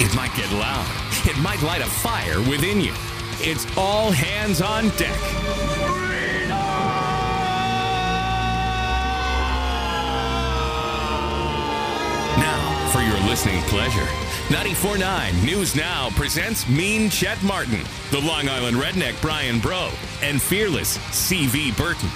It 0.00 0.14
might 0.14 0.34
get 0.36 0.50
loud. 0.52 0.86
It 1.26 1.36
might 1.38 1.60
light 1.62 1.80
a 1.80 1.86
fire 1.86 2.40
within 2.42 2.80
you. 2.80 2.92
It's 3.40 3.66
all 3.76 4.12
hands 4.12 4.62
on 4.62 4.90
deck. 4.90 5.20
Now, 12.38 12.90
for 12.92 13.00
your 13.00 13.18
listening 13.28 13.60
pleasure, 13.62 14.06
94.9 14.48 15.44
News 15.44 15.74
Now 15.74 16.10
presents 16.10 16.68
Mean 16.68 17.10
Chet 17.10 17.42
Martin, 17.42 17.80
the 18.10 18.20
Long 18.20 18.48
Island 18.48 18.76
redneck 18.76 19.20
Brian 19.20 19.58
Bro, 19.58 19.90
and 20.22 20.40
fearless 20.40 20.96
CV 21.10 21.76
Berton. 21.76 22.10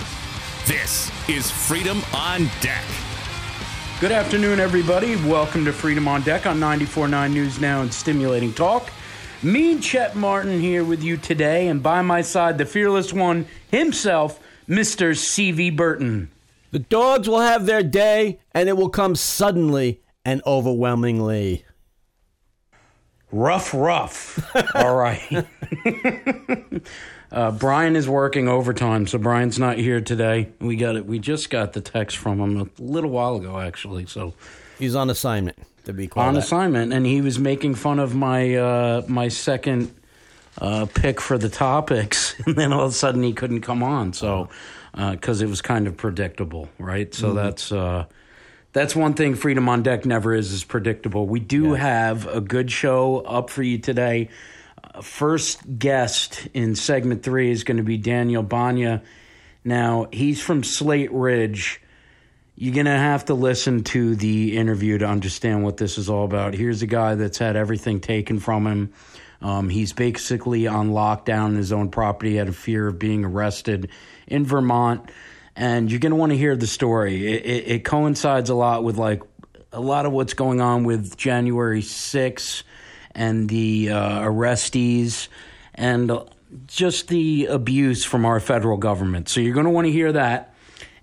This 0.67 1.11
is 1.29 1.51
Freedom 1.51 2.01
on 2.15 2.49
Deck. 2.61 2.85
Good 4.03 4.11
afternoon, 4.11 4.59
everybody. 4.59 5.15
Welcome 5.15 5.65
to 5.65 5.73
Freedom 5.73 6.09
on 6.09 6.23
Deck 6.23 6.45
on 6.45 6.59
94.9 6.59 7.33
News 7.33 7.61
Now 7.61 7.83
and 7.83 7.95
Stimulating 7.95 8.53
Talk. 8.53 8.91
Me, 9.45 9.79
Chet 9.79 10.17
Martin, 10.17 10.61
here 10.61 10.83
with 10.83 11.05
you 11.05 11.17
today, 11.17 11.69
and 11.69 11.81
by 11.81 12.03
my 12.03 12.21
side, 12.21 12.59
the 12.59 12.67
fearless 12.67 13.13
one 13.13 13.47
himself, 13.71 14.41
Mr. 14.69 15.13
CV 15.13 15.77
Berton. 15.77 16.33
The 16.73 16.81
dogs 16.81 17.29
will 17.29 17.43
have 17.43 17.65
their 17.65 17.85
day, 17.85 18.41
and 18.51 18.69
it 18.69 18.77
will 18.77 18.89
come 18.89 19.15
suddenly 19.15 20.01
and 20.25 20.43
overwhelmingly. 20.45 21.65
Rough, 23.31 23.73
rough. 23.73 24.51
All 24.75 24.97
right. 24.97 25.47
uh, 27.33 27.51
Brian 27.51 27.97
is 27.97 28.09
working 28.09 28.47
overtime, 28.47 29.07
so 29.07 29.19
Brian's 29.19 29.59
not 29.59 29.79
here 29.79 30.01
today. 30.01 30.51
We 30.61 30.77
got 30.77 30.97
it. 30.97 31.07
We 31.07 31.19
just 31.19 31.49
got 31.49 31.73
the 31.73 31.81
text 31.81 32.19
from 32.19 32.41
him 32.41 32.61
a 32.61 32.83
little 32.83 33.11
while 33.11 33.37
ago, 33.37 33.59
actually. 33.59 34.07
So 34.07 34.35
He's 34.79 34.95
on 34.95 35.09
assignment 35.09 35.59
to 35.85 35.93
be 35.93 36.11
on 36.15 36.35
that. 36.35 36.45
assignment, 36.45 36.93
and 36.93 37.07
he 37.07 37.21
was 37.23 37.39
making 37.39 37.75
fun 37.77 37.99
of 37.99 38.15
my 38.15 38.55
uh, 38.55 39.03
my 39.09 39.29
second 39.29 39.95
uh, 40.61 40.87
pick 40.93 41.21
for 41.21 41.39
the 41.39 41.49
topics, 41.49 42.35
and 42.47 42.55
then 42.57 42.73
all 42.73 42.85
of 42.85 42.91
a 42.91 42.95
sudden 42.95 43.23
he 43.23 43.33
couldn't 43.33 43.63
come 43.63 43.83
on. 43.83 44.13
So 44.13 44.51
because 44.95 45.41
it 45.41 45.49
was 45.49 45.63
kind 45.63 45.87
of 45.87 45.97
predictable, 45.97 46.69
right? 46.79 47.15
So 47.15 47.33
that's. 47.33 47.73
Uh, 47.73 48.07
that's 48.75 48.97
one 48.97 49.13
thing 49.13 49.35
Freedom 49.35 49.69
on 49.69 49.83
Deck 49.83 50.07
never 50.07 50.35
is 50.35 50.51
is 50.51 50.65
predictable. 50.65 51.27
We 51.27 51.41
do 51.41 51.75
have 51.75 52.27
a 52.27 52.41
good 52.41 52.71
show 52.73 53.19
up 53.19 53.51
for 53.51 53.63
you 53.63 53.77
today. 53.77 54.31
First 55.01 55.79
guest 55.79 56.49
in 56.53 56.75
segment 56.75 57.23
three 57.23 57.51
is 57.51 57.65
going 57.65 57.79
to 57.79 57.83
be 57.83 57.97
Daniel 57.97 58.45
Banyai. 58.45 59.03
Now, 59.65 60.09
he's 60.13 60.43
from 60.43 60.65
Slate 60.65 61.13
Ridge. 61.13 61.81
You're 62.57 62.75
going 62.75 62.87
to 62.87 62.93
have 62.93 63.27
to 63.27 63.35
listen 63.35 63.85
to 63.85 64.15
the 64.17 64.57
interview 64.57 64.99
to 64.99 65.07
understand 65.07 65.65
what 65.65 65.79
this 65.79 65.97
is 65.97 66.11
all 66.11 66.25
about. 66.25 66.55
Here's 66.55 66.83
a 66.83 66.87
guy 66.87 67.15
that's 67.15 67.39
had 67.39 67.57
everything 67.57 68.01
taken 68.01 68.39
from 68.39 68.67
him. 68.67 68.93
Um, 69.41 69.69
he's 69.69 69.93
basically 69.93 70.67
on 70.67 70.91
lockdown 70.91 71.49
in 71.49 71.57
his 71.57 71.73
own 71.73 71.91
property 71.91 72.39
out 72.39 72.49
of 72.49 72.57
fear 72.57 72.87
of 72.87 72.99
being 72.99 73.25
arrested 73.25 73.89
in 74.27 74.45
Vermont 74.45 75.11
and 75.57 75.91
you're 75.91 76.01
going 76.01 76.11
to 76.11 76.17
want 76.17 76.31
to 76.31 76.39
hear 76.39 76.57
the 76.57 76.67
story. 76.67 77.27
It, 77.27 77.47
it, 77.47 77.69
it, 77.69 77.85
coincides 77.85 78.51
a 78.51 78.55
lot 78.55 78.85
with 78.85 78.97
like 78.97 79.23
a 79.73 79.81
lot 79.81 80.07
of 80.07 80.13
what's 80.13 80.35
going 80.35 80.61
on 80.61 80.85
with 80.85 81.17
January 81.17 81.83
6th 81.83 82.63
and 83.15 83.49
the 83.49 83.91
uh, 83.91 84.21
arrestees 84.21 85.29
and 85.75 86.13
just 86.67 87.09
the 87.09 87.47
abuse 87.47 88.05
from 88.05 88.25
our 88.25 88.41
federal 88.41 88.77
government. 88.77 89.29
So 89.29 89.41
you're 89.41 89.55
going 89.55 89.67
to 89.67 89.71
want 89.71 89.87
to 89.87 89.93
hear 89.93 90.13
that. 90.13 90.55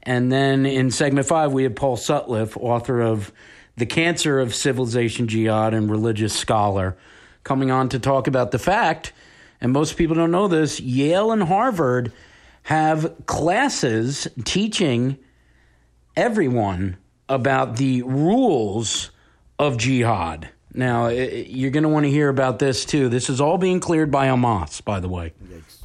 And 0.03 0.31
then 0.31 0.66
in 0.66 0.91
segment 0.91 1.27
five, 1.27 1.51
we 1.51 1.63
have 1.63 1.75
Paul 1.75 1.97
Sutliff, 1.97 2.55
author 2.57 3.01
of 3.01 3.31
The 3.77 3.85
Cancer 3.85 4.39
of 4.39 4.55
Civilization 4.55 5.27
Jihad 5.27 5.73
and 5.73 5.89
religious 5.89 6.33
scholar, 6.33 6.97
coming 7.43 7.71
on 7.71 7.89
to 7.89 7.99
talk 7.99 8.27
about 8.27 8.51
the 8.51 8.59
fact, 8.59 9.11
and 9.61 9.71
most 9.71 9.97
people 9.97 10.16
don't 10.16 10.31
know 10.31 10.47
this, 10.47 10.79
Yale 10.79 11.31
and 11.31 11.44
Harvard 11.44 12.13
have 12.63 13.13
classes 13.25 14.28
teaching 14.45 15.17
everyone 16.16 16.97
about 17.28 17.78
the 17.78 18.01
rules 18.03 19.11
of 19.57 19.78
jihad. 19.78 20.50
Now, 20.74 21.07
you're 21.07 21.72
going 21.72 21.84
to 21.84 21.90
want 21.90 22.06
to 22.06 22.12
hear 22.12 22.30
about 22.30 22.59
this 22.59 22.85
too. 22.85 23.09
This 23.09 23.30
is 23.30 23.41
all 23.41 23.57
being 23.57 23.80
cleared 23.80 24.12
by 24.12 24.28
Hamas, 24.28 24.84
by 24.84 25.00
the 25.00 25.09
way. 25.09 25.34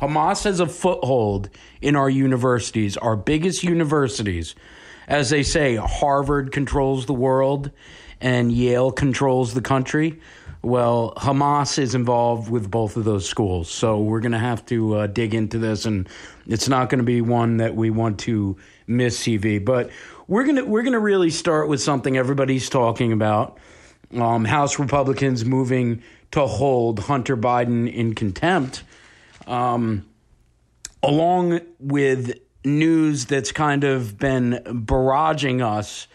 Hamas 0.01 0.45
has 0.45 0.61
a 0.61 0.67
foothold 0.67 1.49
in 1.81 1.97
our 1.97 2.11
universities, 2.11 2.97
our 2.99 3.17
biggest 3.17 3.63
universities. 3.63 4.55
As 5.09 5.31
they 5.31 5.43
say, 5.43 5.77
Harvard 5.77 6.53
controls 6.53 7.07
the 7.07 7.15
world 7.15 7.71
and 8.21 8.53
Yale 8.53 8.91
controls 8.91 9.55
the 9.55 9.61
country. 9.63 10.21
Well, 10.63 11.13
Hamas 11.17 11.79
is 11.79 11.95
involved 11.95 12.51
with 12.51 12.71
both 12.71 12.97
of 12.97 13.05
those 13.05 13.29
schools. 13.29 13.71
So 13.71 14.01
we're 14.01 14.21
going 14.21 14.33
to 14.33 14.39
have 14.39 14.65
to 14.67 14.97
uh, 14.97 15.07
dig 15.09 15.35
into 15.35 15.59
this, 15.59 15.85
and 15.85 16.09
it's 16.47 16.71
not 16.71 16.89
going 16.89 17.01
to 17.01 17.05
be 17.05 17.21
one 17.21 17.59
that 17.59 17.75
we 17.75 17.91
want 17.91 18.21
to 18.21 18.57
miss, 18.87 19.21
CV. 19.21 19.63
But 19.63 19.91
we're 20.27 20.45
going 20.45 20.57
to 20.57 20.65
we're 20.65 20.83
going 20.83 20.95
to 20.95 20.99
really 20.99 21.29
start 21.29 21.69
with 21.69 21.83
something 21.83 22.17
everybody's 22.17 22.71
talking 22.71 23.13
about. 23.13 23.59
Um, 24.15 24.45
House 24.45 24.79
Republicans 24.79 25.45
moving 25.45 26.03
to 26.31 26.47
hold 26.47 27.01
Hunter 27.01 27.37
Biden 27.37 27.93
in 27.93 28.15
contempt, 28.15 28.83
um, 29.47 30.05
along 31.03 31.61
with 31.79 32.39
news 32.65 33.27
that's 33.27 33.53
kind 33.53 33.85
of 33.85 34.19
been 34.19 34.61
barraging 34.65 35.65
us 35.65 36.07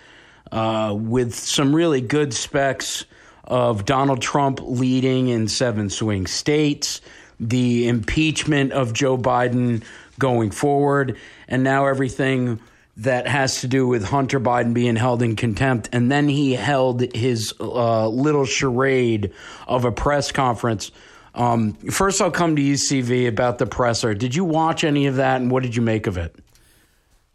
uh, 0.52 0.96
with 0.98 1.34
some 1.36 1.76
really 1.76 2.02
good 2.02 2.34
specs 2.34 3.06
of 3.44 3.86
Donald 3.86 4.22
Trump 4.22 4.60
leading 4.62 5.28
in 5.28 5.48
seven 5.48 5.90
swing 5.90 6.28
states, 6.28 7.02
the 7.40 7.88
impeachment 7.88 8.72
of 8.72 8.94
Joe 8.94 9.18
Biden 9.18 9.84
going 10.20 10.52
forward, 10.52 11.18
and 11.48 11.64
now 11.64 11.88
everything 11.88 12.60
that 13.00 13.28
has 13.28 13.62
to 13.62 13.68
do 13.68 13.88
with 13.88 14.04
Hunter 14.04 14.40
Biden 14.40 14.74
being 14.74 14.98
held 14.98 15.22
in 15.22 15.36
contempt. 15.38 15.88
And 15.94 16.12
then 16.12 16.28
he 16.28 16.54
held 16.54 17.02
his 17.16 17.54
uh, 17.60 18.08
little 18.10 18.46
charade 18.46 19.32
of 19.68 19.86
a 19.86 19.92
press 19.92 20.32
conference. 20.34 20.92
Um, 21.34 21.74
first, 21.74 22.22
I'll 22.22 22.30
come 22.32 22.58
to 22.58 22.62
UCV 22.62 23.28
about 23.28 23.58
the 23.58 23.66
presser. 23.66 24.14
Did 24.14 24.36
you 24.36 24.44
watch 24.44 24.84
any 24.84 25.06
of 25.06 25.16
that, 25.16 25.40
and 25.40 25.50
what 25.50 25.64
did 25.64 25.76
you 25.78 25.82
make 25.82 26.08
of 26.08 26.18
it? 26.18 26.36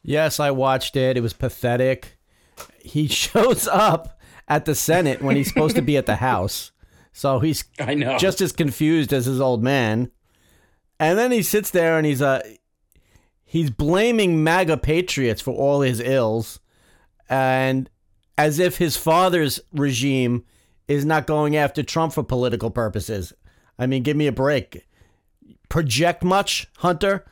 Yes, 0.02 0.38
I 0.38 0.50
watched 0.50 0.96
it. 0.96 1.16
It 1.16 1.22
was 1.22 1.32
pathetic. 1.32 2.18
He 2.80 3.06
shows 3.08 3.66
up 3.66 4.20
at 4.46 4.66
the 4.66 4.74
Senate 4.74 5.22
when 5.22 5.36
he's 5.36 5.48
supposed 5.48 5.76
to 5.76 5.82
be 5.82 5.96
at 5.96 6.04
the 6.04 6.16
House. 6.16 6.72
So 7.14 7.38
he's 7.38 7.64
I 7.80 7.94
know. 7.94 8.18
just 8.18 8.42
as 8.42 8.52
confused 8.52 9.14
as 9.14 9.24
his 9.24 9.40
old 9.40 9.62
man. 9.62 10.10
And 11.00 11.18
then 11.18 11.32
he 11.32 11.42
sits 11.42 11.70
there 11.70 11.96
and 11.96 12.06
he's 12.06 12.20
uh 12.20 12.42
he's 13.54 13.70
blaming 13.70 14.42
MAGA 14.42 14.76
patriots 14.78 15.40
for 15.40 15.54
all 15.54 15.80
his 15.80 16.00
ills 16.00 16.58
and 17.30 17.88
as 18.36 18.58
if 18.58 18.78
his 18.78 18.96
father's 18.96 19.60
regime 19.72 20.44
is 20.88 21.04
not 21.04 21.28
going 21.28 21.54
after 21.54 21.84
Trump 21.84 22.12
for 22.12 22.24
political 22.24 22.68
purposes. 22.68 23.32
I 23.78 23.86
mean, 23.86 24.02
give 24.02 24.16
me 24.16 24.26
a 24.26 24.32
break. 24.32 24.88
Project 25.68 26.24
much, 26.24 26.66
Hunter? 26.78 27.24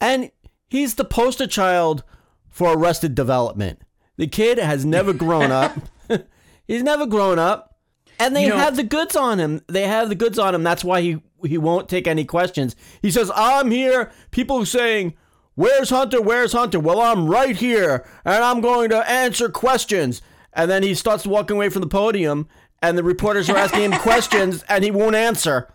And 0.00 0.30
he's 0.70 0.94
the 0.94 1.04
poster 1.04 1.46
child 1.46 2.04
for 2.48 2.72
arrested 2.72 3.14
development. 3.14 3.82
The 4.16 4.28
kid 4.28 4.56
has 4.58 4.86
never 4.86 5.12
grown 5.12 5.52
up. 5.52 5.76
He's 6.66 6.82
never 6.82 7.04
grown 7.06 7.38
up. 7.38 7.76
And 8.18 8.34
they 8.34 8.44
You 8.44 8.48
know- 8.50 8.56
have 8.56 8.76
the 8.76 8.82
goods 8.82 9.14
on 9.14 9.38
him. 9.38 9.60
They 9.68 9.86
have 9.86 10.08
the 10.08 10.14
goods 10.14 10.38
on 10.38 10.54
him. 10.54 10.62
That's 10.62 10.84
why 10.84 11.00
he 11.02 11.22
he 11.46 11.58
won't 11.58 11.88
take 11.88 12.06
any 12.06 12.24
questions. 12.24 12.76
He 13.02 13.10
says, 13.10 13.30
"I'm 13.34 13.70
here." 13.70 14.10
People 14.30 14.64
saying, 14.66 15.14
"Where's 15.54 15.90
Hunter? 15.90 16.20
Where's 16.20 16.52
Hunter?" 16.52 16.80
Well, 16.80 17.00
I'm 17.00 17.28
right 17.28 17.56
here, 17.56 18.04
and 18.24 18.42
I'm 18.44 18.60
going 18.60 18.90
to 18.90 19.08
answer 19.10 19.48
questions. 19.48 20.22
And 20.52 20.70
then 20.70 20.82
he 20.82 20.94
starts 20.94 21.26
walking 21.26 21.56
away 21.56 21.68
from 21.68 21.80
the 21.82 21.86
podium, 21.88 22.48
and 22.82 22.98
the 22.98 23.04
reporters 23.04 23.48
are 23.48 23.56
asking 23.56 23.82
him 23.82 23.92
questions, 24.00 24.64
and 24.68 24.82
he 24.84 24.90
won't 24.90 25.14
answer. 25.14 25.68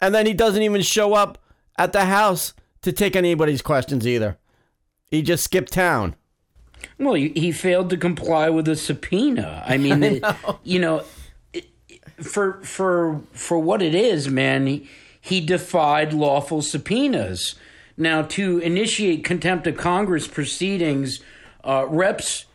And 0.00 0.14
then 0.14 0.26
he 0.26 0.32
doesn't 0.34 0.62
even 0.62 0.82
show 0.82 1.14
up 1.14 1.38
at 1.78 1.92
the 1.92 2.04
house 2.06 2.54
to 2.82 2.92
take 2.92 3.16
anybody's 3.16 3.62
questions 3.62 4.06
either. 4.06 4.38
He 5.08 5.22
just 5.22 5.44
skipped 5.44 5.72
town. 5.72 6.16
Well, 6.98 7.14
he, 7.14 7.28
he 7.30 7.52
failed 7.52 7.90
to 7.90 7.96
comply 7.96 8.48
with 8.50 8.66
a 8.68 8.76
subpoena. 8.76 9.62
I 9.66 9.76
mean, 9.78 10.02
it- 10.02 10.24
you 10.64 10.78
know, 10.78 11.04
for 12.20 12.60
for 12.62 13.20
for 13.32 13.58
what 13.58 13.82
it 13.82 13.94
is, 13.94 14.28
man, 14.28 14.66
he, 14.66 14.88
he 15.20 15.40
defied 15.40 16.12
lawful 16.12 16.62
subpoenas. 16.62 17.54
Now, 17.96 18.22
to 18.22 18.58
initiate 18.58 19.24
contempt 19.24 19.66
of 19.66 19.76
Congress 19.76 20.26
proceedings, 20.26 21.20
uh, 21.64 21.86
Reps 21.88 22.46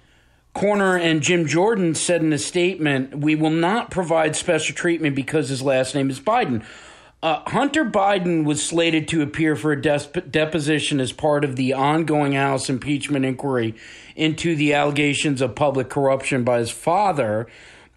Comer 0.54 0.98
and 0.98 1.22
Jim 1.22 1.46
Jordan 1.46 1.94
said 1.94 2.22
in 2.22 2.34
a 2.34 2.40
statement, 2.40 3.20
"We 3.20 3.36
will 3.36 3.52
not 3.52 3.92
provide 3.92 4.36
special 4.36 4.76
treatment 4.76 5.16
because 5.16 5.50
his 5.50 5.62
last 5.62 5.94
name 5.94 6.10
is 6.10 6.20
Biden." 6.20 6.64
Uh, 7.22 7.42
Hunter 7.48 7.84
Biden 7.84 8.44
was 8.44 8.64
slated 8.64 9.08
to 9.08 9.22
appear 9.24 9.56
for 9.56 9.72
a 9.72 9.82
des- 9.82 10.22
deposition 10.30 11.00
as 11.00 11.12
part 11.12 11.44
of 11.44 11.56
the 11.56 11.74
ongoing 11.74 12.34
House 12.34 12.70
impeachment 12.70 13.26
inquiry 13.26 13.74
into 14.16 14.56
the 14.56 14.74
allegations 14.74 15.42
of 15.42 15.56
public 15.56 15.90
corruption 15.90 16.44
by 16.44 16.60
his 16.60 16.70
father. 16.70 17.48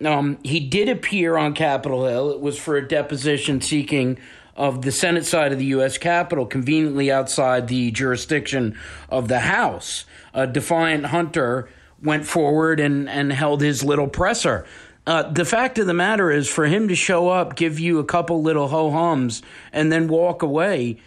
Um, 0.02 0.38
he 0.43 0.58
did 0.58 0.88
appear 0.88 1.36
on 1.36 1.52
Capitol 1.52 2.06
Hill. 2.06 2.31
It 2.31 2.40
was 2.40 2.58
for 2.58 2.76
a 2.76 2.86
deposition 2.86 3.60
seeking 3.60 4.19
of 4.60 4.82
the 4.82 4.92
Senate 4.92 5.24
side 5.24 5.52
of 5.52 5.58
the 5.58 5.64
U.S. 5.66 5.96
Capitol, 5.96 6.44
conveniently 6.44 7.10
outside 7.10 7.66
the 7.66 7.90
jurisdiction 7.92 8.78
of 9.08 9.26
the 9.26 9.40
House. 9.40 10.04
A 10.34 10.46
defiant 10.46 11.06
Hunter 11.06 11.70
went 12.02 12.26
forward 12.26 12.78
and, 12.78 13.08
and 13.08 13.32
held 13.32 13.62
his 13.62 13.82
little 13.82 14.06
presser. 14.06 14.66
Uh, 15.06 15.22
the 15.22 15.46
fact 15.46 15.78
of 15.78 15.86
the 15.86 15.94
matter 15.94 16.30
is, 16.30 16.46
for 16.46 16.66
him 16.66 16.88
to 16.88 16.94
show 16.94 17.30
up, 17.30 17.56
give 17.56 17.80
you 17.80 18.00
a 18.00 18.04
couple 18.04 18.42
little 18.42 18.68
ho 18.68 18.90
hums, 18.90 19.40
and 19.72 19.90
then 19.90 20.08
walk 20.08 20.42
away, 20.42 20.98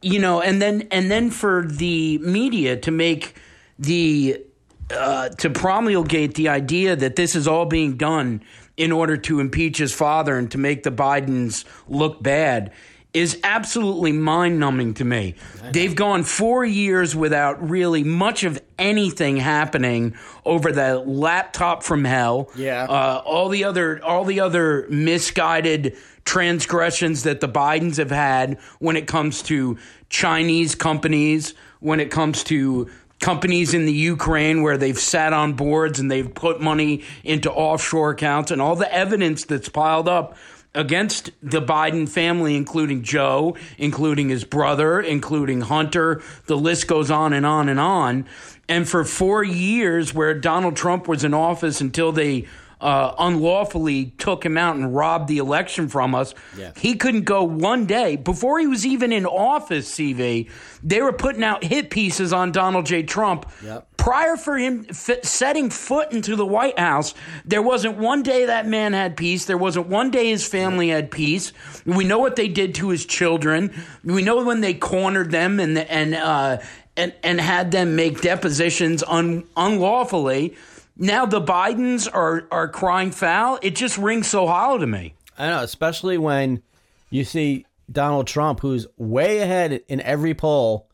you 0.00 0.18
know, 0.18 0.40
and 0.40 0.62
then 0.62 0.88
and 0.90 1.10
then 1.10 1.30
for 1.30 1.66
the 1.66 2.16
media 2.18 2.74
to 2.78 2.90
make 2.90 3.36
the 3.78 4.42
uh, 4.90 5.28
to 5.28 5.50
promulgate 5.50 6.36
the 6.36 6.48
idea 6.48 6.96
that 6.96 7.16
this 7.16 7.36
is 7.36 7.46
all 7.46 7.66
being 7.66 7.98
done 7.98 8.40
in 8.78 8.92
order 8.92 9.16
to 9.16 9.40
impeach 9.40 9.76
his 9.76 9.92
father 9.92 10.38
and 10.38 10.50
to 10.52 10.56
make 10.56 10.84
the 10.84 10.90
Bidens 10.90 11.64
look 11.88 12.22
bad 12.22 12.72
is 13.12 13.40
absolutely 13.42 14.12
mind 14.12 14.60
numbing 14.60 14.94
to 14.94 15.04
me. 15.04 15.34
They've 15.72 15.94
gone 15.94 16.22
four 16.22 16.64
years 16.64 17.16
without 17.16 17.68
really 17.68 18.04
much 18.04 18.44
of 18.44 18.62
anything 18.78 19.38
happening 19.38 20.14
over 20.44 20.70
the 20.70 20.98
laptop 21.00 21.82
from 21.82 22.04
hell. 22.04 22.50
Yeah. 22.54 22.84
Uh, 22.84 23.22
all 23.24 23.48
the 23.48 23.64
other 23.64 24.04
all 24.04 24.24
the 24.24 24.40
other 24.40 24.86
misguided 24.90 25.96
transgressions 26.24 27.22
that 27.22 27.40
the 27.40 27.48
Bidens 27.48 27.96
have 27.96 28.10
had 28.10 28.58
when 28.78 28.94
it 28.94 29.06
comes 29.06 29.42
to 29.44 29.78
Chinese 30.10 30.74
companies, 30.74 31.54
when 31.80 32.00
it 32.00 32.10
comes 32.10 32.44
to 32.44 32.88
companies 33.20 33.74
in 33.74 33.84
the 33.84 33.92
Ukraine 33.92 34.62
where 34.62 34.76
they've 34.76 34.98
sat 34.98 35.32
on 35.32 35.54
boards 35.54 35.98
and 35.98 36.10
they've 36.10 36.32
put 36.32 36.60
money 36.60 37.02
into 37.24 37.50
offshore 37.50 38.10
accounts 38.10 38.50
and 38.50 38.62
all 38.62 38.76
the 38.76 38.92
evidence 38.92 39.44
that's 39.44 39.68
piled 39.68 40.08
up 40.08 40.36
against 40.74 41.30
the 41.42 41.60
Biden 41.60 42.08
family, 42.08 42.54
including 42.54 43.02
Joe, 43.02 43.56
including 43.78 44.28
his 44.28 44.44
brother, 44.44 45.00
including 45.00 45.62
Hunter. 45.62 46.22
The 46.46 46.56
list 46.56 46.86
goes 46.86 47.10
on 47.10 47.32
and 47.32 47.44
on 47.44 47.68
and 47.68 47.80
on. 47.80 48.26
And 48.68 48.88
for 48.88 49.04
four 49.04 49.42
years, 49.42 50.12
where 50.14 50.34
Donald 50.34 50.76
Trump 50.76 51.08
was 51.08 51.24
in 51.24 51.34
office 51.34 51.80
until 51.80 52.12
they 52.12 52.46
uh, 52.80 53.14
unlawfully 53.18 54.06
took 54.18 54.44
him 54.44 54.56
out 54.56 54.76
and 54.76 54.94
robbed 54.94 55.28
the 55.28 55.38
election 55.38 55.88
from 55.88 56.14
us. 56.14 56.34
Yeah. 56.56 56.72
He 56.76 56.94
couldn't 56.94 57.24
go 57.24 57.42
one 57.42 57.86
day 57.86 58.16
before 58.16 58.58
he 58.60 58.66
was 58.66 58.86
even 58.86 59.12
in 59.12 59.26
office. 59.26 59.88
CV, 59.88 60.50
they 60.82 61.02
were 61.02 61.12
putting 61.12 61.42
out 61.42 61.64
hit 61.64 61.90
pieces 61.90 62.32
on 62.32 62.52
Donald 62.52 62.86
J. 62.86 63.02
Trump. 63.02 63.50
Yep. 63.64 63.86
Prior 63.96 64.36
for 64.36 64.56
him 64.56 64.86
f- 64.88 65.24
setting 65.24 65.70
foot 65.70 66.12
into 66.12 66.36
the 66.36 66.46
White 66.46 66.78
House, 66.78 67.14
there 67.44 67.62
wasn't 67.62 67.98
one 67.98 68.22
day 68.22 68.46
that 68.46 68.66
man 68.66 68.92
had 68.92 69.16
peace. 69.16 69.44
There 69.44 69.58
wasn't 69.58 69.88
one 69.88 70.10
day 70.10 70.28
his 70.30 70.46
family 70.46 70.88
had 70.88 71.10
peace. 71.10 71.52
We 71.84 72.04
know 72.04 72.18
what 72.18 72.36
they 72.36 72.48
did 72.48 72.76
to 72.76 72.90
his 72.90 73.04
children. 73.04 73.74
We 74.04 74.22
know 74.22 74.44
when 74.44 74.60
they 74.60 74.74
cornered 74.74 75.30
them 75.30 75.58
and 75.58 75.76
and 75.76 76.14
uh, 76.14 76.58
and 76.96 77.12
and 77.22 77.40
had 77.40 77.70
them 77.70 77.96
make 77.96 78.20
depositions 78.20 79.02
un- 79.06 79.44
unlawfully. 79.56 80.56
Now 80.98 81.24
the 81.26 81.40
Bidens 81.40 82.12
are 82.12 82.48
are 82.50 82.68
crying 82.68 83.12
foul. 83.12 83.58
It 83.62 83.76
just 83.76 83.96
rings 83.96 84.26
so 84.26 84.46
hollow 84.46 84.78
to 84.78 84.86
me. 84.86 85.14
I 85.38 85.48
know, 85.48 85.62
especially 85.62 86.18
when 86.18 86.62
you 87.08 87.24
see 87.24 87.64
Donald 87.90 88.26
Trump, 88.26 88.60
who's 88.60 88.86
way 88.96 89.38
ahead 89.38 89.82
in 89.86 90.00
every 90.00 90.34
poll 90.34 90.90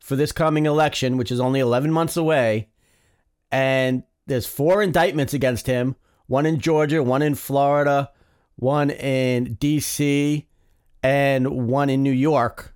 for 0.00 0.16
this 0.16 0.32
coming 0.32 0.66
election, 0.66 1.16
which 1.16 1.30
is 1.30 1.38
only 1.38 1.60
11 1.60 1.92
months 1.92 2.16
away, 2.16 2.68
and 3.52 4.02
there's 4.26 4.46
four 4.46 4.82
indictments 4.82 5.32
against 5.32 5.66
him 5.66 5.94
one 6.26 6.44
in 6.44 6.60
Georgia, 6.60 7.02
one 7.02 7.22
in 7.22 7.34
Florida, 7.34 8.10
one 8.56 8.90
in 8.90 9.54
D.C., 9.54 10.46
and 11.02 11.68
one 11.68 11.88
in 11.88 12.02
New 12.02 12.12
York. 12.12 12.74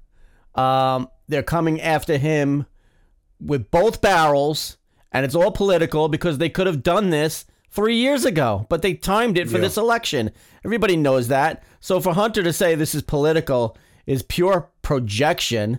Um, 0.54 1.08
they're 1.28 1.42
coming 1.42 1.80
after 1.80 2.16
him 2.16 2.66
with 3.40 3.70
both 3.70 4.00
barrels, 4.00 4.78
and 5.12 5.24
it's 5.24 5.34
all 5.34 5.50
political 5.50 6.08
because 6.08 6.38
they 6.38 6.48
could 6.48 6.66
have 6.66 6.82
done 6.82 7.10
this 7.10 7.44
three 7.70 7.96
years 7.96 8.24
ago, 8.24 8.66
but 8.68 8.82
they 8.82 8.94
timed 8.94 9.38
it 9.38 9.48
for 9.48 9.58
this 9.58 9.76
election. 9.76 10.30
Everybody 10.64 10.96
knows 10.96 11.28
that. 11.28 11.62
So 11.80 12.00
for 12.00 12.12
Hunter 12.12 12.42
to 12.42 12.52
say 12.52 12.74
this 12.74 12.94
is 12.94 13.02
political 13.02 13.76
is 14.06 14.22
pure 14.22 14.70
projection. 14.82 15.78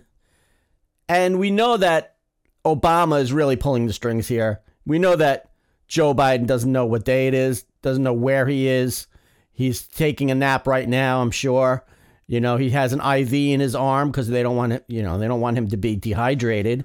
And 1.08 1.38
we 1.38 1.50
know 1.50 1.76
that 1.76 2.16
Obama 2.64 3.20
is 3.20 3.32
really 3.32 3.56
pulling 3.56 3.86
the 3.86 3.92
strings 3.92 4.26
here. 4.26 4.60
We 4.86 4.98
know 4.98 5.16
that 5.16 5.50
Joe 5.86 6.14
Biden 6.14 6.46
doesn't 6.46 6.70
know 6.70 6.86
what 6.86 7.04
day 7.04 7.28
it 7.28 7.34
is, 7.34 7.64
doesn't 7.82 8.02
know 8.02 8.12
where 8.12 8.46
he 8.46 8.66
is. 8.66 9.06
He's 9.52 9.86
taking 9.86 10.30
a 10.30 10.34
nap 10.34 10.66
right 10.66 10.88
now, 10.88 11.20
I'm 11.20 11.30
sure. 11.30 11.84
You 12.26 12.40
know, 12.40 12.56
he 12.56 12.70
has 12.70 12.92
an 12.92 13.00
IV 13.00 13.32
in 13.32 13.60
his 13.60 13.74
arm 13.74 14.10
because 14.10 14.28
they 14.28 14.42
don't 14.42 14.56
want 14.56 14.72
him, 14.72 14.80
you 14.88 15.02
know, 15.02 15.18
they 15.18 15.28
don't 15.28 15.40
want 15.40 15.58
him 15.58 15.68
to 15.68 15.76
be 15.76 15.94
dehydrated. 15.94 16.84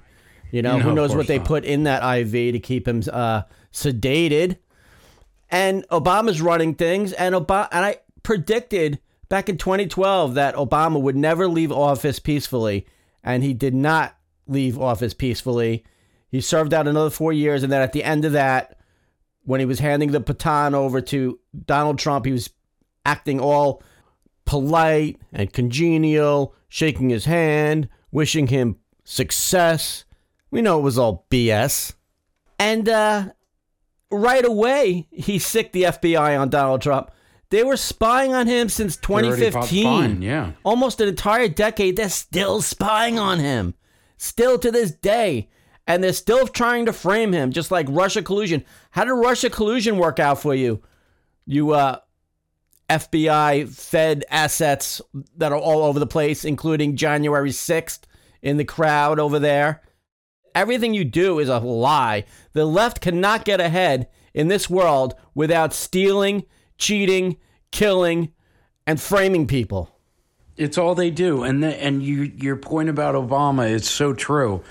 You 0.52 0.62
know, 0.62 0.78
No, 0.78 0.82
who 0.84 0.94
knows 0.94 1.14
what 1.14 1.26
they 1.26 1.38
not. 1.38 1.46
put 1.46 1.64
in 1.64 1.84
that 1.84 2.02
IV 2.18 2.32
to 2.52 2.58
keep 2.60 2.86
him 2.88 3.02
uh, 3.12 3.42
sedated. 3.72 4.56
And 5.50 5.86
Obama's 5.88 6.40
running 6.40 6.74
things, 6.74 7.12
and 7.12 7.34
Obama 7.34 7.68
and 7.72 7.84
I 7.84 7.96
predicted 8.22 9.00
back 9.28 9.48
in 9.48 9.56
2012 9.56 10.34
that 10.34 10.54
Obama 10.54 11.00
would 11.00 11.16
never 11.16 11.48
leave 11.48 11.72
office 11.72 12.18
peacefully, 12.18 12.86
and 13.24 13.42
he 13.42 13.52
did 13.54 13.74
not 13.74 14.16
leave 14.46 14.78
office 14.78 15.14
peacefully. 15.14 15.84
He 16.28 16.40
served 16.40 16.72
out 16.72 16.86
another 16.86 17.10
four 17.10 17.32
years, 17.32 17.62
and 17.64 17.72
then 17.72 17.82
at 17.82 17.92
the 17.92 18.04
end 18.04 18.24
of 18.24 18.32
that, 18.32 18.78
when 19.42 19.58
he 19.58 19.66
was 19.66 19.80
handing 19.80 20.12
the 20.12 20.20
baton 20.20 20.74
over 20.74 21.00
to 21.00 21.40
Donald 21.66 21.98
Trump, 21.98 22.26
he 22.26 22.32
was 22.32 22.50
acting 23.04 23.40
all 23.40 23.82
polite 24.44 25.18
and 25.32 25.52
congenial, 25.52 26.54
shaking 26.68 27.10
his 27.10 27.24
hand, 27.24 27.88
wishing 28.12 28.46
him 28.48 28.76
success. 29.04 30.04
We 30.50 30.62
know 30.62 30.78
it 30.78 30.82
was 30.82 30.98
all 30.98 31.26
BS. 31.30 31.94
And 32.58 32.88
uh, 32.88 33.30
right 34.10 34.44
away, 34.44 35.08
he 35.10 35.38
sicked 35.38 35.72
the 35.72 35.84
FBI 35.84 36.38
on 36.38 36.48
Donald 36.48 36.82
Trump. 36.82 37.10
They 37.50 37.64
were 37.64 37.76
spying 37.76 38.32
on 38.32 38.46
him 38.46 38.68
since 38.68 38.96
2015. 38.96 39.84
fine, 39.84 40.22
yeah. 40.22 40.52
Almost 40.62 41.00
an 41.00 41.08
entire 41.08 41.48
decade, 41.48 41.96
they're 41.96 42.08
still 42.08 42.62
spying 42.62 43.18
on 43.18 43.38
him. 43.38 43.74
Still 44.18 44.58
to 44.58 44.70
this 44.70 44.92
day. 44.92 45.48
And 45.86 46.04
they're 46.04 46.12
still 46.12 46.46
trying 46.46 46.86
to 46.86 46.92
frame 46.92 47.32
him, 47.32 47.50
just 47.50 47.72
like 47.72 47.86
Russia 47.88 48.22
collusion. 48.22 48.64
How 48.92 49.04
did 49.04 49.12
Russia 49.12 49.50
collusion 49.50 49.96
work 49.96 50.20
out 50.20 50.40
for 50.40 50.54
you? 50.54 50.82
You 51.46 51.72
uh, 51.72 51.98
FBI 52.88 53.68
Fed 53.68 54.24
assets 54.30 55.00
that 55.36 55.50
are 55.50 55.58
all 55.58 55.82
over 55.82 55.98
the 55.98 56.06
place, 56.06 56.44
including 56.44 56.96
January 56.96 57.50
6th 57.50 58.00
in 58.42 58.56
the 58.56 58.64
crowd 58.64 59.18
over 59.18 59.38
there. 59.38 59.82
Everything 60.54 60.94
you 60.94 61.04
do 61.04 61.38
is 61.38 61.48
a 61.48 61.58
lie. 61.58 62.24
The 62.52 62.64
left 62.64 63.00
cannot 63.00 63.44
get 63.44 63.60
ahead 63.60 64.08
in 64.34 64.48
this 64.48 64.68
world 64.68 65.14
without 65.34 65.72
stealing, 65.72 66.44
cheating, 66.78 67.36
killing, 67.70 68.32
and 68.86 69.00
framing 69.00 69.46
people. 69.46 69.96
It's 70.56 70.76
all 70.76 70.94
they 70.94 71.10
do, 71.10 71.42
and 71.42 71.62
the, 71.62 71.82
and 71.82 72.02
you 72.02 72.32
your 72.36 72.56
point 72.56 72.88
about 72.88 73.14
Obama 73.14 73.70
is 73.70 73.88
so 73.88 74.12
true. 74.12 74.62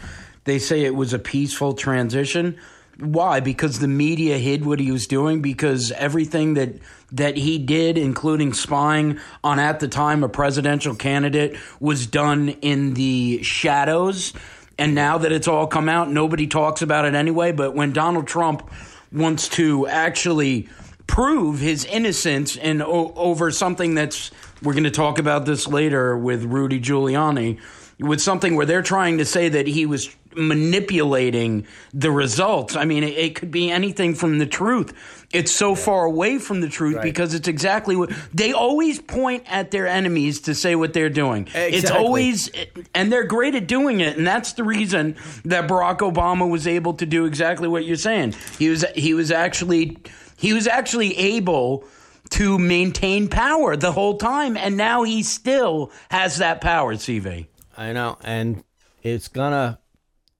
They 0.43 0.59
say 0.59 0.83
it 0.83 0.95
was 0.95 1.13
a 1.13 1.19
peaceful 1.19 1.73
transition. 1.73 2.57
Why? 2.99 3.39
Because 3.39 3.79
the 3.79 3.87
media 3.87 4.37
hid 4.37 4.65
what 4.65 4.79
he 4.79 4.91
was 4.91 5.07
doing. 5.07 5.41
Because 5.41 5.91
everything 5.93 6.55
that 6.55 6.75
that 7.11 7.37
he 7.37 7.57
did, 7.57 7.97
including 7.97 8.53
spying 8.53 9.19
on 9.43 9.57
at 9.57 9.79
the 9.79 9.87
time 9.87 10.23
a 10.23 10.29
presidential 10.29 10.95
candidate, 10.95 11.57
was 11.79 12.05
done 12.05 12.49
in 12.49 12.93
the 12.95 13.41
shadows. 13.41 14.33
And 14.79 14.95
now 14.95 15.17
that 15.17 15.31
it's 15.33 15.47
all 15.47 15.67
come 15.67 15.89
out, 15.89 16.09
nobody 16.09 16.47
talks 16.47 16.81
about 16.81 17.03
it 17.03 17.13
anyway. 17.13 17.51
But 17.51 17.75
when 17.75 17.91
Donald 17.91 18.27
Trump 18.27 18.71
wants 19.11 19.49
to 19.49 19.87
actually 19.87 20.69
prove 21.05 21.59
his 21.59 21.83
innocence 21.85 22.57
o- 22.57 23.13
over 23.15 23.51
something 23.51 23.95
that's 23.95 24.31
we're 24.61 24.73
going 24.73 24.83
to 24.85 24.91
talk 24.91 25.19
about 25.19 25.45
this 25.45 25.67
later 25.67 26.17
with 26.17 26.43
Rudy 26.43 26.79
Giuliani 26.79 27.59
with 27.99 28.21
something 28.21 28.55
where 28.55 28.65
they're 28.65 28.81
trying 28.81 29.17
to 29.17 29.25
say 29.25 29.49
that 29.49 29.67
he 29.67 29.85
was 29.85 30.15
manipulating 30.35 31.65
the 31.93 32.11
results. 32.11 32.75
I 32.75 32.85
mean, 32.85 33.03
it, 33.03 33.17
it 33.17 33.35
could 33.35 33.51
be 33.51 33.69
anything 33.69 34.15
from 34.15 34.37
the 34.39 34.45
truth. 34.45 34.93
It's 35.31 35.53
so 35.53 35.75
far 35.75 36.05
away 36.05 36.39
from 36.39 36.61
the 36.61 36.69
truth 36.69 37.01
because 37.01 37.33
it's 37.33 37.47
exactly 37.47 37.95
what 37.95 38.11
they 38.33 38.53
always 38.53 38.99
point 38.99 39.43
at 39.47 39.71
their 39.71 39.87
enemies 39.87 40.41
to 40.41 40.55
say 40.55 40.75
what 40.75 40.93
they're 40.93 41.09
doing. 41.09 41.47
It's 41.53 41.91
always 41.91 42.49
and 42.95 43.11
they're 43.11 43.25
great 43.25 43.53
at 43.53 43.67
doing 43.67 43.99
it 43.99 44.17
and 44.17 44.25
that's 44.25 44.53
the 44.53 44.63
reason 44.63 45.15
that 45.45 45.69
Barack 45.69 45.99
Obama 45.99 46.49
was 46.49 46.65
able 46.65 46.95
to 46.95 47.05
do 47.05 47.25
exactly 47.25 47.67
what 47.67 47.85
you're 47.85 47.95
saying. 47.95 48.33
He 48.57 48.69
was 48.69 48.85
he 48.95 49.13
was 49.13 49.29
actually 49.29 49.97
he 50.35 50.53
was 50.53 50.67
actually 50.67 51.15
able 51.17 51.83
to 52.31 52.57
maintain 52.57 53.27
power 53.27 53.75
the 53.75 53.91
whole 53.91 54.17
time 54.17 54.57
and 54.57 54.77
now 54.77 55.03
he 55.03 55.21
still 55.21 55.91
has 56.09 56.37
that 56.37 56.59
power, 56.61 56.95
CV. 56.95 57.45
I 57.79 57.93
know, 57.93 58.17
and 58.25 58.65
it's 59.03 59.29
gonna 59.29 59.79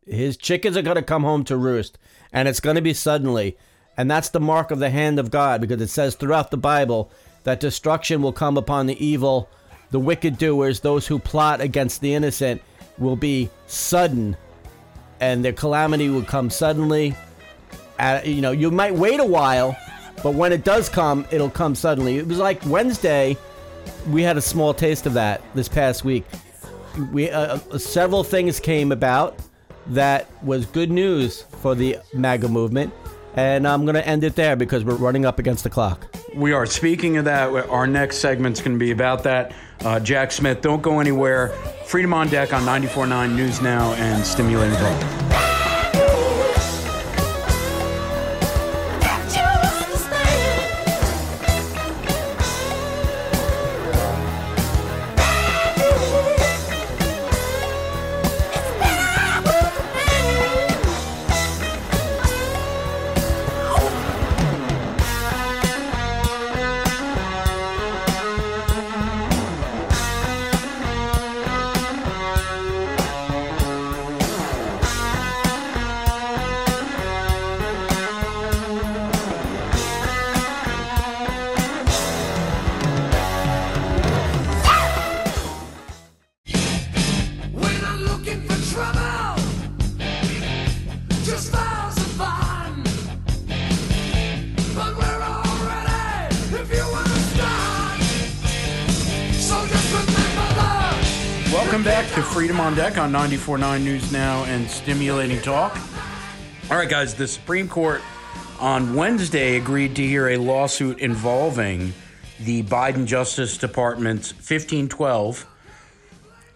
his 0.05 0.35
chickens 0.35 0.75
are 0.75 0.81
gonna 0.81 1.01
come 1.01 1.23
home 1.23 1.45
to 1.45 1.55
roost, 1.55 1.97
and 2.33 2.49
it's 2.49 2.59
gonna 2.59 2.81
be 2.81 2.93
suddenly. 2.93 3.57
And 3.95 4.11
that's 4.11 4.27
the 4.27 4.41
mark 4.41 4.71
of 4.71 4.79
the 4.79 4.89
hand 4.89 5.19
of 5.19 5.31
God 5.31 5.61
because 5.61 5.81
it 5.81 5.87
says 5.87 6.15
throughout 6.15 6.51
the 6.51 6.57
Bible 6.57 7.11
that 7.45 7.61
destruction 7.61 8.21
will 8.21 8.33
come 8.33 8.57
upon 8.57 8.87
the 8.87 9.05
evil, 9.05 9.49
the 9.89 10.01
wicked 10.01 10.37
doers, 10.37 10.81
those 10.81 11.07
who 11.07 11.17
plot 11.17 11.61
against 11.61 12.01
the 12.01 12.13
innocent 12.13 12.61
will 12.97 13.15
be 13.15 13.49
sudden 13.67 14.35
and 15.21 15.43
their 15.43 15.53
calamity 15.53 16.09
will 16.09 16.23
come 16.23 16.49
suddenly. 16.49 17.15
Uh, 17.97 18.19
you 18.25 18.41
know, 18.41 18.51
you 18.51 18.69
might 18.69 18.95
wait 18.95 19.21
a 19.21 19.25
while, 19.25 19.77
but 20.23 20.33
when 20.33 20.51
it 20.51 20.65
does 20.65 20.89
come, 20.89 21.25
it'll 21.31 21.49
come 21.49 21.73
suddenly. 21.73 22.17
It 22.17 22.27
was 22.27 22.37
like 22.37 22.65
Wednesday, 22.65 23.37
we 24.09 24.23
had 24.23 24.35
a 24.35 24.41
small 24.41 24.73
taste 24.73 25.05
of 25.05 25.13
that 25.13 25.41
this 25.55 25.69
past 25.69 26.03
week. 26.03 26.25
We 27.11 27.29
uh, 27.29 27.59
uh 27.71 27.77
several 27.77 28.23
things 28.23 28.59
came 28.59 28.91
about 28.91 29.39
that 29.87 30.27
was 30.43 30.65
good 30.65 30.91
news 30.91 31.41
for 31.61 31.75
the 31.75 31.97
MAGA 32.13 32.47
movement. 32.47 32.93
And 33.35 33.67
I'm 33.67 33.85
going 33.85 33.95
to 33.95 34.05
end 34.05 34.23
it 34.23 34.35
there 34.35 34.55
because 34.55 34.83
we're 34.83 34.95
running 34.95 35.25
up 35.25 35.39
against 35.39 35.63
the 35.63 35.69
clock. 35.69 36.13
We 36.35 36.51
are. 36.51 36.65
Speaking 36.65 37.17
of 37.17 37.25
that, 37.25 37.49
our 37.69 37.87
next 37.87 38.17
segment's 38.17 38.59
going 38.59 38.73
to 38.73 38.79
be 38.79 38.91
about 38.91 39.23
that. 39.23 39.53
Uh, 39.81 39.99
Jack 39.99 40.31
Smith, 40.31 40.61
don't 40.61 40.81
go 40.81 40.99
anywhere. 40.99 41.49
Freedom 41.85 42.13
on 42.13 42.27
Deck 42.27 42.53
on 42.53 42.63
94.9 42.63 43.35
News 43.35 43.61
Now 43.61 43.93
and 43.93 44.25
Stimulating 44.25 44.75
Talk. 44.77 45.48
On 103.15 103.29
94.9 103.29 103.83
News 103.83 104.11
Now 104.11 104.43
and 104.43 104.69
Stimulating 104.69 105.41
Talk. 105.41 105.75
All 106.69 106.77
right, 106.77 106.87
guys, 106.87 107.15
the 107.15 107.27
Supreme 107.27 107.67
Court 107.67 108.03
on 108.59 108.93
Wednesday 108.93 109.57
agreed 109.57 109.95
to 109.95 110.05
hear 110.05 110.29
a 110.29 110.37
lawsuit 110.37 110.99
involving 110.99 111.93
the 112.39 112.61
Biden 112.63 113.07
Justice 113.07 113.57
Department's 113.57 114.31
1512. 114.31 115.47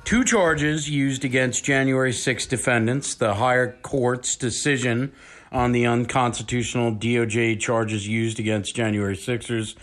Two 0.04 0.24
charges 0.24 0.88
used 0.88 1.26
against 1.26 1.64
January 1.64 2.14
6 2.14 2.46
defendants. 2.46 3.16
The 3.16 3.34
higher 3.36 3.76
court's 3.82 4.36
decision 4.36 5.12
on 5.52 5.72
the 5.72 5.88
unconstitutional 5.88 6.92
DOJ 6.92 7.60
charges 7.60 8.08
used 8.08 8.40
against 8.40 8.76
January 8.76 9.18
6ers 9.18 9.76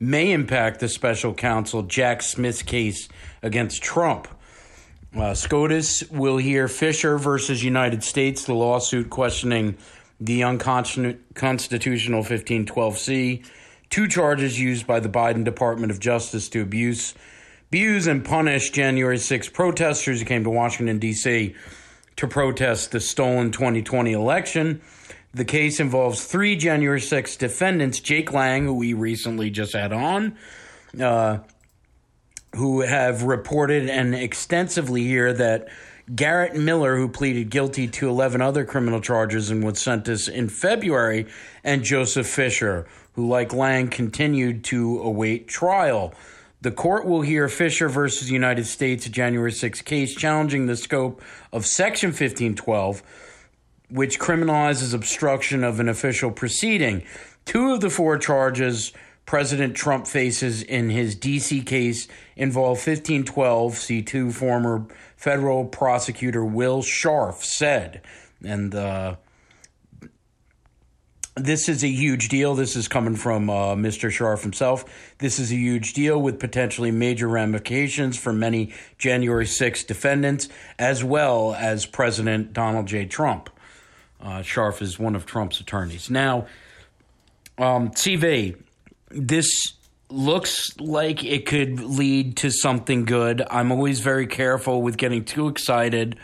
may 0.00 0.32
impact 0.32 0.80
the 0.80 0.88
special 0.88 1.34
counsel 1.34 1.82
Jack 1.82 2.22
Smith's 2.22 2.62
case 2.62 3.08
against 3.42 3.80
Trump. 3.80 4.26
Uh, 5.16 5.32
SCOTUS 5.32 6.10
will 6.10 6.36
hear 6.36 6.68
Fischer 6.68 7.16
versus 7.16 7.64
United 7.64 8.04
States, 8.04 8.44
the 8.44 8.52
lawsuit 8.52 9.08
questioning 9.08 9.78
the 10.20 10.42
unconstitutional 10.42 12.22
1512C, 12.22 13.42
two 13.88 14.08
charges 14.08 14.60
used 14.60 14.86
by 14.86 15.00
the 15.00 15.08
Biden 15.08 15.42
Department 15.42 15.90
of 15.90 16.00
Justice 16.00 16.50
to 16.50 16.60
abuse, 16.60 17.14
abuse 17.68 18.06
and 18.06 18.26
punish 18.26 18.68
January 18.70 19.16
6 19.16 19.48
protesters 19.50 20.20
who 20.20 20.26
came 20.26 20.44
to 20.44 20.50
Washington, 20.50 20.98
D.C. 20.98 21.54
to 22.16 22.28
protest 22.28 22.92
the 22.92 23.00
stolen 23.00 23.50
2020 23.52 24.12
election. 24.12 24.82
The 25.32 25.46
case 25.46 25.80
involves 25.80 26.26
three 26.26 26.56
January 26.56 27.00
6 27.00 27.36
defendants 27.36 28.00
Jake 28.00 28.34
Lang, 28.34 28.66
who 28.66 28.74
we 28.74 28.92
recently 28.92 29.48
just 29.48 29.72
had 29.72 29.94
on, 29.94 30.36
uh, 31.00 31.38
who 32.56 32.80
have 32.80 33.22
reported 33.22 33.88
and 33.88 34.14
extensively 34.14 35.04
here 35.04 35.32
that 35.32 35.68
Garrett 36.14 36.54
Miller, 36.54 36.96
who 36.96 37.08
pleaded 37.08 37.50
guilty 37.50 37.88
to 37.88 38.08
11 38.08 38.40
other 38.40 38.64
criminal 38.64 39.00
charges 39.00 39.50
and 39.50 39.64
was 39.64 39.80
sentenced 39.80 40.28
in 40.28 40.48
February, 40.48 41.26
and 41.64 41.82
Joseph 41.82 42.26
Fischer, 42.26 42.86
who, 43.14 43.28
like 43.28 43.52
Lang, 43.52 43.88
continued 43.88 44.62
to 44.64 45.00
await 45.00 45.48
trial. 45.48 46.14
The 46.62 46.70
court 46.70 47.06
will 47.06 47.22
hear 47.22 47.48
Fischer 47.48 47.88
versus 47.88 48.30
United 48.30 48.66
States, 48.66 49.08
January 49.08 49.52
6 49.52 49.82
case 49.82 50.14
challenging 50.14 50.66
the 50.66 50.76
scope 50.76 51.20
of 51.52 51.66
Section 51.66 52.08
1512, 52.08 53.02
which 53.90 54.18
criminalizes 54.18 54.94
obstruction 54.94 55.64
of 55.64 55.80
an 55.80 55.88
official 55.88 56.30
proceeding. 56.30 57.04
Two 57.44 57.72
of 57.72 57.80
the 57.80 57.90
four 57.90 58.16
charges 58.16 58.92
President 59.26 59.74
Trump 59.74 60.06
faces 60.06 60.62
in 60.62 60.88
his 60.88 61.16
D.C. 61.16 61.62
case 61.62 62.06
involve 62.36 62.78
1512, 62.78 63.74
C2 63.74 64.32
former 64.32 64.86
federal 65.16 65.64
prosecutor 65.64 66.44
Will 66.44 66.80
Scharf 66.80 67.42
said. 67.42 68.02
And 68.44 68.72
uh, 68.72 69.16
this 71.34 71.68
is 71.68 71.82
a 71.82 71.88
huge 71.88 72.28
deal. 72.28 72.54
This 72.54 72.76
is 72.76 72.86
coming 72.86 73.16
from 73.16 73.50
uh, 73.50 73.74
Mr. 73.74 74.10
Scharf 74.10 74.42
himself. 74.42 74.84
This 75.18 75.40
is 75.40 75.50
a 75.50 75.56
huge 75.56 75.92
deal 75.92 76.22
with 76.22 76.38
potentially 76.38 76.92
major 76.92 77.26
ramifications 77.26 78.16
for 78.16 78.32
many 78.32 78.72
January 78.96 79.46
6 79.46 79.84
defendants, 79.84 80.48
as 80.78 81.02
well 81.02 81.52
as 81.54 81.84
President 81.84 82.52
Donald 82.52 82.86
J. 82.86 83.06
Trump. 83.06 83.50
Uh, 84.20 84.38
Scharf 84.38 84.80
is 84.80 85.00
one 85.00 85.16
of 85.16 85.26
Trump's 85.26 85.58
attorneys. 85.58 86.08
Now, 86.08 86.46
um, 87.58 87.90
CV, 87.90 88.56
this 89.10 89.74
looks 90.08 90.78
like 90.78 91.24
it 91.24 91.46
could 91.46 91.80
lead 91.80 92.36
to 92.38 92.50
something 92.50 93.04
good. 93.04 93.42
I'm 93.50 93.72
always 93.72 94.00
very 94.00 94.26
careful 94.26 94.82
with 94.82 94.96
getting 94.96 95.24
too 95.24 95.48
excited, 95.48 96.16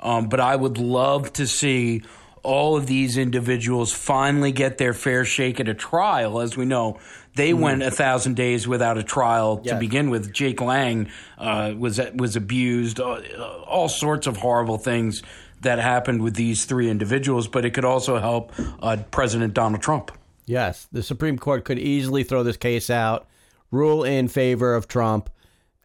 um, 0.00 0.28
but 0.28 0.40
I 0.40 0.56
would 0.56 0.78
love 0.78 1.32
to 1.34 1.46
see 1.46 2.02
all 2.42 2.76
of 2.76 2.86
these 2.86 3.18
individuals 3.18 3.92
finally 3.92 4.52
get 4.52 4.78
their 4.78 4.94
fair 4.94 5.24
shake 5.24 5.60
at 5.60 5.68
a 5.68 5.74
trial. 5.74 6.40
As 6.40 6.56
we 6.56 6.64
know, 6.64 6.98
they 7.34 7.52
mm. 7.52 7.60
went 7.60 7.82
a 7.82 7.90
thousand 7.90 8.34
days 8.34 8.66
without 8.66 8.98
a 8.98 9.02
trial 9.02 9.60
yes. 9.62 9.74
to 9.74 9.78
begin 9.78 10.10
with. 10.10 10.32
Jake 10.32 10.60
Lang 10.60 11.08
uh, 11.38 11.74
was 11.76 12.00
was 12.14 12.36
abused, 12.36 13.00
uh, 13.00 13.20
all 13.66 13.88
sorts 13.88 14.26
of 14.26 14.38
horrible 14.38 14.78
things 14.78 15.22
that 15.60 15.78
happened 15.78 16.22
with 16.22 16.34
these 16.34 16.64
three 16.64 16.88
individuals. 16.88 17.46
But 17.46 17.64
it 17.64 17.70
could 17.70 17.84
also 17.84 18.18
help 18.18 18.52
uh, 18.82 18.96
President 19.10 19.54
Donald 19.54 19.82
Trump. 19.82 20.10
Yes, 20.50 20.88
the 20.90 21.04
Supreme 21.04 21.38
Court 21.38 21.64
could 21.64 21.78
easily 21.78 22.24
throw 22.24 22.42
this 22.42 22.56
case 22.56 22.90
out, 22.90 23.28
rule 23.70 24.02
in 24.02 24.26
favor 24.26 24.74
of 24.74 24.88
Trump, 24.88 25.30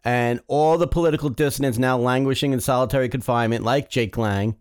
and 0.04 0.40
all 0.48 0.76
the 0.76 0.88
political 0.88 1.28
dissidents 1.28 1.78
now 1.78 1.96
languishing 1.96 2.52
in 2.52 2.58
solitary 2.58 3.08
confinement, 3.08 3.64
like 3.64 3.88
Jake 3.88 4.16
Lang, 4.16 4.56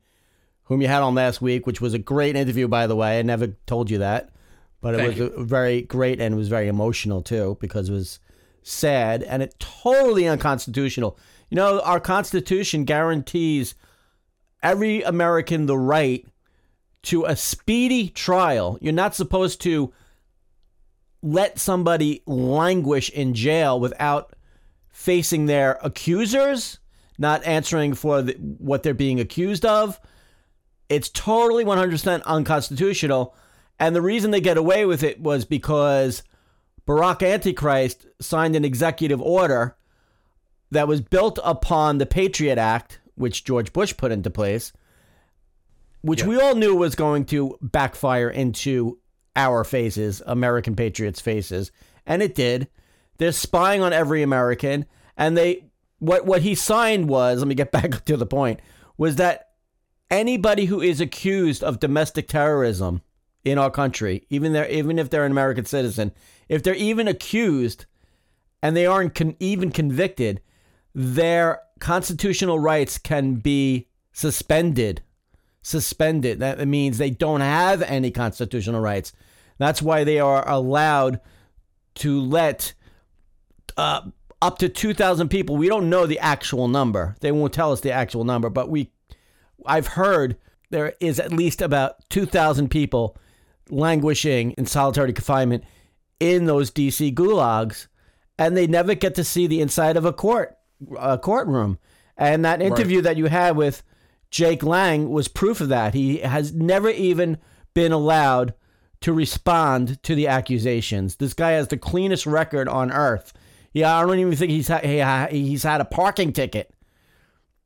whom 0.65 0.83
you 0.83 0.87
had 0.87 1.01
on 1.01 1.15
last 1.15 1.41
week, 1.41 1.65
which 1.65 1.81
was 1.81 1.95
a 1.95 1.99
great 1.99 2.35
interview, 2.35 2.67
by 2.67 2.85
the 2.85 2.95
way. 2.95 3.17
I 3.17 3.23
never 3.23 3.47
told 3.65 3.89
you 3.89 3.97
that, 3.97 4.29
but 4.79 4.93
it 4.93 4.97
Thank 4.97 5.09
was 5.09 5.17
you. 5.17 5.43
very 5.43 5.81
great 5.81 6.21
and 6.21 6.35
it 6.35 6.37
was 6.37 6.49
very 6.49 6.67
emotional 6.67 7.23
too 7.23 7.57
because 7.59 7.89
it 7.89 7.93
was 7.93 8.19
sad 8.61 9.23
and 9.23 9.41
it 9.41 9.55
totally 9.57 10.27
unconstitutional. 10.27 11.17
You 11.49 11.55
know, 11.55 11.79
our 11.81 11.99
Constitution 11.99 12.85
guarantees 12.85 13.73
every 14.61 15.01
American 15.01 15.65
the 15.65 15.79
right 15.79 16.27
to 17.05 17.25
a 17.25 17.35
speedy 17.35 18.09
trial. 18.09 18.77
You're 18.81 18.93
not 18.93 19.15
supposed 19.15 19.61
to 19.61 19.93
let 21.21 21.57
somebody 21.57 22.21
languish 22.25 23.09
in 23.09 23.33
jail 23.33 23.79
without 23.79 24.35
facing 24.89 25.45
their 25.45 25.79
accusers, 25.83 26.79
not 27.17 27.43
answering 27.45 27.93
for 27.93 28.21
the, 28.21 28.33
what 28.33 28.83
they're 28.83 28.93
being 28.93 29.19
accused 29.19 29.65
of. 29.65 29.99
It's 30.87 31.09
totally 31.09 31.65
100% 31.65 32.23
unconstitutional. 32.23 33.35
And 33.79 33.95
the 33.95 34.01
reason 34.01 34.31
they 34.31 34.41
get 34.41 34.57
away 34.57 34.85
with 34.85 35.03
it 35.03 35.19
was 35.19 35.45
because 35.45 36.23
Barack 36.87 37.27
Antichrist 37.27 38.05
signed 38.21 38.55
an 38.55 38.63
executive 38.63 39.21
order 39.21 39.75
that 40.71 40.87
was 40.87 41.01
built 41.01 41.39
upon 41.43 41.97
the 41.97 42.05
Patriot 42.05 42.57
Act, 42.57 42.99
which 43.15 43.43
George 43.43 43.73
Bush 43.73 43.95
put 43.97 44.11
into 44.11 44.29
place 44.29 44.71
which 46.05 46.21
yeah. 46.21 46.27
we 46.27 46.39
all 46.39 46.53
knew 46.53 46.75
was 46.75 46.93
going 46.93 47.25
to 47.25 47.57
backfire 47.63 48.29
into 48.29 48.99
our 49.35 49.63
faces, 49.63 50.21
American 50.27 50.75
patriots' 50.75 51.19
faces, 51.19 51.71
and 52.05 52.21
it 52.21 52.35
did. 52.35 52.67
They're 53.17 53.31
spying 53.31 53.81
on 53.81 53.91
every 53.91 54.21
American, 54.21 54.85
and 55.17 55.35
they 55.35 55.65
what 55.97 56.27
what 56.27 56.43
he 56.43 56.53
signed 56.53 57.09
was. 57.09 57.39
Let 57.39 57.47
me 57.47 57.55
get 57.55 57.71
back 57.71 58.05
to 58.05 58.17
the 58.17 58.25
point. 58.27 58.59
Was 58.97 59.15
that 59.15 59.49
anybody 60.11 60.65
who 60.65 60.79
is 60.79 61.01
accused 61.01 61.63
of 61.63 61.79
domestic 61.79 62.27
terrorism 62.27 63.01
in 63.43 63.57
our 63.57 63.71
country, 63.71 64.27
even 64.29 64.53
there, 64.53 64.69
even 64.69 64.99
if 64.99 65.09
they're 65.09 65.25
an 65.25 65.31
American 65.31 65.65
citizen, 65.65 66.11
if 66.47 66.61
they're 66.61 66.75
even 66.75 67.07
accused 67.07 67.87
and 68.61 68.77
they 68.77 68.85
aren't 68.85 69.15
con- 69.15 69.35
even 69.39 69.71
convicted, 69.71 70.39
their 70.93 71.61
constitutional 71.79 72.59
rights 72.59 72.99
can 72.99 73.35
be 73.35 73.87
suspended. 74.13 75.01
Suspended. 75.65 76.41
That 76.41 76.67
means 76.67 76.99
they 76.99 77.09
don't 77.09 77.41
have 77.41 77.81
any 77.81 78.11
constitutional 78.11 78.81
rights. 78.81 79.13
That's 79.57 79.81
why 79.81 80.03
they 80.03 80.19
are 80.19 80.47
allowed 80.47 81.21
to 81.95 82.21
let 82.21 82.73
uh, 83.75 84.01
up 84.43 84.59
to 84.59 84.69
2,000 84.69 85.27
people. 85.29 85.57
We 85.57 85.67
don't 85.67 85.89
know 85.89 86.05
the 86.05 86.19
actual 86.19 86.67
number. 86.67 87.15
They 87.21 87.31
won't 87.31 87.51
tell 87.51 87.71
us 87.71 87.81
the 87.81 87.91
actual 87.91 88.23
number, 88.25 88.51
but 88.51 88.69
we 88.69 88.91
I've 89.65 89.87
heard 89.87 90.37
there 90.69 90.93
is 90.99 91.19
at 91.19 91.33
least 91.33 91.63
about 91.63 92.07
2,000 92.11 92.69
people 92.69 93.17
languishing 93.71 94.51
in 94.51 94.67
solitary 94.67 95.13
confinement 95.13 95.63
in 96.19 96.45
those 96.45 96.69
DC 96.69 97.11
gulags, 97.15 97.87
and 98.37 98.55
they 98.55 98.67
never 98.67 98.93
get 98.93 99.15
to 99.15 99.23
see 99.23 99.47
the 99.47 99.61
inside 99.61 99.97
of 99.97 100.05
a 100.05 100.13
court 100.13 100.55
a 100.99 101.17
courtroom. 101.17 101.79
And 102.17 102.45
that 102.45 102.61
interview 102.61 102.97
right. 102.97 103.05
that 103.05 103.17
you 103.17 103.25
had 103.25 103.57
with 103.57 103.81
Jake 104.29 104.63
Lang 104.63 105.09
was 105.09 105.27
proof 105.27 105.61
of 105.61 105.69
that. 105.69 105.93
He 105.93 106.17
has 106.19 106.53
never 106.53 106.89
even 106.89 107.37
been 107.73 107.91
allowed 107.91 108.53
to 109.01 109.13
respond 109.13 110.01
to 110.03 110.15
the 110.15 110.27
accusations. 110.27 111.17
This 111.17 111.33
guy 111.33 111.51
has 111.51 111.67
the 111.67 111.77
cleanest 111.77 112.25
record 112.25 112.67
on 112.67 112.91
earth. 112.91 113.33
Yeah, 113.73 113.95
I 113.95 114.05
don't 114.05 114.19
even 114.19 114.35
think 114.35 114.51
he's 114.51 114.67
ha- 114.67 115.27
he's 115.29 115.63
had 115.63 115.81
a 115.81 115.85
parking 115.85 116.33
ticket 116.33 116.73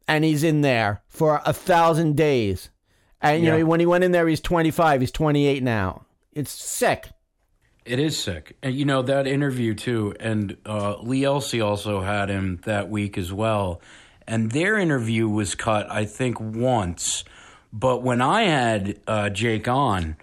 and 0.07 0.25
he's 0.25 0.43
in 0.43 0.61
there 0.61 1.03
for 1.07 1.41
a 1.45 1.53
thousand 1.53 2.17
days. 2.17 2.71
And 3.21 3.43
you 3.43 3.49
yeah. 3.49 3.57
know, 3.59 3.65
when 3.65 3.79
he 3.79 3.85
went 3.85 4.03
in 4.03 4.11
there, 4.11 4.27
he's 4.27 4.41
25. 4.41 5.01
He's 5.01 5.11
28 5.11 5.61
now. 5.61 6.05
It's 6.33 6.51
sick. 6.51 7.09
It 7.85 7.99
is 7.99 8.17
sick. 8.19 8.57
And 8.63 8.75
you 8.75 8.85
know 8.85 9.01
that 9.03 9.27
interview 9.27 9.75
too. 9.75 10.15
And 10.19 10.57
uh, 10.65 10.97
Lee 11.01 11.23
Elsey 11.23 11.61
also 11.61 12.01
had 12.01 12.29
him 12.29 12.59
that 12.65 12.89
week 12.89 13.17
as 13.17 13.31
well. 13.31 13.81
And 14.29 14.51
their 14.51 14.77
interview 14.77 15.27
was 15.27 15.55
cut, 15.55 15.91
I 15.91 16.05
think, 16.05 16.39
once. 16.39 17.23
But 17.73 18.03
when 18.03 18.21
I 18.21 18.43
had 18.43 18.99
uh, 19.07 19.29
Jake 19.31 19.67
on, 19.67 20.17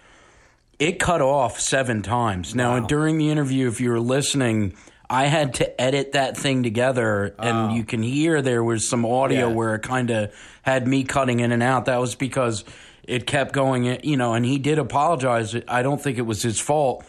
it 0.79 0.97
cut 0.97 1.21
off 1.21 1.59
seven 1.59 2.01
times. 2.01 2.55
Now, 2.55 2.79
wow. 2.79 2.87
during 2.87 3.17
the 3.17 3.29
interview, 3.29 3.67
if 3.67 3.81
you 3.81 3.89
were 3.89 3.99
listening, 3.99 4.77
I 5.09 5.25
had 5.25 5.55
to 5.55 5.81
edit 5.81 6.13
that 6.13 6.37
thing 6.37 6.63
together, 6.63 7.35
and 7.37 7.71
oh. 7.71 7.75
you 7.75 7.83
can 7.83 8.01
hear 8.01 8.41
there 8.41 8.63
was 8.63 8.89
some 8.89 9.05
audio 9.05 9.49
yeah. 9.49 9.53
where 9.53 9.75
it 9.75 9.81
kind 9.83 10.09
of 10.09 10.33
had 10.61 10.87
me 10.87 11.03
cutting 11.03 11.41
in 11.41 11.51
and 11.51 11.61
out. 11.61 11.85
That 11.85 11.99
was 11.99 12.15
because 12.15 12.63
it 13.03 13.27
kept 13.27 13.51
going, 13.51 13.99
you 14.05 14.15
know. 14.15 14.33
And 14.35 14.45
he 14.45 14.57
did 14.57 14.79
apologize. 14.79 15.53
I 15.67 15.81
don't 15.81 16.01
think 16.01 16.17
it 16.17 16.25
was 16.25 16.41
his 16.41 16.61
fault. 16.61 17.05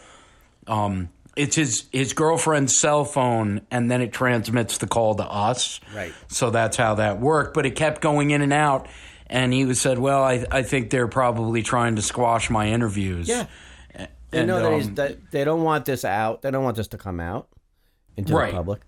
Um, 0.67 1.09
it's 1.39 1.55
his 1.55 1.85
his 1.91 2.13
girlfriend's 2.13 2.79
cell 2.79 3.05
phone, 3.05 3.61
and 3.71 3.89
then 3.89 4.01
it 4.01 4.11
transmits 4.11 4.77
the 4.77 4.87
call 4.87 5.15
to 5.15 5.23
us. 5.23 5.79
Right. 5.95 6.13
So 6.27 6.49
that's 6.49 6.75
how 6.75 6.95
that 6.95 7.19
worked. 7.19 7.53
But 7.53 7.65
it 7.65 7.71
kept 7.71 8.01
going 8.01 8.31
in 8.31 8.41
and 8.41 8.51
out, 8.51 8.87
and 9.27 9.53
he 9.53 9.65
was 9.65 9.79
said, 9.79 9.99
"Well, 9.99 10.21
I 10.21 10.45
I 10.51 10.63
think 10.63 10.89
they're 10.89 11.07
probably 11.07 11.63
trying 11.63 11.95
to 11.95 12.01
squash 12.01 12.49
my 12.49 12.67
interviews." 12.67 13.27
Yeah. 13.27 13.47
They 14.31 14.39
and, 14.39 14.47
know 14.47 14.59
that, 14.59 14.73
um, 14.73 14.95
that 14.95 15.31
they 15.31 15.43
don't 15.43 15.63
want 15.63 15.85
this 15.85 16.05
out. 16.05 16.43
They 16.43 16.51
don't 16.51 16.63
want 16.63 16.77
this 16.77 16.89
to 16.89 16.99
come 16.99 17.19
out 17.19 17.47
into 18.15 18.35
right. 18.35 18.51
the 18.51 18.57
public. 18.57 18.81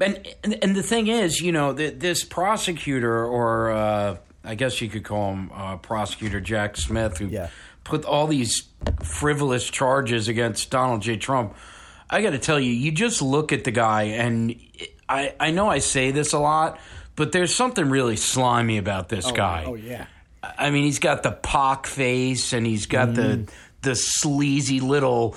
And, 0.00 0.26
and, 0.44 0.58
and 0.62 0.76
the 0.76 0.82
thing 0.82 1.08
is, 1.08 1.40
you 1.40 1.52
know, 1.52 1.74
the, 1.74 1.90
this 1.90 2.24
prosecutor, 2.24 3.26
or 3.26 3.70
uh, 3.70 4.16
I 4.44 4.54
guess 4.54 4.80
you 4.80 4.88
could 4.88 5.04
call 5.04 5.32
him 5.32 5.50
uh, 5.52 5.76
prosecutor 5.76 6.40
Jack 6.40 6.78
Smith, 6.78 7.18
who 7.18 7.26
yeah. 7.26 7.50
Put 7.86 8.04
all 8.04 8.26
these 8.26 8.64
frivolous 9.02 9.68
charges 9.68 10.28
against 10.28 10.70
Donald 10.70 11.02
J. 11.02 11.16
Trump. 11.16 11.54
I 12.10 12.22
got 12.22 12.30
to 12.30 12.38
tell 12.38 12.60
you, 12.60 12.70
you 12.70 12.92
just 12.92 13.22
look 13.22 13.52
at 13.52 13.64
the 13.64 13.70
guy, 13.70 14.04
and 14.04 14.60
I 15.08 15.34
I 15.40 15.50
know 15.50 15.68
I 15.68 15.78
say 15.78 16.10
this 16.10 16.32
a 16.32 16.38
lot, 16.38 16.78
but 17.16 17.32
there's 17.32 17.54
something 17.54 17.88
really 17.88 18.16
slimy 18.16 18.78
about 18.78 19.08
this 19.08 19.26
oh, 19.26 19.32
guy. 19.32 19.64
Oh 19.66 19.74
yeah. 19.74 20.06
I 20.42 20.70
mean, 20.70 20.84
he's 20.84 21.00
got 21.00 21.22
the 21.22 21.32
pock 21.32 21.86
face, 21.86 22.52
and 22.52 22.66
he's 22.66 22.86
got 22.86 23.08
mm. 23.08 23.14
the 23.16 23.52
the 23.82 23.94
sleazy 23.96 24.80
little 24.80 25.36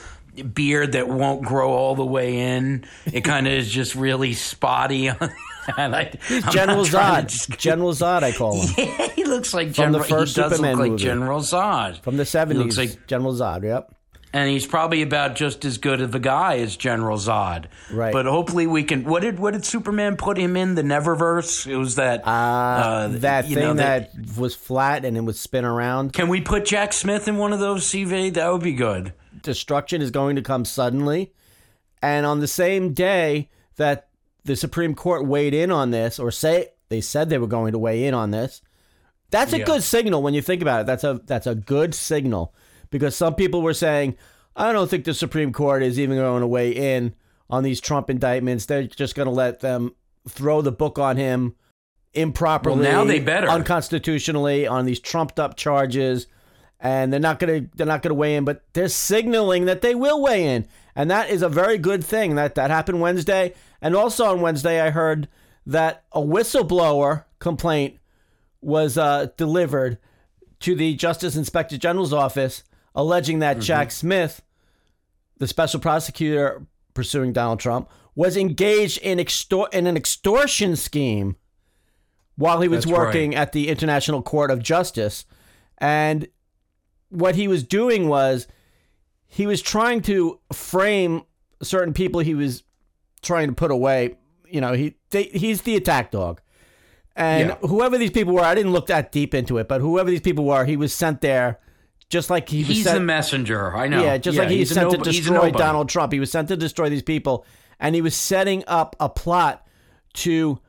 beard 0.54 0.94
that 0.94 1.08
won't 1.08 1.44
grow 1.44 1.72
all 1.72 1.96
the 1.96 2.06
way 2.06 2.38
in. 2.38 2.86
It 3.12 3.22
kind 3.22 3.48
of 3.48 3.54
is 3.54 3.70
just 3.70 3.96
really 3.96 4.34
spotty. 4.34 5.12
and 5.78 5.96
I, 5.96 6.12
He's 6.28 6.44
General 6.46 6.86
Zod. 6.86 7.28
Just... 7.28 7.58
General 7.58 7.94
Zod, 7.94 8.24
I 8.24 8.32
call 8.32 8.62
him. 8.62 8.74
Yeah, 8.78 9.08
he 9.10 9.24
looks 9.24 9.54
like 9.54 9.72
General. 9.72 10.04
From 10.04 10.10
The 10.10 10.20
first 10.22 10.36
he 10.36 10.42
does 10.42 10.52
Superman 10.52 10.72
look 10.74 10.80
like 10.80 10.92
movie. 10.92 11.04
General 11.04 11.40
Zod 11.42 12.02
from 12.02 12.18
the 12.18 12.26
seventies. 12.26 12.78
Like 12.78 13.08
General 13.08 13.34
Zod. 13.34 13.64
Yep. 13.64 13.96
And 14.32 14.48
he's 14.48 14.68
probably 14.68 15.02
about 15.02 15.36
just 15.36 15.66
as 15.66 15.80
good 15.80 16.02
of 16.02 16.14
a 16.14 16.20
guy 16.20 16.60
as 16.60 16.78
General 16.78 17.18
Zod. 17.18 17.66
Right. 17.92 18.14
But 18.14 18.28
hopefully 18.28 18.68
we 18.68 18.84
can. 18.84 19.04
What 19.04 19.24
did 19.24 19.40
what 19.40 19.54
did 19.54 19.66
Superman 19.66 20.18
put 20.18 20.38
him 20.38 20.56
in 20.56 20.76
the 20.76 20.84
Neververse? 20.84 21.66
It 21.66 21.78
was 21.78 21.96
that 21.96 22.28
uh, 22.28 22.30
uh, 22.30 23.08
that 23.08 23.46
thing 23.46 23.56
know, 23.56 23.74
that, 23.74 24.14
that 24.14 24.38
was 24.40 24.54
flat 24.54 25.04
and 25.04 25.18
it 25.18 25.22
would 25.22 25.36
spin 25.36 25.66
around. 25.66 26.14
Can 26.14 26.28
we 26.28 26.42
put 26.42 26.66
Jack 26.66 26.94
Smith 26.94 27.28
in 27.28 27.38
one 27.38 27.54
of 27.54 27.60
those 27.60 27.86
CV? 27.86 28.32
That 28.34 28.52
would 28.52 28.62
be 28.62 28.74
good 28.74 29.14
destruction 29.42 30.02
is 30.02 30.12
going 30.12 30.36
to 30.36 30.42
come 30.42 30.66
suddenly. 30.66 31.34
And 32.02 32.26
on 32.26 32.40
the 32.40 32.48
same 32.48 32.94
day 32.94 33.50
that 33.76 34.09
the 34.44 34.56
Supreme 34.56 34.96
Court 34.96 35.26
weighed 35.26 35.54
in 35.54 35.72
on 35.72 35.92
this, 35.92 36.20
or 36.20 36.32
say 36.32 36.70
they 36.90 37.02
said 37.02 37.30
they 37.30 37.38
were 37.38 37.48
going 37.48 37.72
to 37.72 37.80
weigh 37.80 38.06
in 38.06 38.14
on 38.14 38.32
this, 38.32 38.62
that's 39.32 39.54
a 39.54 39.60
yeah. 39.60 39.66
good 39.66 39.84
signal 39.84 40.24
when 40.24 40.34
you 40.34 40.42
think 40.42 40.62
about 40.62 40.82
it. 40.82 40.86
That's 40.88 41.04
a 41.04 41.22
that's 41.26 41.48
a 41.48 41.56
good 41.56 41.94
signal 41.94 42.54
because 42.90 43.16
some 43.16 43.36
people 43.36 43.62
were 43.62 43.74
saying, 43.74 44.16
I 44.56 44.74
don't 44.74 44.90
think 44.90 45.06
the 45.06 45.14
Supreme 45.14 45.54
Court 45.54 45.84
is 45.84 46.00
even 46.00 46.18
going 46.18 46.42
to 46.42 46.48
weigh 46.48 46.72
in 46.72 47.16
on 47.50 47.64
these 47.64 47.80
Trump 47.80 48.10
indictments. 48.10 48.66
They're 48.66 48.84
just 48.84 49.16
going 49.16 49.28
to 49.28 49.34
let 49.34 49.60
them 49.60 49.94
throw 50.28 50.62
the 50.62 50.72
book 50.72 51.00
on 51.00 51.18
him 51.18 51.56
improperly, 52.14 52.82
well, 52.82 52.92
now 52.92 53.04
they 53.04 53.20
better 53.20 53.48
unconstitutionally 53.48 54.66
on 54.66 54.86
these 54.86 55.00
trumped 55.00 55.40
up 55.40 55.56
charges 55.56 56.28
and 56.80 57.12
they're 57.12 57.20
not 57.20 57.40
gonna 57.40 57.62
they're 57.76 57.86
not 57.86 58.02
gonna 58.02 58.16
weigh 58.16 58.36
in, 58.36 58.46
but 58.46 58.64
they're 58.74 58.88
signaling 58.88 59.66
that 59.66 59.82
they 59.82 59.94
will 59.94 60.22
weigh 60.22 60.46
in, 60.46 60.68
and 60.96 61.12
that 61.12 61.30
is 61.30 61.42
a 61.42 61.50
very 61.50 61.78
good 61.78 62.04
thing. 62.04 62.36
That 62.36 62.56
that 62.56 62.70
happened 62.70 63.02
Wednesday, 63.02 63.54
and 63.82 63.96
also 63.96 64.26
on 64.26 64.42
Wednesday 64.42 64.82
I 64.82 64.90
heard 64.90 65.28
that 65.66 66.04
a 66.12 66.22
whistleblower 66.22 67.26
complaint 67.40 68.00
was 68.62 68.98
uh, 68.98 69.28
delivered 69.38 69.98
to 70.62 70.76
the 70.76 70.96
Justice 70.96 71.36
Inspector 71.36 71.78
General's 71.78 72.14
office, 72.14 72.64
alleging 72.94 73.40
that 73.40 73.58
mm-hmm. 73.58 73.64
Jack 73.64 73.92
Smith, 73.92 74.42
the 75.38 75.48
special 75.48 75.80
prosecutor 75.80 76.66
pursuing 76.94 77.32
Donald 77.32 77.60
Trump, 77.60 77.90
was 78.16 78.36
engaged 78.36 78.98
in 79.00 79.20
extor- 79.20 79.70
in 79.72 79.88
an 79.88 79.96
extortion 79.96 80.76
scheme 80.76 81.38
while 82.36 82.62
he 82.62 82.68
was 82.68 82.86
That's 82.86 82.98
working 82.98 83.32
right. 83.32 83.40
at 83.40 83.52
the 83.54 83.70
International 83.70 84.22
Court 84.22 84.52
of 84.52 84.62
Justice, 84.62 85.26
and 85.78 86.28
what 87.10 87.36
he 87.36 87.48
was 87.48 87.64
doing 87.64 88.08
was 88.08 88.48
he 89.28 89.46
was 89.46 89.62
trying 89.62 90.02
to 90.04 90.40
frame 90.52 91.24
certain 91.62 91.94
people 91.94 92.20
he 92.22 92.36
was 92.36 92.64
trying 93.22 93.48
to 93.48 93.54
put 93.54 93.72
away. 93.72 94.18
You 94.48 94.62
know, 94.62 94.74
he 94.74 94.96
they, 95.12 95.24
he's 95.24 95.62
the 95.62 95.76
attack 95.76 96.12
dog. 96.12 96.42
And 97.16 97.50
yeah. 97.50 97.68
whoever 97.68 97.98
these 97.98 98.12
people 98.12 98.34
were, 98.34 98.42
I 98.42 98.56
didn't 98.56 98.72
look 98.72 98.88
that 98.88 99.12
deep 99.12 99.34
into 99.34 99.58
it, 99.58 99.68
but 99.68 99.82
whoever 99.82 100.10
these 100.10 100.22
people 100.22 100.46
were, 100.46 100.66
he 100.66 100.78
was 100.78 100.94
sent 100.94 101.22
there 101.22 101.60
just 102.10 102.30
like 102.30 102.50
he 102.50 102.60
was 102.60 102.68
He's 102.68 102.84
sent, 102.84 102.96
the 102.96 103.06
messenger. 103.06 103.76
I 103.76 103.88
know. 103.88 104.04
Yeah, 104.04 104.18
just 104.18 104.36
yeah, 104.36 104.44
like 104.44 104.52
he 104.52 104.60
was 104.60 104.70
sent 104.70 104.92
to 104.92 104.98
destroy 104.98 105.52
Donald 105.52 105.90
Trump. 105.90 106.14
He 106.14 106.20
was 106.20 106.32
sent 106.32 106.48
to 106.48 106.58
destroy 106.58 106.90
these 106.90 107.04
people, 107.04 107.46
and 107.80 107.94
he 107.94 108.02
was 108.02 108.16
setting 108.16 108.64
up 108.68 108.96
a 109.00 109.10
plot 109.10 109.66
to 110.14 110.60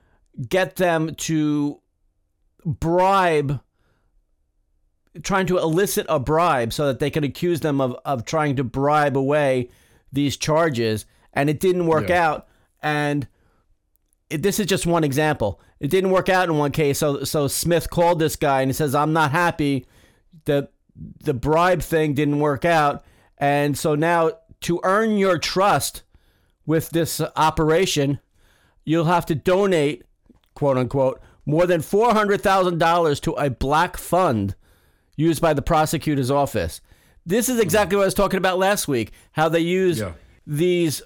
get 0.48 0.76
them 0.76 1.14
to 1.14 1.80
bribe 2.64 3.60
trying 5.22 5.46
to 5.46 5.58
elicit 5.58 6.06
a 6.08 6.20
bribe 6.20 6.72
so 6.72 6.86
that 6.86 7.00
they 7.00 7.10
could 7.10 7.24
accuse 7.24 7.60
them 7.60 7.80
of, 7.80 7.96
of 8.04 8.24
trying 8.24 8.56
to 8.56 8.64
bribe 8.64 9.16
away 9.16 9.68
these 10.12 10.36
charges. 10.36 11.04
And 11.32 11.48
it 11.48 11.60
didn't 11.60 11.86
work 11.86 12.08
yeah. 12.08 12.26
out. 12.26 12.48
And 12.82 13.28
it, 14.28 14.42
this 14.42 14.58
is 14.58 14.66
just 14.66 14.86
one 14.86 15.04
example. 15.04 15.60
It 15.78 15.90
didn't 15.90 16.10
work 16.10 16.28
out 16.28 16.48
in 16.48 16.58
one 16.58 16.72
case. 16.72 16.98
So, 16.98 17.24
so 17.24 17.48
Smith 17.48 17.90
called 17.90 18.18
this 18.18 18.36
guy 18.36 18.62
and 18.62 18.68
he 18.70 18.74
says, 18.74 18.94
I'm 18.94 19.12
not 19.12 19.30
happy. 19.30 19.86
The, 20.44 20.68
the 21.24 21.34
bribe 21.34 21.82
thing 21.82 22.14
didn't 22.14 22.40
work 22.40 22.64
out. 22.64 23.04
And 23.38 23.76
so 23.76 23.94
now 23.94 24.32
to 24.62 24.80
earn 24.84 25.16
your 25.16 25.38
trust 25.38 26.02
with 26.66 26.90
this 26.90 27.20
operation, 27.36 28.20
you'll 28.84 29.06
have 29.06 29.26
to 29.26 29.34
donate, 29.34 30.04
quote 30.54 30.76
unquote, 30.76 31.20
more 31.46 31.66
than 31.66 31.80
$400,000 31.80 33.20
to 33.22 33.32
a 33.32 33.50
black 33.50 33.96
fund 33.96 34.54
used 35.16 35.40
by 35.40 35.54
the 35.54 35.62
prosecutor's 35.62 36.30
office. 36.30 36.80
This 37.26 37.48
is 37.48 37.58
exactly 37.58 37.94
mm-hmm. 37.94 37.98
what 37.98 38.04
I 38.04 38.06
was 38.06 38.14
talking 38.14 38.38
about 38.38 38.58
last 38.58 38.88
week. 38.88 39.12
How 39.32 39.48
they 39.48 39.60
use 39.60 39.98
Yeah. 39.98 40.12
these 40.46 41.02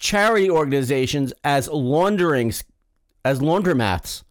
charity 0.00 0.50
organizations 0.50 1.32
as 1.44 1.68
laundering, 1.68 2.52
as 3.24 3.38
laundromats 3.40 4.24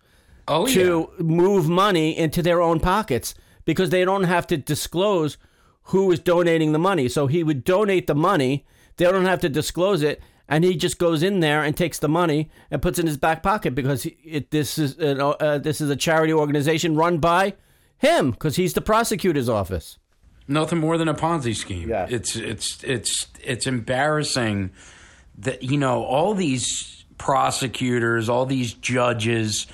Oh 0.47 0.65
to 0.67 1.12
move 1.19 1.69
money 1.69 2.17
into 2.17 2.41
their 2.41 2.62
own 2.62 2.79
pockets 2.79 3.36
because 3.65 3.91
they 3.91 4.03
don't 4.03 4.23
have 4.23 4.47
to 4.47 4.58
disclose 4.58 5.38
who 5.84 6.12
is 6.12 6.19
donating 6.19 6.71
the 6.71 6.79
money. 6.79 7.08
So 7.08 7.27
he 7.27 7.43
would 7.43 7.63
donate 7.63 8.08
the 8.08 8.15
money. 8.15 8.65
They 8.97 9.05
don't 9.05 9.25
have 9.25 9.41
to 9.41 9.49
disclose 9.49 10.01
it, 10.01 10.21
and 10.47 10.63
he 10.63 10.75
just 10.75 10.97
goes 10.97 11.21
in 11.23 11.39
there 11.39 11.63
and 11.63 11.77
takes 11.77 11.99
the 11.99 12.10
money 12.10 12.49
and 12.71 12.82
puts 12.82 12.97
it 12.97 13.03
in 13.03 13.08
his 13.08 13.17
back 13.17 13.43
pocket 13.43 13.75
because 13.75 14.03
he, 14.03 14.17
it, 14.23 14.51
this 14.51 14.77
is 14.79 14.97
an, 14.97 15.21
uh, 15.21 15.60
this 15.60 15.82
is 15.82 15.89
a 15.89 15.95
charity 15.95 16.34
organization 16.34 16.95
run 16.95 17.19
by 17.19 17.53
him 17.97 18.32
because 18.32 18.55
he's 18.55 18.73
the 18.73 18.82
prosecutor's 18.82 19.49
office. 19.49 19.97
nothing 20.47 20.79
more 20.79 20.97
than 20.97 21.08
a 21.08 21.13
Ponzi 21.13 21.55
scheme. 21.55 21.89
Yeah. 21.89 22.08
It's 22.10 22.36
it's 22.36 22.84
it's 22.84 23.27
it's 23.43 23.67
embarrassing 23.67 24.71
that 25.39 25.63
you 25.63 25.78
know 25.78 26.04
all 26.04 26.34
these 26.34 27.04
prosecutors, 27.17 28.30
all 28.30 28.45
these 28.45 28.73
judges, 28.73 29.67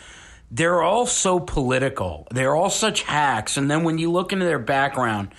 they're 0.52 0.82
all 0.82 1.06
so 1.06 1.40
political. 1.40 2.28
They're 2.32 2.56
all 2.56 2.70
such 2.70 3.04
hacks, 3.04 3.58
and 3.58 3.70
then 3.70 3.84
when 3.84 3.98
you 3.98 4.12
look 4.12 4.34
into 4.34 4.46
their 4.46 4.60
background. 4.60 5.30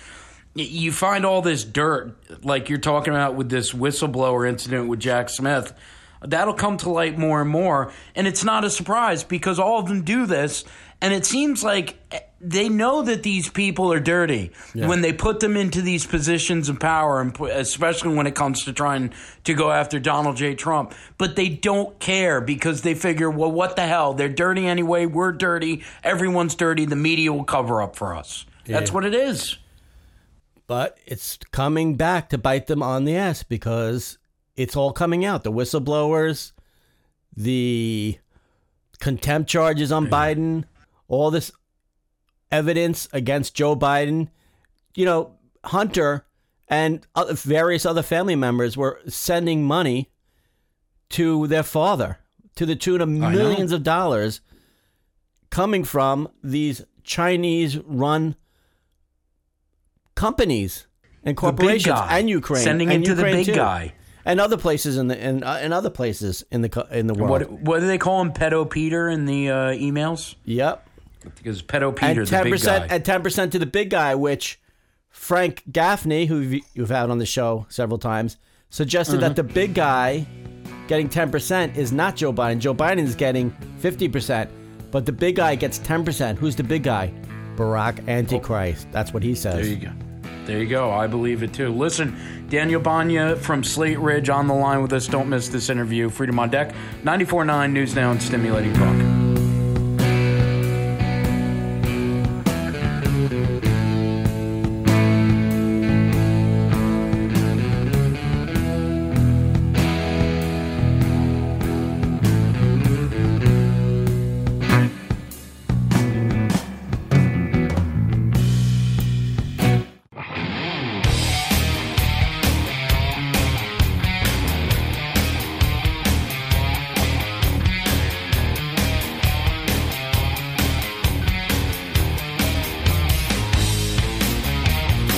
You 0.59 0.91
find 0.91 1.27
all 1.27 1.43
this 1.43 1.65
dirt, 1.65 2.17
like 2.43 2.71
you're 2.71 2.79
talking 2.79 3.13
about 3.13 3.35
with 3.35 3.51
this 3.51 3.75
whistleblower 3.75 4.49
incident 4.49 4.89
with 4.89 5.01
Jack 5.01 5.29
Smith. 5.29 5.75
That'll 6.23 6.55
come 6.55 6.77
to 6.79 6.91
light 6.91 7.19
more 7.19 7.43
and 7.43 7.51
more. 7.51 7.93
And 8.15 8.27
it's 8.27 8.45
not 8.45 8.65
a 8.65 8.71
surprise 8.71 9.25
because 9.25 9.59
all 9.59 9.79
of 9.79 9.89
them 9.89 10.03
do 10.03 10.27
this. 10.27 10.65
And 11.01 11.13
it 11.13 11.27
seems 11.27 11.63
like 11.63 11.99
eh, 12.11 12.21
they 12.41 12.69
know 12.69 13.03
that 13.03 13.23
these 13.23 13.51
people 13.51 13.93
are 13.93 14.01
dirty 14.01 14.53
when 14.75 15.01
they 15.03 15.13
put 15.13 15.41
them 15.41 15.57
into 15.57 15.83
these 15.83 16.07
positions 16.07 16.69
of 16.69 16.81
power, 16.81 17.21
and 17.21 17.39
especially 17.41 18.15
when 18.15 18.27
it 18.27 18.35
comes 18.35 18.65
to 18.65 18.73
trying 18.73 19.13
to 19.45 19.55
go 19.55 19.71
after 19.71 19.99
Donald 19.99 20.37
J. 20.37 20.55
Trump. 20.55 20.95
But 21.19 21.37
they 21.37 21.49
don't 21.49 21.99
care 21.99 22.41
because 22.41 22.83
they 22.83 22.95
figure, 22.95 23.31
well, 23.31 23.53
what 23.53 23.77
the 23.77 23.87
hell? 23.87 24.15
They're 24.15 24.29
dirty 24.29 24.67
anyway. 24.67 25.07
We're 25.07 25.33
dirty. 25.33 25.85
Everyone's 26.03 26.55
dirty. 26.55 26.87
The 26.87 26.97
media 26.97 27.33
will 27.33 27.45
cover 27.45 27.83
up 27.83 27.97
for 27.97 28.15
us. 28.15 28.47
That's 28.65 28.93
what 28.93 29.05
it 29.05 29.15
is. 29.15 29.59
But 30.67 30.99
it's 31.07 31.39
coming 31.53 31.97
back 31.97 32.31
to 32.31 32.39
bite 32.39 32.67
them 32.67 32.83
on 32.83 33.05
the 33.05 33.17
ass 33.17 33.43
because 33.43 34.19
it's 34.57 34.77
all 34.77 34.93
coming 34.93 35.25
out. 35.25 35.45
The 35.45 35.53
whistleblowers, 35.53 36.53
the 37.37 38.19
contempt 38.99 39.51
charges 39.51 39.93
on 39.93 40.07
Biden, 40.07 40.65
all 41.09 41.31
this 41.31 41.53
evidence 42.51 43.09
against 43.13 43.55
Joe 43.55 43.77
Biden. 43.77 44.29
You 44.95 45.05
know, 45.05 45.33
Hunter 45.65 46.25
and 46.69 47.07
other, 47.15 47.35
various 47.35 47.85
other 47.85 48.03
family 48.03 48.37
members 48.37 48.77
were 48.77 49.01
sending 49.07 49.65
money 49.65 50.11
to 51.11 51.47
their 51.47 51.63
father 51.63 52.19
to 52.57 52.67
the 52.67 52.75
tune 52.75 53.01
of 53.01 53.09
millions 53.09 53.71
of 53.73 53.83
dollars 53.83 54.41
coming 55.51 55.85
from 55.85 56.29
these 56.43 56.85
Chinese 57.05 57.79
run 57.79 58.35
companies 60.15 60.87
and 61.23 61.37
corporations 61.37 62.01
and 62.09 62.29
Ukraine 62.29 62.65
Sending 62.65 62.91
and 62.91 63.05
it 63.05 63.07
to 63.07 63.15
the 63.15 63.23
big 63.23 63.47
too. 63.47 63.55
guy. 63.55 63.95
And 64.27 64.39
other 64.41 64.59
places 64.59 64.99
in 64.99 65.07
the 65.09 65.19
in, 65.19 65.43
uh, 65.43 65.59
in 65.63 65.73
other 65.73 65.89
places 65.91 66.45
in 66.51 66.61
the 66.61 66.87
in 66.91 67.07
the 67.07 67.15
world. 67.15 67.31
What 67.31 67.51
what 67.63 67.81
do 67.81 67.87
they 67.87 67.97
call 67.99 68.21
him? 68.21 68.33
Pedo 68.33 68.69
Peter 68.69 69.09
in 69.09 69.25
the 69.25 69.49
uh, 69.51 69.55
emails? 69.71 70.35
Yep. 70.45 70.87
Because 71.37 71.63
Pedo 71.63 71.95
Peter, 71.97 72.21
and 72.21 72.29
ten 72.29 72.51
percent 72.51 72.89
guy. 72.89 72.95
and 72.97 73.05
ten 73.05 73.23
percent 73.23 73.53
to 73.53 73.59
the 73.59 73.67
big 73.67 73.89
guy, 73.91 74.15
which 74.15 74.61
Frank 75.09 75.63
Gaffney, 75.73 76.27
who 76.27 76.61
you've- 76.75 76.93
had 76.93 77.11
on 77.11 77.19
the 77.19 77.27
show 77.27 77.67
several 77.69 77.99
times, 77.99 78.37
suggested 78.71 79.19
that 79.21 79.35
the 79.35 79.43
Mm-hmm. 79.43 79.55
big 79.55 79.75
guy 79.75 80.27
getting 80.89 81.09
ten 81.09 81.31
percent 81.31 81.77
is 81.77 81.91
not 81.91 82.17
Joe 82.17 82.33
Biden. 82.33 82.59
Joe 82.59 82.75
Biden 82.75 82.99
is 83.05 83.15
getting 83.15 83.51
fifty 83.79 84.09
percent, 84.09 84.51
but 84.91 85.07
the 85.07 85.13
big 85.13 85.37
guy 85.37 85.55
gets 85.55 85.79
ten 85.79 86.05
percent. 86.05 86.39
Who's 86.39 86.55
the 86.55 86.63
big 86.65 86.83
guy? 86.83 87.13
Barack 87.57 88.07
Antichrist. 88.07 88.87
That's 88.93 89.13
what 89.15 89.23
he 89.23 89.35
says. 89.35 89.55
There 89.55 89.65
you 89.65 89.77
go. 89.77 89.93
There 90.47 90.61
you 90.61 90.69
go. 90.69 90.93
I 90.93 91.09
believe 91.09 91.43
it 91.43 91.53
too. 91.53 91.71
Listen, 91.71 92.47
Daniel 92.49 92.81
Banyai 92.81 93.37
from 93.37 93.65
Slate 93.65 93.99
Ridge 93.99 94.29
on 94.29 94.47
the 94.47 94.55
line 94.55 94.81
with 94.81 94.93
us. 94.93 95.09
Don't 95.09 95.29
miss 95.29 95.49
this 95.49 95.69
interview. 95.69 96.09
Freedom 96.09 96.39
on 96.39 96.51
Deck, 96.51 96.73
94.9 97.03 97.73
News 97.73 97.95
Now 97.97 98.13
and 98.13 98.23
Stimulating 98.23 98.73
Talk. 98.75 99.16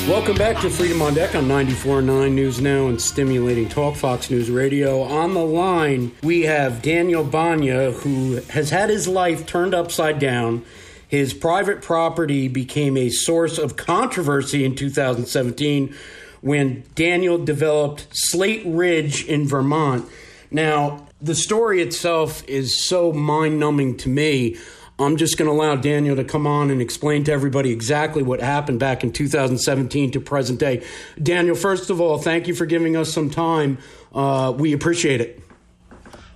Welcome 0.09 0.39
back 0.39 0.59
to 0.63 0.71
Freedom 0.71 1.03
on 1.03 1.13
Deck 1.13 1.35
on 1.35 1.45
94.9 1.45 2.33
News 2.33 2.63
Now 2.63 2.87
and 2.87 2.99
Stimulating 2.99 3.69
Talk, 3.69 3.95
Fox 3.95 4.31
News 4.31 4.51
Radio. 4.51 5.03
On 5.03 5.35
the 5.35 5.45
line, 5.45 6.13
we 6.23 6.45
have 6.45 6.81
Daniel 6.81 7.23
Banyai, 7.23 7.93
who 7.93 8.37
has 8.51 8.71
had 8.71 8.89
his 8.89 9.07
life 9.07 9.45
turned 9.45 9.75
upside 9.75 10.19
down. 10.19 10.65
His 11.07 11.35
private 11.35 11.83
property 11.83 12.49
became 12.49 12.97
a 12.97 13.11
source 13.11 13.59
of 13.59 13.77
controversy 13.77 14.65
in 14.65 14.75
2017 14.75 15.95
when 16.41 16.85
Daniel 16.95 17.37
developed 17.37 18.07
Slate 18.13 18.63
Ridge 18.65 19.27
in 19.27 19.47
Vermont. 19.47 20.09
Now, 20.51 21.07
the 21.21 21.35
story 21.35 21.83
itself 21.83 22.43
is 22.49 22.83
so 22.89 23.13
mind 23.13 23.61
numbing 23.61 23.99
to 23.99 24.09
me. 24.09 24.57
I'm 24.99 25.17
just 25.17 25.39
going 25.39 25.49
to 25.49 25.53
allow 25.53 25.77
Daniel 25.77 26.17
to 26.17 26.25
come 26.25 26.47
on 26.47 26.71
and 26.71 26.83
explain 26.83 27.25
to 27.25 27.33
everybody 27.33 27.71
exactly 27.71 28.23
what 28.23 28.41
happened 28.41 28.81
back 28.81 29.05
in 29.05 29.13
2017 29.13 30.11
to 30.13 30.21
present 30.21 30.59
day. 30.59 30.85
Daniel, 31.23 31.55
first 31.55 31.91
of 31.91 32.01
all, 32.01 32.19
thank 32.19 32.49
you 32.49 32.55
for 32.55 32.67
giving 32.67 32.97
us 32.97 33.13
some 33.13 33.31
time. 33.31 33.79
Uh, 34.13 34.53
we 34.57 34.73
appreciate 34.73 35.21
it. 35.21 35.41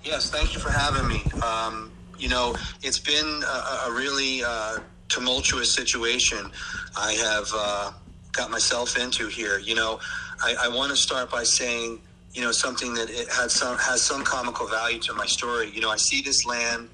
Yes, 0.05 0.31
thank 0.31 0.55
you 0.55 0.61
for 0.61 0.71
having 0.71 1.09
me. 1.09 1.23
Um, 1.43 1.91
you 2.19 2.29
know, 2.29 2.55
it's 2.83 2.99
been 2.99 3.43
a, 3.45 3.89
a 3.89 3.93
really 3.93 4.43
uh, 4.45 4.79
tumultuous 5.09 5.75
situation 5.75 6.51
I 6.97 7.13
have 7.13 7.51
uh, 7.55 7.93
got 8.33 8.51
myself 8.51 8.99
into 8.99 9.29
here. 9.29 9.59
You 9.59 9.75
know, 9.75 10.01
I, 10.43 10.55
I 10.63 10.69
want 10.69 10.91
to 10.91 10.97
start 10.97 11.31
by 11.31 11.45
saying, 11.45 12.01
you 12.33 12.43
know, 12.43 12.53
something 12.53 12.95
that 12.95 13.11
it 13.11 13.29
had 13.29 13.51
some 13.51 13.77
has 13.79 14.03
some 14.03 14.25
comical 14.25 14.67
value 14.67 14.99
to 15.01 15.15
my 15.15 15.27
story. 15.27 15.71
You 15.71 15.81
know, 15.81 15.91
I 15.91 15.97
see 15.97 16.23
this 16.23 16.47
land, 16.47 16.89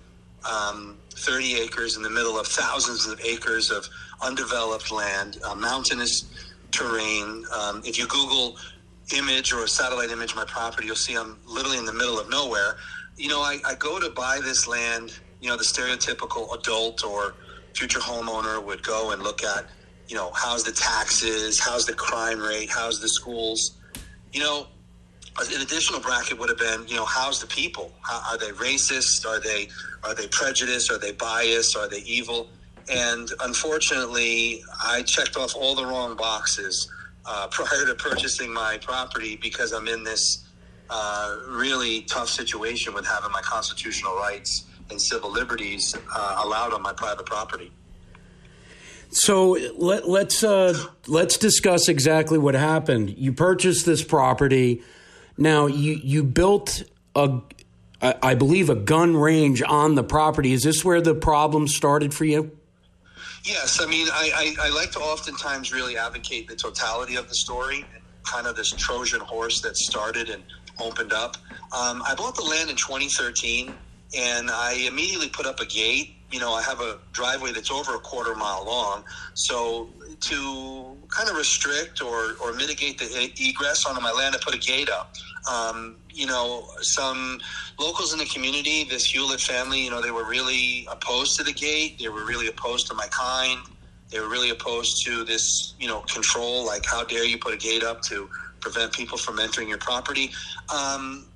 um, 0.49 0.98
30 1.19 1.61
acres 1.61 1.97
in 1.97 2.03
the 2.03 2.11
middle 2.11 2.39
of 2.39 2.47
thousands 2.47 3.07
of 3.07 3.21
acres 3.21 3.71
of 3.71 3.89
undeveloped 4.23 4.91
land, 4.91 5.39
uh, 5.45 5.55
mountainous 5.55 6.25
terrain. 6.71 7.45
Um, 7.57 7.83
if 7.85 7.99
you 7.99 8.07
Google 8.07 8.57
image 9.17 9.53
or 9.53 9.65
a 9.65 9.69
satellite 9.69 10.11
image 10.11 10.31
of 10.31 10.37
my 10.37 10.45
property, 10.45 10.87
you'll 10.87 10.97
see 10.97 11.15
I'm 11.15 11.39
literally 11.47 11.79
in 11.79 11.85
the 11.85 11.93
middle 11.93 12.19
of 12.19 12.29
nowhere. 12.29 12.77
You 13.17 13.29
know, 13.29 13.41
I, 13.41 13.59
I 13.67 13.75
go 13.75 13.99
to 13.99 14.11
buy 14.11 14.41
this 14.43 14.67
land, 14.67 15.19
you 15.41 15.49
know, 15.49 15.57
the 15.57 15.65
stereotypical 15.65 16.57
adult 16.59 17.05
or 17.05 17.35
future 17.75 18.01
homeowner 18.01 18.63
would 18.63 18.83
go 18.83 19.13
and 19.13 19.23
look 19.23 19.43
at, 19.43 19.67
you 20.09 20.17
know, 20.17 20.31
how's 20.35 20.65
the 20.65 20.73
taxes, 20.73 21.61
how's 21.61 21.85
the 21.85 21.95
crime 21.95 22.41
rate, 22.41 22.71
how's 22.71 23.01
the 23.01 23.09
schools. 23.09 23.79
You 24.33 24.41
know, 24.41 24.67
an 25.41 25.63
additional 25.63 26.01
bracket 26.01 26.39
would 26.39 26.49
have 26.49 26.59
been, 26.59 26.87
you 26.89 26.97
know, 26.97 27.05
how's 27.05 27.41
the 27.41 27.47
people? 27.47 27.93
How, 28.03 28.33
are 28.33 28.39
they 28.39 28.51
racist? 28.51 29.27
Are 29.27 29.41
they 29.41 29.69
are 30.05 30.15
they 30.15 30.27
prejudiced? 30.29 30.91
Are 30.91 30.99
they 30.99 31.13
biased? 31.13 31.77
Are 31.77 31.89
they 31.89 32.01
evil? 32.01 32.49
And 32.91 33.31
unfortunately, 33.41 34.63
I 34.83 35.03
checked 35.03 35.37
off 35.37 35.55
all 35.55 35.75
the 35.75 35.85
wrong 35.85 36.17
boxes 36.17 36.91
uh, 37.27 37.47
prior 37.51 37.87
to 37.87 37.95
purchasing 37.95 38.53
my 38.53 38.79
property 38.79 39.37
because 39.37 39.73
I'm 39.73 39.89
in 39.89 40.05
this 40.05 40.45
uh, 40.91 41.37
really 41.49 42.03
tough 42.03 42.29
situation 42.29 42.95
with 42.95 43.07
having 43.07 43.31
my 43.31 43.43
constitutional 43.43 44.17
rights 44.17 44.65
and 44.91 45.01
civil 45.01 45.31
liberties 45.31 45.95
uh, 46.15 46.43
allowed 46.45 46.73
on 46.73 46.83
my 46.83 46.93
private 46.93 47.27
property. 47.27 47.71
So 49.11 49.57
let, 49.77 50.09
let's 50.09 50.45
uh, 50.45 50.79
let's 51.07 51.39
discuss 51.39 51.89
exactly 51.89 52.39
what 52.39 52.55
happened. 52.55 53.17
You 53.17 53.33
purchased 53.33 53.87
this 53.87 54.03
property. 54.03 54.83
Now 55.39 55.67
you 55.67 55.93
you 55.95 56.25
built 56.25 56.83
a, 57.15 57.41
I 58.03 58.35
believe, 58.35 58.69
a 58.69 58.75
gun 58.75 59.17
range 59.17 59.63
on 59.63 59.95
the 59.95 60.05
property. 60.05 60.53
Is 60.53 60.65
this 60.65 60.85
where 60.85 61.01
the 61.01 61.15
problem 61.15 61.69
started 61.69 62.13
for 62.13 62.25
you? 62.25 62.51
Yes, 63.45 63.81
I 63.81 63.87
mean, 63.87 64.09
I, 64.13 64.55
I, 64.61 64.67
I 64.67 64.69
like 64.71 64.91
to 64.93 64.99
oftentimes 64.99 65.73
really 65.73 65.97
advocate 65.97 66.49
the 66.49 66.57
totality 66.57 67.17
of 67.17 67.29
the 67.29 67.35
story, 67.35 67.85
kind 68.25 68.47
of 68.47 68.57
this 68.57 68.71
Trojan 68.73 69.21
horse 69.21 69.61
that 69.63 69.77
started 69.77 70.29
and 70.29 70.43
opened 70.81 71.13
up. 71.13 71.37
Um, 71.73 72.03
I 72.07 72.15
bought 72.17 72.35
the 72.35 72.43
land 72.43 72.69
in 72.69 72.77
2013, 72.77 73.73
and 74.17 74.51
I 74.51 74.73
immediately 74.87 75.29
put 75.29 75.47
up 75.47 75.61
a 75.61 75.67
gate. 75.67 76.17
You 76.31 76.41
know, 76.41 76.53
I 76.53 76.63
have 76.63 76.81
a 76.81 76.99
driveway 77.13 77.53
that's 77.53 77.71
over 77.71 77.95
a 77.95 78.01
quarter 78.01 78.35
mile 78.35 78.65
long, 78.67 79.05
so 79.35 79.89
to 80.21 80.97
kind 81.09 81.29
of 81.29 81.37
restrict 81.37 82.03
or, 82.03 82.35
or 82.43 82.53
mitigate 82.53 82.99
the 82.99 83.33
egress 83.39 83.87
onto 83.87 84.01
my 84.01 84.13
land, 84.13 84.35
I 84.35 84.39
put 84.43 84.55
a 84.55 84.59
gate 84.59 84.91
up. 84.91 85.15
Um, 85.51 85.97
you 86.11 86.27
know, 86.27 86.67
some 86.81 87.41
locals 87.79 88.13
in 88.13 88.19
the 88.19 88.27
community, 88.27 88.85
this 88.85 89.07
Hewlett 89.07 89.41
family, 89.41 89.85
you 89.85 89.91
know, 89.91 90.03
they 90.03 90.11
were 90.11 90.29
really 90.29 90.87
opposed 90.91 91.37
to 91.39 91.45
the 91.45 91.53
gate. 91.53 91.99
They 91.99 92.09
were 92.09 92.25
really 92.25 92.49
opposed 92.49 92.89
to 92.89 92.95
my 92.95 93.07
kind. 93.11 93.61
They 94.11 94.21
were 94.21 94.29
really 94.29 94.51
opposed 94.51 95.05
to 95.07 95.25
this, 95.25 95.75
you 95.79 95.87
know, 95.87 96.01
control. 96.01 96.67
Like, 96.67 96.85
how 96.87 97.05
dare 97.05 97.25
you 97.25 97.39
put 97.39 97.55
a 97.55 97.59
gate 97.59 97.85
up 97.85 98.03
to 98.03 98.29
prevent 98.61 98.93
people 98.93 99.19
from 99.19 99.39
entering 99.39 99.69
your 99.69 99.79
property? 99.79 100.33
Um, 100.75 101.27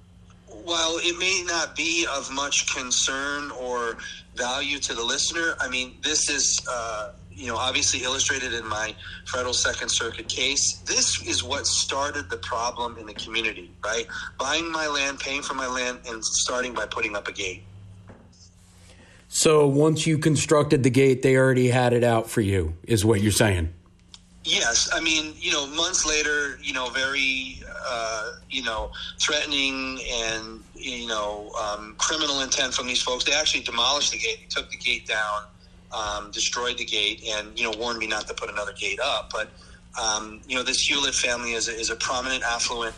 while 0.65 0.99
it 0.99 1.19
may 1.19 1.45
not 1.47 1.77
be 1.77 2.07
of 2.15 2.31
much 2.33 2.75
concern 2.75 3.51
or 3.53 3.97
value 4.35 4.79
to 4.79 4.95
the 4.95 5.03
listener, 5.03 5.55
I 5.61 5.69
mean, 5.69 5.95
this 6.03 6.29
is. 6.29 6.61
Uh, 6.69 7.13
you 7.35 7.49
know, 7.49 7.57
obviously 7.57 8.03
illustrated 8.03 8.53
in 8.53 8.67
my 8.67 8.95
federal 9.27 9.55
Second 9.55 9.89
Circuit 9.89 10.29
case. 10.29 10.83
This 10.87 11.21
is 11.27 11.43
what 11.43 11.67
started 11.67 12.31
the 12.31 12.39
problem 12.39 12.99
in 12.99 13.07
the 13.07 13.15
community, 13.15 13.71
right? 13.85 14.07
Buying 14.39 14.71
my 14.71 14.87
land, 14.87 15.19
paying 15.19 15.43
for 15.43 15.55
my 15.55 15.67
land, 15.67 16.01
and 16.09 16.25
starting 16.25 16.75
by 16.75 16.87
putting 16.87 17.17
up 17.17 17.29
a 17.29 17.33
gate. 17.33 17.65
So 19.29 19.67
once 19.67 20.07
you 20.07 20.19
constructed 20.19 20.83
the 20.83 20.91
gate, 20.91 21.23
they 21.23 21.37
already 21.37 21.69
had 21.69 21.93
it 21.93 22.05
out 22.05 22.29
for 22.29 22.43
you, 22.43 22.75
is 22.85 23.05
what 23.05 23.23
you're 23.23 23.33
saying? 23.33 23.73
Yes, 24.45 24.91
I 24.93 25.01
mean, 25.01 25.35
you 25.39 25.53
know, 25.53 25.67
months 25.69 26.05
later, 26.05 26.59
you 26.61 26.73
know, 26.73 26.91
very, 26.91 27.63
uh, 27.89 28.33
you 28.51 28.65
know, 28.65 28.91
threatening 29.21 30.01
and 30.13 30.61
you 30.83 31.07
know, 31.07 31.51
um, 31.63 31.95
criminal 31.99 32.41
intent 32.41 32.75
from 32.75 32.87
these 32.87 33.01
folks. 33.01 33.25
They 33.25 33.33
actually 33.33 33.63
demolished 33.63 34.13
the 34.13 34.19
gate, 34.19 34.41
They 34.41 34.47
took 34.49 34.71
the 34.71 34.77
gate 34.77 35.07
down, 35.07 35.45
um, 35.93 36.31
destroyed 36.31 36.79
the 36.79 36.85
gate 36.85 37.23
and 37.29 37.59
you 37.59 37.65
know 37.65 37.77
warned 37.79 37.99
me 37.99 38.07
not 38.07 38.27
to 38.29 38.35
put 38.35 38.51
another 38.51 38.73
gate 38.73 39.01
up. 39.01 39.31
But 39.33 39.49
um, 40.01 40.41
you 40.47 40.57
know 40.57 40.63
this 40.63 40.81
Hewlett 40.81 41.15
family 41.15 41.53
is 41.53 41.69
a, 41.69 41.73
is 41.73 41.91
a 41.91 41.97
prominent, 41.97 42.43
affluent. 42.45 42.95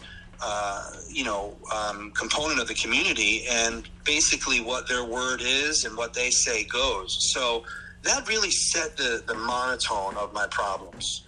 Uh, 0.47 0.91
you 1.09 1.25
know, 1.25 1.57
um, 1.75 2.11
component 2.11 2.61
of 2.61 2.69
the 2.69 2.75
community, 2.75 3.47
and 3.49 3.89
basically 4.05 4.61
what 4.61 4.87
their 4.89 5.05
word 5.05 5.41
is 5.43 5.85
and 5.85 5.97
what 5.97 6.13
they 6.13 6.29
say 6.29 6.65
goes. 6.65 7.33
So 7.33 7.65
that 8.03 8.29
really 8.29 8.51
set 8.51 8.97
the, 8.97 9.23
the 9.27 9.35
monotone 9.35 10.17
of 10.17 10.35
my 10.35 10.47
problems. 10.49 11.23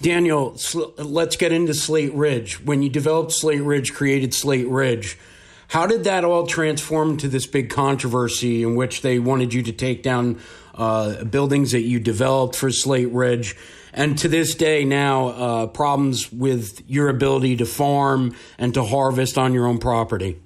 Daniel, 0.00 0.56
let's 0.96 1.36
get 1.36 1.50
into 1.50 1.74
Slate 1.74 2.12
Ridge. 2.14 2.62
When 2.64 2.82
you 2.82 2.88
developed 2.88 3.32
Slate 3.32 3.62
Ridge, 3.62 3.94
created 3.94 4.32
Slate 4.32 4.68
Ridge, 4.68 5.18
how 5.68 5.86
did 5.86 6.04
that 6.04 6.24
all 6.24 6.46
transform 6.46 7.16
to 7.18 7.28
this 7.28 7.46
big 7.46 7.68
controversy 7.68 8.62
in 8.62 8.76
which 8.76 9.02
they 9.02 9.18
wanted 9.18 9.52
you 9.52 9.62
to 9.62 9.72
take 9.72 10.02
down 10.02 10.40
uh, 10.78 11.24
buildings 11.24 11.72
that 11.72 11.82
you 11.82 12.00
developed 12.00 12.56
for 12.56 12.70
Slate 12.70 13.10
Ridge, 13.12 13.56
and 13.92 14.16
to 14.18 14.28
this 14.28 14.54
day 14.54 14.84
now, 14.84 15.28
uh, 15.28 15.66
problems 15.66 16.32
with 16.32 16.82
your 16.88 17.08
ability 17.08 17.56
to 17.56 17.66
farm 17.66 18.34
and 18.58 18.72
to 18.74 18.84
harvest 18.84 19.36
on 19.36 19.52
your 19.52 19.66
own 19.66 19.78
property? 19.78 20.40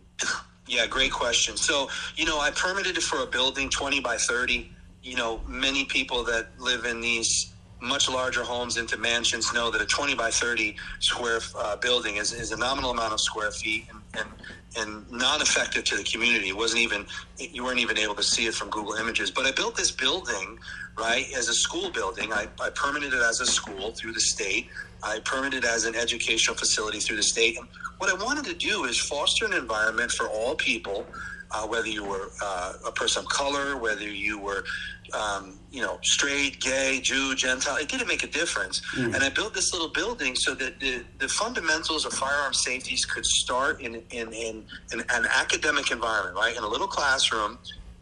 Yeah, 0.66 0.86
great 0.86 1.12
question. 1.12 1.56
So, 1.58 1.90
you 2.16 2.24
know, 2.24 2.40
I 2.40 2.50
permitted 2.50 2.96
it 2.96 3.02
for 3.02 3.22
a 3.22 3.26
building 3.26 3.68
20 3.68 4.00
by 4.00 4.16
30. 4.16 4.70
You 5.02 5.16
know, 5.16 5.42
many 5.46 5.84
people 5.84 6.24
that 6.24 6.48
live 6.58 6.86
in 6.86 7.02
these 7.02 7.52
much 7.82 8.08
larger 8.08 8.42
homes 8.42 8.76
into 8.76 8.96
mansions 8.96 9.52
know 9.52 9.70
that 9.70 9.82
a 9.82 9.86
20 9.86 10.14
by 10.14 10.30
30 10.30 10.76
square 11.00 11.40
uh, 11.58 11.76
building 11.76 12.16
is, 12.16 12.32
is 12.32 12.52
a 12.52 12.56
nominal 12.56 12.92
amount 12.92 13.12
of 13.12 13.20
square 13.20 13.50
feet 13.50 13.86
and, 13.90 14.00
and 14.14 14.28
and 14.76 15.10
non-effective 15.10 15.84
to 15.84 15.96
the 15.96 16.04
community. 16.04 16.48
It 16.48 16.56
wasn't 16.56 16.82
even 16.82 17.06
you 17.38 17.64
weren't 17.64 17.80
even 17.80 17.98
able 17.98 18.14
to 18.14 18.22
see 18.22 18.46
it 18.46 18.54
from 18.54 18.70
Google 18.70 18.94
Images. 18.94 19.30
But 19.30 19.46
I 19.46 19.52
built 19.52 19.76
this 19.76 19.90
building 19.90 20.58
right 20.98 21.26
as 21.36 21.48
a 21.48 21.54
school 21.54 21.90
building. 21.90 22.32
I, 22.32 22.46
I 22.60 22.70
permitted 22.70 23.12
it 23.12 23.22
as 23.22 23.40
a 23.40 23.46
school 23.46 23.92
through 23.92 24.12
the 24.12 24.20
state. 24.20 24.68
I 25.02 25.20
permitted 25.24 25.64
it 25.64 25.68
as 25.68 25.84
an 25.84 25.94
educational 25.96 26.56
facility 26.56 27.00
through 27.00 27.16
the 27.16 27.22
state. 27.22 27.58
And 27.58 27.68
what 27.98 28.10
I 28.10 28.14
wanted 28.24 28.44
to 28.46 28.54
do 28.54 28.84
is 28.84 28.98
foster 28.98 29.44
an 29.46 29.52
environment 29.52 30.10
for 30.12 30.28
all 30.28 30.54
people 30.54 31.06
uh, 31.52 31.66
whether 31.66 31.88
you 31.88 32.04
were 32.04 32.30
uh, 32.42 32.74
a 32.86 32.92
person 32.92 33.22
of 33.22 33.28
color, 33.28 33.76
whether 33.76 34.08
you 34.08 34.38
were, 34.38 34.64
um, 35.12 35.58
you 35.70 35.82
know, 35.82 35.98
straight, 36.02 36.60
gay, 36.60 37.00
Jew, 37.02 37.34
Gentile. 37.34 37.76
It 37.76 37.88
didn't 37.88 38.08
make 38.08 38.22
a 38.22 38.28
difference. 38.28 38.80
Mm. 38.96 39.14
And 39.14 39.22
I 39.22 39.28
built 39.28 39.54
this 39.54 39.72
little 39.72 39.88
building 39.88 40.34
so 40.34 40.54
that 40.54 40.80
the, 40.80 41.04
the 41.18 41.28
fundamentals 41.28 42.04
of 42.04 42.12
firearm 42.12 42.54
safeties 42.54 43.04
could 43.04 43.26
start 43.26 43.80
in, 43.80 43.96
in, 44.10 44.32
in, 44.32 44.64
in 44.92 45.00
an 45.00 45.26
academic 45.30 45.90
environment, 45.90 46.36
right? 46.36 46.56
In 46.56 46.62
a 46.62 46.68
little 46.68 46.88
classroom 46.88 47.58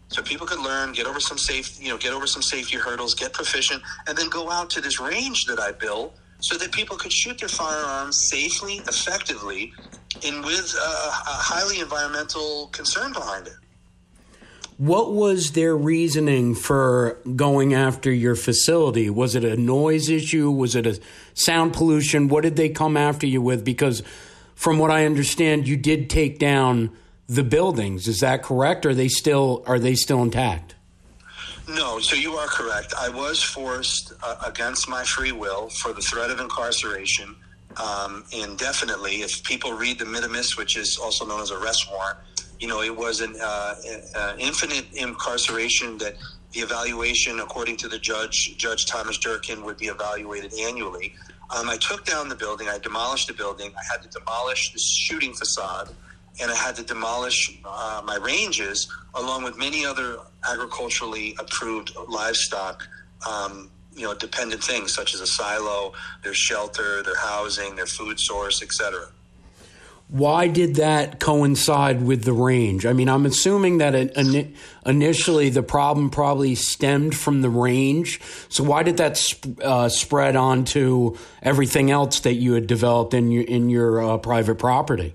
so 0.08 0.22
people 0.22 0.46
could 0.46 0.58
learn, 0.58 0.92
get 0.92 1.06
over 1.06 1.20
some 1.20 1.38
safe, 1.38 1.80
you 1.80 1.88
know, 1.88 1.96
get 1.96 2.12
over 2.12 2.26
some 2.26 2.42
safety 2.42 2.76
hurdles, 2.76 3.14
get 3.14 3.32
proficient, 3.32 3.80
and 4.08 4.18
then 4.18 4.28
go 4.28 4.50
out 4.50 4.68
to 4.70 4.80
this 4.80 4.98
range 4.98 5.44
that 5.44 5.60
I 5.60 5.70
built 5.70 6.16
so 6.40 6.56
that 6.56 6.72
people 6.72 6.96
could 6.96 7.12
shoot 7.12 7.38
their 7.38 7.48
firearms 7.48 8.28
safely, 8.28 8.76
effectively, 8.88 9.72
and 10.24 10.44
with 10.44 10.74
a, 10.74 10.88
a 10.88 11.36
highly 11.36 11.80
environmental 11.80 12.68
concern 12.68 13.12
behind 13.12 13.46
it. 13.46 13.54
What 14.78 15.12
was 15.12 15.52
their 15.52 15.76
reasoning 15.76 16.54
for 16.54 17.18
going 17.36 17.74
after 17.74 18.10
your 18.10 18.34
facility? 18.34 19.10
Was 19.10 19.34
it 19.34 19.44
a 19.44 19.54
noise 19.54 20.08
issue? 20.08 20.50
Was 20.50 20.74
it 20.74 20.86
a 20.86 20.98
sound 21.34 21.74
pollution? 21.74 22.28
What 22.28 22.44
did 22.44 22.56
they 22.56 22.70
come 22.70 22.96
after 22.96 23.26
you 23.26 23.42
with? 23.42 23.62
Because 23.62 24.02
from 24.54 24.78
what 24.78 24.90
I 24.90 25.04
understand, 25.04 25.68
you 25.68 25.76
did 25.76 26.08
take 26.08 26.38
down 26.38 26.96
the 27.26 27.44
buildings. 27.44 28.08
Is 28.08 28.20
that 28.20 28.42
correct? 28.42 28.86
Are 28.86 28.94
they 28.94 29.08
still 29.08 29.62
are 29.66 29.78
they 29.78 29.94
still 29.94 30.22
intact? 30.22 30.74
No, 31.74 32.00
so 32.00 32.16
you 32.16 32.34
are 32.34 32.48
correct. 32.48 32.94
I 32.98 33.08
was 33.08 33.42
forced 33.42 34.12
uh, 34.24 34.36
against 34.44 34.88
my 34.88 35.04
free 35.04 35.30
will 35.30 35.68
for 35.68 35.92
the 35.92 36.00
threat 36.00 36.30
of 36.30 36.40
incarceration 36.40 37.36
um, 37.76 38.24
indefinitely. 38.32 39.22
If 39.22 39.44
people 39.44 39.72
read 39.72 39.98
the 40.00 40.04
mittimus, 40.04 40.58
which 40.58 40.76
is 40.76 40.98
also 40.98 41.24
known 41.24 41.40
as 41.40 41.52
arrest 41.52 41.88
warrant, 41.90 42.18
you 42.58 42.66
know, 42.66 42.82
it 42.82 42.94
was 42.94 43.20
an 43.20 43.36
uh, 43.40 43.74
uh, 44.16 44.34
infinite 44.38 44.86
incarceration 44.94 45.96
that 45.98 46.14
the 46.52 46.60
evaluation, 46.60 47.38
according 47.38 47.76
to 47.78 47.88
the 47.88 47.98
judge, 47.98 48.56
Judge 48.56 48.86
Thomas 48.86 49.16
Durkin, 49.18 49.64
would 49.64 49.78
be 49.78 49.86
evaluated 49.86 50.52
annually. 50.58 51.14
Um, 51.56 51.70
I 51.70 51.76
took 51.76 52.04
down 52.04 52.28
the 52.28 52.34
building. 52.34 52.68
I 52.68 52.78
demolished 52.78 53.28
the 53.28 53.34
building. 53.34 53.72
I 53.78 53.92
had 53.92 54.02
to 54.02 54.08
demolish 54.18 54.72
the 54.72 54.80
shooting 54.80 55.34
facade, 55.34 55.90
and 56.40 56.50
I 56.50 56.54
had 56.54 56.76
to 56.76 56.82
demolish 56.82 57.58
uh, 57.64 58.02
my 58.04 58.16
ranges, 58.16 58.90
along 59.14 59.42
with 59.44 59.58
many 59.58 59.84
other 59.84 60.18
agriculturally 60.48 61.34
approved 61.38 61.92
livestock 62.08 62.86
um, 63.28 63.70
you 63.94 64.04
know 64.04 64.14
dependent 64.14 64.62
things 64.62 64.94
such 64.94 65.14
as 65.14 65.20
a 65.20 65.26
silo, 65.26 65.92
their 66.22 66.34
shelter, 66.34 67.02
their 67.02 67.18
housing, 67.18 67.76
their 67.76 67.86
food 67.86 68.18
source, 68.18 68.62
etc. 68.62 69.08
Why 70.08 70.48
did 70.48 70.76
that 70.76 71.20
coincide 71.20 72.02
with 72.02 72.24
the 72.24 72.32
range? 72.32 72.84
I 72.84 72.92
mean, 72.92 73.08
I'm 73.08 73.26
assuming 73.26 73.78
that 73.78 73.94
initially 74.84 75.50
the 75.50 75.62
problem 75.62 76.10
probably 76.10 76.56
stemmed 76.56 77.16
from 77.16 77.42
the 77.42 77.48
range. 77.48 78.20
So 78.48 78.64
why 78.64 78.82
did 78.82 78.96
that 78.96 79.16
sp- 79.22 79.62
uh, 79.62 79.88
spread 79.88 80.34
onto 80.34 81.16
everything 81.42 81.92
else 81.92 82.18
that 82.20 82.34
you 82.34 82.54
had 82.54 82.66
developed 82.66 83.14
in 83.14 83.30
your 83.30 83.44
in 83.44 83.70
your 83.70 84.02
uh, 84.02 84.18
private 84.18 84.56
property? 84.56 85.14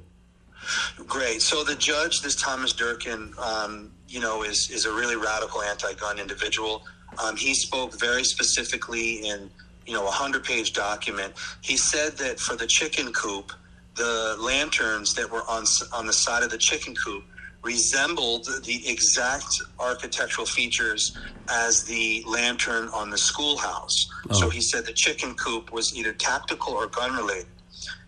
Great. 1.08 1.41
So 1.41 1.63
the 1.63 1.76
judge, 1.76 2.22
this 2.22 2.36
Thomas 2.36 2.74
Durkin, 2.74 3.34
um, 3.38 3.91
you 4.08 4.20
know, 4.20 4.44
is 4.44 4.70
is 4.72 4.86
a 4.86 4.91
really 4.91 5.15
radical 5.15 5.62
anti-gun 5.62 6.20
individual. 6.20 6.84
Um, 7.24 7.36
he 7.36 7.54
spoke 7.54 8.00
very 8.00 8.24
specifically 8.24 9.28
in 9.28 9.50
you 9.86 9.94
know 9.94 10.08
a 10.08 10.12
hundred 10.12 10.44
page 10.44 10.74
document. 10.74 11.34
He 11.62 11.78
said 11.78 12.18
that 12.18 12.39
for 12.39 12.56
the 12.56 12.68
chicken 12.68 13.13
coop, 13.13 13.52
the 13.96 14.36
lanterns 14.39 15.13
that 15.13 15.32
were 15.32 15.44
on 15.48 15.65
on 15.94 16.08
the 16.08 16.13
side 16.13 16.44
of 16.44 16.50
the 16.50 16.58
chicken 16.58 16.96
coop 16.96 17.24
resembled 17.62 18.48
the 18.63 18.88
exact 18.88 19.62
architectural 19.80 20.46
features 20.46 21.18
as 21.50 21.84
the 21.84 22.24
lantern 22.28 22.88
on 22.89 23.10
the 23.10 23.18
schoolhouse. 23.18 24.08
Oh. 24.30 24.34
So 24.34 24.50
he 24.50 24.62
said 24.62 24.86
the 24.86 24.94
chicken 24.94 25.34
coop 25.34 25.72
was 25.72 25.96
either 25.96 26.13
tactical 26.13 26.74
or 26.74 26.88
gun 26.88 27.15
related. 27.15 27.48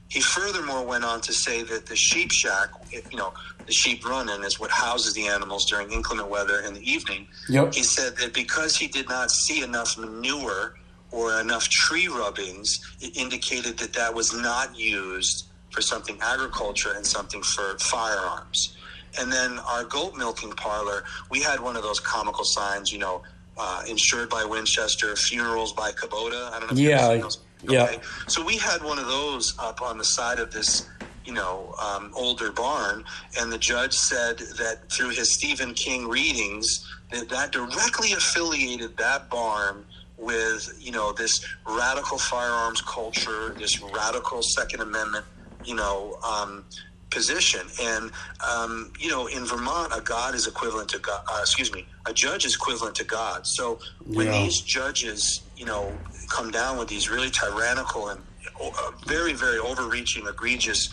He 0.10 0.22
furthermore 0.22 0.86
went 0.86 1.04
on 1.04 1.22
to 1.22 1.34
say 1.34 1.64
that 1.64 1.86
the 1.86 1.96
sheep 1.96 2.32
shack, 2.32 2.70
you 3.12 3.18
know, 3.18 3.34
the 3.66 3.74
sheep 3.74 4.08
run 4.08 4.30
in 4.30 4.44
is 4.44 4.60
what 4.60 4.72
houses 4.72 5.14
the 5.14 5.28
animals 5.28 5.66
during 5.66 5.92
inclement 5.92 6.30
weather 6.30 6.62
in 6.62 6.74
the 6.74 6.90
evening. 6.90 7.28
Yep. 7.50 7.74
He 7.74 7.84
said 7.84 8.16
that 8.18 8.34
because 8.34 8.78
he 8.78 8.88
did 8.88 9.10
not 9.10 9.30
see 9.32 9.64
enough 9.64 9.98
manure 9.98 10.76
or 11.12 11.40
enough 11.42 11.68
tree 11.70 12.08
rubbings, 12.08 12.80
it 13.02 13.18
indicated 13.18 13.78
that 13.80 13.94
that 13.94 14.14
was 14.14 14.34
not 14.34 14.78
used 14.78 15.48
for 15.72 15.82
something 15.82 16.18
agriculture 16.22 16.94
and 16.96 17.06
something 17.06 17.42
for 17.42 17.78
firearms. 17.80 18.78
And 19.20 19.32
then 19.32 19.60
our 19.60 19.84
goat 19.84 20.16
milking 20.16 20.52
parlor, 20.52 21.04
we 21.30 21.42
had 21.42 21.60
one 21.60 21.76
of 21.76 21.84
those 21.84 22.00
comical 22.00 22.46
signs, 22.46 22.92
you 22.92 23.00
know, 23.00 23.24
uh, 23.58 23.84
insured 23.88 24.30
by 24.30 24.46
Winchester, 24.46 25.16
funerals 25.16 25.74
by 25.74 25.92
Kubota. 25.92 26.52
I 26.52 26.60
don't 26.60 26.72
know. 26.72 26.78
If 26.78 26.80
Yeah, 26.80 27.30
those. 27.64 27.74
yeah. 27.74 28.00
So 28.28 28.44
we 28.44 28.58
had 28.58 28.82
one 28.84 29.00
of 29.00 29.08
those 29.08 29.56
up 29.60 29.82
on 29.82 29.98
the 29.98 30.06
side 30.06 30.40
of 30.40 30.52
this, 30.52 30.88
you 31.26 31.34
know, 31.34 31.74
um, 31.82 32.12
older 32.16 32.52
barn, 32.52 33.04
and 33.40 33.52
the 33.52 33.58
judge 33.58 33.94
said 33.94 34.38
that 34.60 34.92
through 34.92 35.10
his 35.10 35.34
Stephen 35.34 35.74
King 35.74 36.08
readings, 36.08 36.68
that 37.12 37.30
that 37.30 37.52
directly 37.52 38.14
affiliated 38.14 38.98
that 38.98 39.30
barn 39.30 39.86
with, 40.18 40.68
you 40.80 40.92
know, 40.92 41.14
this 41.14 41.40
radical 41.68 42.18
firearms 42.18 42.82
culture, 42.82 43.56
this 43.58 43.82
radical 43.82 44.42
Second 44.42 44.82
Amendment, 44.82 45.26
you 45.64 45.76
know, 45.76 46.18
um, 46.28 46.66
position. 47.12 47.62
And 47.82 48.12
um, 48.48 48.92
you 49.00 49.10
know, 49.10 49.28
in 49.28 49.46
Vermont, 49.46 49.94
a 49.96 50.02
god 50.02 50.36
is 50.36 50.48
equivalent 50.48 50.90
to 50.90 51.00
God. 51.00 51.22
Uh, 51.32 51.40
excuse 51.42 51.74
me, 51.74 51.88
a 52.08 52.14
judge 52.14 52.46
is 52.46 52.56
equivalent 52.56 52.96
to 52.98 53.06
God. 53.06 53.48
So 53.48 53.80
when 54.14 54.28
Yeah. 54.28 54.34
these 54.34 54.62
judges, 54.62 55.50
you 55.56 55.66
know, 55.66 56.02
come 56.36 56.52
down 56.52 56.78
with 56.78 56.90
these 56.90 57.10
really 57.10 57.32
tyrannical 57.32 58.10
and 58.10 58.24
uh, 58.62 58.72
very, 59.08 59.34
very 59.34 59.60
overreaching, 59.60 60.28
egregious 60.28 60.90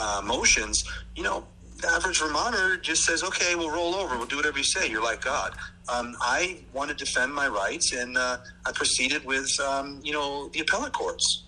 uh, 0.00 0.22
motions, 0.24 0.82
you 1.16 1.22
know, 1.24 1.48
the 1.82 1.88
average 1.88 2.20
Vermonter 2.20 2.78
just 2.78 3.04
says, 3.04 3.22
"Okay, 3.24 3.54
we'll 3.56 3.70
roll 3.70 3.94
over. 3.96 4.16
We'll 4.16 4.26
do 4.26 4.36
whatever 4.36 4.58
you 4.58 4.64
say. 4.64 4.88
You're 4.90 5.04
like 5.04 5.22
God." 5.24 5.52
Um, 5.92 6.16
I 6.22 6.64
want 6.72 6.90
to 6.90 6.96
defend 6.96 7.34
my 7.34 7.48
rights, 7.48 7.92
and 7.92 8.16
uh, 8.18 8.38
I 8.66 8.72
proceeded 8.72 9.24
with, 9.26 9.50
um, 9.60 10.00
you 10.04 10.12
know, 10.12 10.48
the 10.54 10.60
appellate 10.60 10.92
courts. 10.94 11.44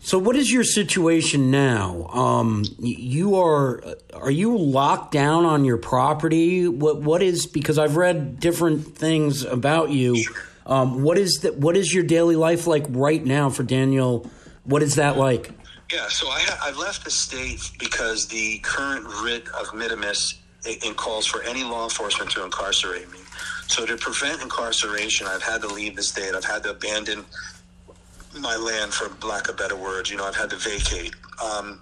So, 0.00 0.18
what 0.18 0.34
is 0.34 0.52
your 0.52 0.64
situation 0.64 1.50
now? 1.50 2.06
Um, 2.08 2.64
you 2.80 3.36
are 3.36 3.82
are 4.12 4.30
you 4.30 4.58
locked 4.58 5.12
down 5.12 5.44
on 5.44 5.64
your 5.64 5.76
property? 5.76 6.66
What 6.66 7.02
what 7.02 7.22
is 7.22 7.46
because 7.46 7.78
I've 7.78 7.96
read 7.96 8.40
different 8.40 8.96
things 8.96 9.44
about 9.44 9.90
you. 9.90 10.22
Um, 10.66 11.02
what 11.02 11.18
is 11.18 11.40
that? 11.42 11.56
What 11.56 11.76
is 11.76 11.94
your 11.94 12.02
daily 12.02 12.36
life 12.36 12.66
like 12.66 12.84
right 12.88 13.24
now 13.24 13.48
for 13.48 13.62
Daniel? 13.62 14.28
What 14.64 14.82
is 14.82 14.96
that 14.96 15.16
like? 15.16 15.50
Yeah, 15.92 16.08
so 16.08 16.28
I 16.28 16.40
ha- 16.40 16.58
I've 16.66 16.78
left 16.78 17.04
the 17.04 17.10
state 17.10 17.70
because 17.78 18.26
the 18.26 18.58
current 18.58 19.06
writ 19.22 19.46
of 19.48 19.68
mittimus 19.68 20.34
it, 20.64 20.84
it 20.84 20.96
calls 20.96 21.26
for 21.26 21.42
any 21.42 21.64
law 21.64 21.84
enforcement 21.84 22.30
to 22.32 22.44
incarcerate 22.44 23.10
me. 23.10 23.18
So 23.66 23.86
to 23.86 23.96
prevent 23.96 24.42
incarceration, 24.42 25.26
I've 25.26 25.42
had 25.42 25.62
to 25.62 25.68
leave 25.68 25.96
the 25.96 26.02
state. 26.02 26.34
I've 26.34 26.44
had 26.44 26.62
to 26.64 26.70
abandon 26.70 27.24
my 28.40 28.56
land, 28.56 28.92
for 28.92 29.10
lack 29.26 29.48
of 29.48 29.56
better 29.56 29.76
words. 29.76 30.10
You 30.10 30.16
know, 30.16 30.24
I've 30.24 30.36
had 30.36 30.50
to 30.50 30.56
vacate. 30.56 31.14
Um, 31.42 31.80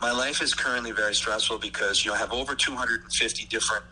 my 0.00 0.12
life 0.12 0.42
is 0.42 0.54
currently 0.54 0.92
very 0.92 1.14
stressful 1.14 1.58
because 1.58 2.04
you 2.04 2.10
know 2.10 2.14
I 2.14 2.18
have 2.18 2.32
over 2.32 2.54
250 2.54 3.46
different 3.46 3.84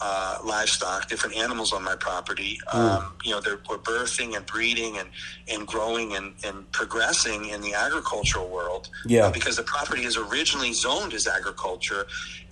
uh, 0.00 0.38
livestock, 0.44 1.08
different 1.08 1.36
animals 1.36 1.72
on 1.72 1.82
my 1.82 1.94
property. 1.94 2.58
Um, 2.72 3.14
you 3.24 3.30
know, 3.30 3.40
they're 3.40 3.60
we're 3.68 3.78
birthing 3.78 4.36
and 4.36 4.44
breeding 4.44 4.98
and 4.98 5.08
and 5.52 5.66
growing 5.66 6.14
and, 6.16 6.34
and 6.44 6.70
progressing 6.72 7.50
in 7.50 7.60
the 7.60 7.74
agricultural 7.74 8.48
world. 8.48 8.88
Yeah. 9.06 9.26
uh, 9.26 9.30
because 9.30 9.56
the 9.56 9.62
property 9.62 10.04
is 10.04 10.16
originally 10.16 10.72
zoned 10.72 11.14
as 11.14 11.26
agriculture, 11.26 12.06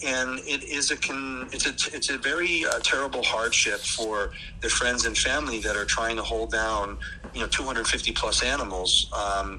and 0.05 0.39
it 0.41 0.63
is 0.65 0.91
a 0.91 0.97
con, 0.97 1.49
it's 1.53 1.67
a 1.67 1.97
it's 1.97 2.11
a 2.11 2.19
very 2.19 2.65
uh, 2.65 2.79
terrible 2.81 3.23
hardship 3.23 3.81
for 3.81 4.33
the 4.61 4.69
friends 4.69 5.05
and 5.05 5.19
family 5.19 5.59
that 5.61 5.77
are 5.77 5.85
trying 5.85 6.17
to 6.17 6.23
hold 6.23 6.53
down 6.53 6.99
you 7.35 7.41
know 7.41 7.49
250 7.49 8.13
plus 8.13 8.43
animals. 8.43 9.11
Um, 9.13 9.59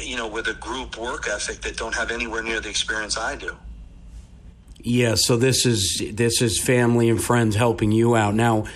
you 0.00 0.16
know, 0.16 0.26
with 0.26 0.48
a 0.48 0.54
group 0.54 0.96
work 0.96 1.28
ethic 1.28 1.60
that 1.60 1.76
don't 1.76 1.94
have 1.94 2.10
anywhere 2.10 2.42
near 2.42 2.58
the 2.58 2.70
experience 2.70 3.18
I 3.18 3.36
do. 3.36 3.54
Yeah, 4.86 5.14
so 5.16 5.38
this 5.38 5.64
is 5.64 6.02
this 6.12 6.42
is 6.42 6.60
family 6.60 7.08
and 7.08 7.22
friends 7.22 7.56
helping 7.56 7.90
you 7.90 8.14
out. 8.14 8.34
Now, 8.34 8.66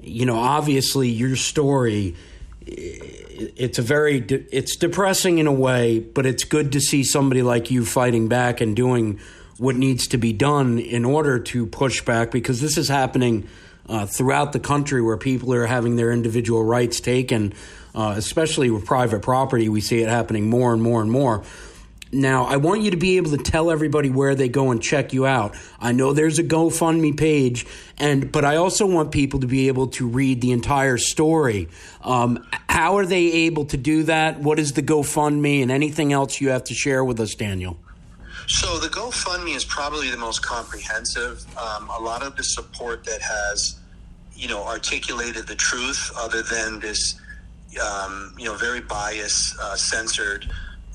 you 0.00 0.24
know, 0.24 0.38
obviously 0.38 1.10
your 1.10 1.36
story 1.36 2.16
it's 2.66 3.78
a 3.78 3.82
very 3.82 4.20
de- 4.20 4.56
it's 4.56 4.76
depressing 4.76 5.38
in 5.38 5.46
a 5.46 5.52
way, 5.52 5.98
but 5.98 6.26
it's 6.26 6.44
good 6.44 6.72
to 6.72 6.80
see 6.80 7.04
somebody 7.04 7.42
like 7.42 7.70
you 7.70 7.84
fighting 7.84 8.28
back 8.28 8.60
and 8.60 8.76
doing 8.76 9.20
what 9.58 9.76
needs 9.76 10.06
to 10.08 10.18
be 10.18 10.32
done 10.32 10.78
in 10.78 11.04
order 11.04 11.38
to 11.38 11.66
push 11.66 12.02
back 12.04 12.30
because 12.30 12.60
this 12.60 12.78
is 12.78 12.88
happening 12.88 13.46
uh, 13.88 14.06
throughout 14.06 14.52
the 14.52 14.60
country 14.60 15.02
where 15.02 15.16
people 15.16 15.52
are 15.52 15.66
having 15.66 15.96
their 15.96 16.12
individual 16.12 16.64
rights 16.64 17.00
taken, 17.00 17.52
uh, 17.94 18.14
especially 18.16 18.70
with 18.70 18.84
private 18.86 19.20
property. 19.20 19.68
We 19.68 19.80
see 19.80 20.00
it 20.00 20.08
happening 20.08 20.48
more 20.48 20.72
and 20.72 20.82
more 20.82 21.02
and 21.02 21.10
more. 21.10 21.42
Now, 22.12 22.46
I 22.46 22.56
want 22.56 22.82
you 22.82 22.90
to 22.90 22.96
be 22.96 23.18
able 23.18 23.30
to 23.30 23.36
tell 23.36 23.70
everybody 23.70 24.10
where 24.10 24.34
they 24.34 24.48
go 24.48 24.72
and 24.72 24.82
check 24.82 25.12
you 25.12 25.26
out. 25.26 25.54
I 25.78 25.92
know 25.92 26.12
there's 26.12 26.40
a 26.40 26.44
GoFundMe 26.44 27.16
page, 27.16 27.66
and 27.98 28.32
but 28.32 28.44
I 28.44 28.56
also 28.56 28.84
want 28.84 29.12
people 29.12 29.40
to 29.40 29.46
be 29.46 29.68
able 29.68 29.88
to 29.88 30.08
read 30.08 30.40
the 30.40 30.50
entire 30.50 30.98
story. 30.98 31.68
Um, 32.02 32.44
how 32.68 32.96
are 32.96 33.06
they 33.06 33.32
able 33.46 33.66
to 33.66 33.76
do 33.76 34.02
that? 34.04 34.40
What 34.40 34.58
is 34.58 34.72
the 34.72 34.82
GoFundMe, 34.82 35.62
and 35.62 35.70
anything 35.70 36.12
else 36.12 36.40
you 36.40 36.48
have 36.48 36.64
to 36.64 36.74
share 36.74 37.04
with 37.04 37.20
us, 37.20 37.36
Daniel? 37.36 37.78
So 38.48 38.80
the 38.80 38.88
GoFundMe 38.88 39.54
is 39.54 39.64
probably 39.64 40.10
the 40.10 40.16
most 40.16 40.42
comprehensive. 40.42 41.44
Um, 41.56 41.88
a 41.90 42.02
lot 42.02 42.24
of 42.24 42.34
the 42.34 42.42
support 42.42 43.04
that 43.04 43.20
has, 43.22 43.78
you 44.34 44.48
know, 44.48 44.64
articulated 44.64 45.46
the 45.46 45.54
truth, 45.54 46.10
other 46.18 46.42
than 46.42 46.80
this, 46.80 47.20
um, 47.80 48.34
you 48.36 48.46
know, 48.46 48.56
very 48.56 48.80
biased, 48.80 49.56
uh, 49.60 49.76
censored 49.76 50.50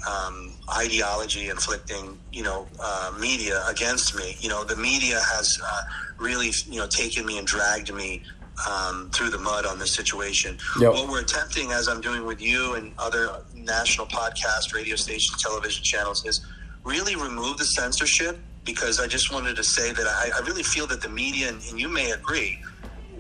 um, 0.08 0.54
ideology 0.78 1.50
inflicting, 1.50 2.18
you 2.32 2.44
know, 2.44 2.68
uh, 2.80 3.12
media 3.20 3.64
against 3.68 4.16
me. 4.16 4.36
You 4.40 4.50
know, 4.50 4.64
the 4.64 4.76
media 4.76 5.20
has 5.34 5.60
uh, 5.64 5.82
really, 6.18 6.52
you 6.68 6.80
know, 6.80 6.88
taken 6.88 7.26
me 7.26 7.38
and 7.38 7.48
dragged 7.48 7.94
me. 7.94 8.24
Um, 8.70 9.10
through 9.14 9.32
the 9.32 9.38
mud 9.38 9.66
on 9.66 9.80
this 9.80 9.94
situation. 9.94 10.58
Yep. 10.80 10.94
What 10.94 11.10
we're 11.10 11.20
attempting, 11.20 11.74
as 11.74 11.90
I'm 11.90 12.00
doing 12.00 12.24
with 12.26 12.42
you 12.42 12.76
and 12.76 12.94
other 12.98 13.42
national 13.54 14.08
podcast, 14.08 14.74
radio 14.74 14.96
stations, 14.96 15.44
television 15.44 15.84
channels, 15.84 16.26
is 16.26 16.40
really 16.86 17.18
remove 17.18 17.58
the 17.58 17.66
censorship 17.66 18.40
because 18.64 19.02
I 19.02 19.08
just 19.08 19.34
wanted 19.34 19.58
to 19.58 19.64
say 19.64 19.92
that 19.92 20.08
I, 20.08 20.32
I 20.38 20.40
really 20.46 20.64
feel 20.64 20.88
that 20.88 21.02
the 21.02 21.10
media, 21.10 21.50
and, 21.50 21.62
and 21.70 21.78
you 21.78 21.90
may 21.90 22.12
agree, 22.12 22.60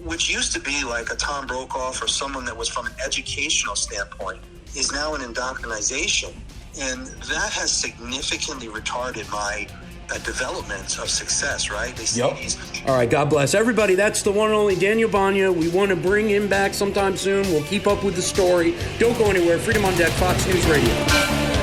which 0.03 0.29
used 0.29 0.53
to 0.53 0.59
be 0.59 0.83
like 0.83 1.11
a 1.11 1.15
Tom 1.15 1.47
Brokaw 1.47 1.89
or 1.89 2.07
someone 2.07 2.45
that 2.45 2.55
was 2.55 2.69
from 2.69 2.85
an 2.85 2.93
educational 3.05 3.75
standpoint, 3.75 4.39
is 4.75 4.91
now 4.91 5.15
an 5.15 5.21
indoctrination. 5.21 6.31
And 6.79 7.05
that 7.07 7.51
has 7.53 7.71
significantly 7.71 8.67
retarded 8.67 9.29
my 9.31 9.67
uh, 10.11 10.17
development 10.19 10.99
of 10.99 11.09
success, 11.09 11.69
right? 11.69 11.95
They 11.95 12.05
see 12.05 12.21
these 12.33 12.57
All 12.85 12.95
right, 12.95 13.09
God 13.09 13.29
bless 13.29 13.53
everybody. 13.53 13.95
That's 13.95 14.21
the 14.21 14.31
one 14.31 14.49
and 14.49 14.57
only 14.57 14.75
Daniel 14.75 15.09
Banyai. 15.09 15.55
We 15.55 15.69
want 15.69 15.89
to 15.89 15.95
bring 15.95 16.29
him 16.29 16.47
back 16.47 16.73
sometime 16.73 17.17
soon. 17.17 17.43
We'll 17.47 17.63
keep 17.63 17.87
up 17.87 18.03
with 18.03 18.15
the 18.15 18.21
story. 18.21 18.75
Don't 18.99 19.17
go 19.17 19.29
anywhere. 19.29 19.57
Freedom 19.57 19.85
on 19.85 19.95
Deck, 19.97 20.11
Fox 20.13 20.45
News 20.47 20.65
Radio. 20.67 21.54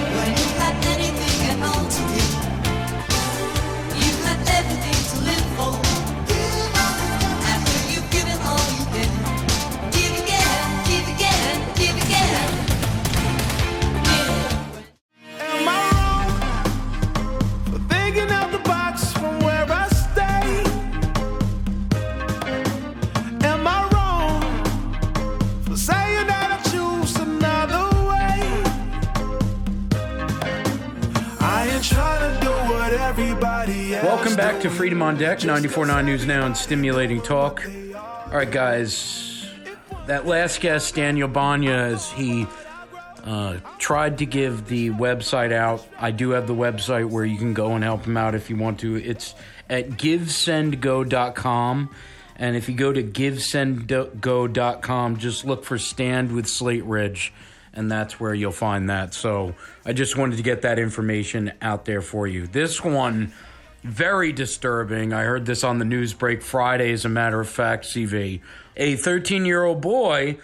On 35.13 35.19
Deck, 35.19 35.41
94.9 35.41 36.05
News 36.07 36.25
Now 36.25 36.47
and 36.47 36.57
Stimulating 36.57 37.21
Talk. 37.21 37.69
All 37.95 38.33
right, 38.33 38.51
guys. 38.51 39.47
That 40.07 40.27
last 40.27 40.63
guest, 40.63 40.95
Daniel 40.95 41.29
Banyai, 41.29 41.69
as 41.69 42.11
he 42.13 42.47
uh, 43.25 43.59
tried 43.77 44.17
to 44.19 44.27
give 44.27 44.69
the 44.69 44.89
website 44.89 45.53
out. 45.53 45.87
I 45.99 46.13
do 46.13 46.31
have 46.31 46.47
the 46.47 46.55
website 46.55 47.11
where 47.11 47.27
you 47.27 47.37
can 47.37 47.53
go 47.53 47.75
and 47.75 47.85
help 47.85 48.07
him 48.07 48.17
out 48.17 48.35
if 48.35 48.49
you 48.49 48.57
want 48.57 48.81
to. 48.81 48.97
It's 48.97 49.35
at 49.69 49.91
givesendgo.com. 49.91 51.95
And 52.37 52.57
if 52.57 52.71
you 52.71 52.75
go 52.75 52.91
to 52.91 53.03
givesendgo.com, 53.03 55.17
just 55.19 55.45
look 55.45 55.67
for 55.67 55.77
Stand 55.77 56.33
with 56.33 56.47
Slate 56.47 56.85
Ridge, 56.85 57.35
and 57.75 57.93
that's 57.93 58.19
where 58.19 58.33
you'll 58.33 58.51
find 58.51 58.89
that. 58.89 59.13
So 59.13 59.57
I 59.85 59.93
just 59.93 60.17
wanted 60.17 60.39
to 60.39 60.43
get 60.43 60.63
that 60.63 60.79
information 60.79 61.53
out 61.61 61.85
there 61.85 62.01
for 62.01 62.27
you. 62.27 62.47
This 62.47 62.83
one, 62.83 63.35
very 63.83 64.33
disturbing. 64.33 65.13
I 65.13 65.25
heard 65.25 65.47
this 65.47 65.65
on 65.65 65.79
the 65.79 65.85
news 65.85 66.15
break 66.15 66.43
Friday, 66.43 66.93
as 66.93 67.05
a 67.05 67.09
matter 67.09 67.41
of 67.41 67.49
fact, 67.49 67.85
CV. 67.85 68.41
A 68.77 68.97
13 68.97 69.45
year 69.45 69.65
old 69.65 69.81
boy 69.81 70.39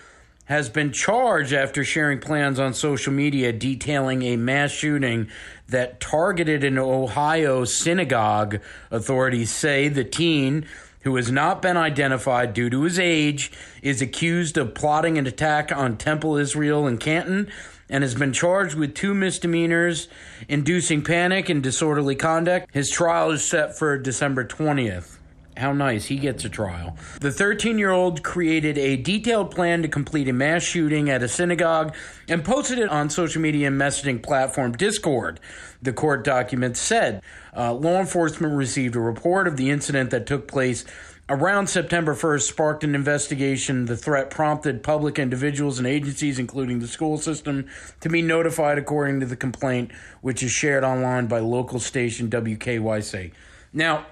has 0.46 0.68
been 0.68 0.92
charged 0.92 1.52
after 1.52 1.84
sharing 1.84 2.18
plans 2.20 2.58
on 2.58 2.72
social 2.72 3.12
media 3.12 3.52
detailing 3.52 4.22
a 4.22 4.36
mass 4.36 4.70
shooting 4.70 5.28
that 5.68 6.00
targeted 6.00 6.64
an 6.64 6.78
Ohio 6.78 7.64
synagogue. 7.64 8.58
Authorities 8.90 9.50
say 9.50 9.88
the 9.88 10.04
teen 10.04 10.66
who 11.02 11.16
has 11.16 11.30
not 11.30 11.62
been 11.62 11.76
identified 11.76 12.52
due 12.52 12.68
to 12.68 12.82
his 12.82 12.98
age, 12.98 13.50
is 13.82 14.02
accused 14.02 14.58
of 14.58 14.74
plotting 14.74 15.16
an 15.16 15.26
attack 15.26 15.70
on 15.74 15.96
Temple 15.96 16.36
Israel 16.36 16.86
in 16.86 16.98
Canton 16.98 17.48
and 17.88 18.02
has 18.02 18.14
been 18.14 18.32
charged 18.32 18.74
with 18.74 18.94
two 18.94 19.14
misdemeanors 19.14 20.08
inducing 20.48 21.02
panic 21.02 21.48
and 21.48 21.62
disorderly 21.62 22.16
conduct. 22.16 22.68
His 22.72 22.90
trial 22.90 23.30
is 23.30 23.44
set 23.44 23.78
for 23.78 23.98
December 23.98 24.44
20th. 24.44 25.18
How 25.58 25.72
nice. 25.72 26.06
He 26.06 26.18
gets 26.18 26.44
a 26.44 26.48
trial. 26.48 26.96
The 27.20 27.32
13 27.32 27.78
year 27.78 27.90
old 27.90 28.22
created 28.22 28.78
a 28.78 28.96
detailed 28.96 29.50
plan 29.50 29.82
to 29.82 29.88
complete 29.88 30.28
a 30.28 30.32
mass 30.32 30.62
shooting 30.62 31.10
at 31.10 31.22
a 31.22 31.28
synagogue 31.28 31.96
and 32.28 32.44
posted 32.44 32.78
it 32.78 32.88
on 32.88 33.10
social 33.10 33.42
media 33.42 33.68
messaging 33.68 34.22
platform 34.22 34.72
Discord. 34.72 35.40
The 35.82 35.92
court 35.92 36.22
document 36.22 36.76
said 36.76 37.22
uh, 37.56 37.74
law 37.74 37.98
enforcement 37.98 38.54
received 38.54 38.94
a 38.94 39.00
report 39.00 39.48
of 39.48 39.56
the 39.56 39.70
incident 39.70 40.10
that 40.10 40.26
took 40.26 40.46
place 40.46 40.84
around 41.28 41.68
September 41.68 42.14
1st, 42.14 42.42
sparked 42.42 42.84
an 42.84 42.94
investigation. 42.94 43.84
The 43.86 43.96
threat 43.96 44.30
prompted 44.30 44.82
public 44.82 45.18
individuals 45.18 45.78
and 45.78 45.86
agencies, 45.86 46.38
including 46.38 46.80
the 46.80 46.88
school 46.88 47.18
system, 47.18 47.66
to 48.00 48.08
be 48.08 48.22
notified 48.22 48.78
according 48.78 49.20
to 49.20 49.26
the 49.26 49.36
complaint, 49.36 49.92
which 50.20 50.42
is 50.42 50.50
shared 50.50 50.84
online 50.84 51.26
by 51.26 51.40
local 51.40 51.80
station 51.80 52.30
WKYC. 52.30 53.32
Now, 53.72 54.06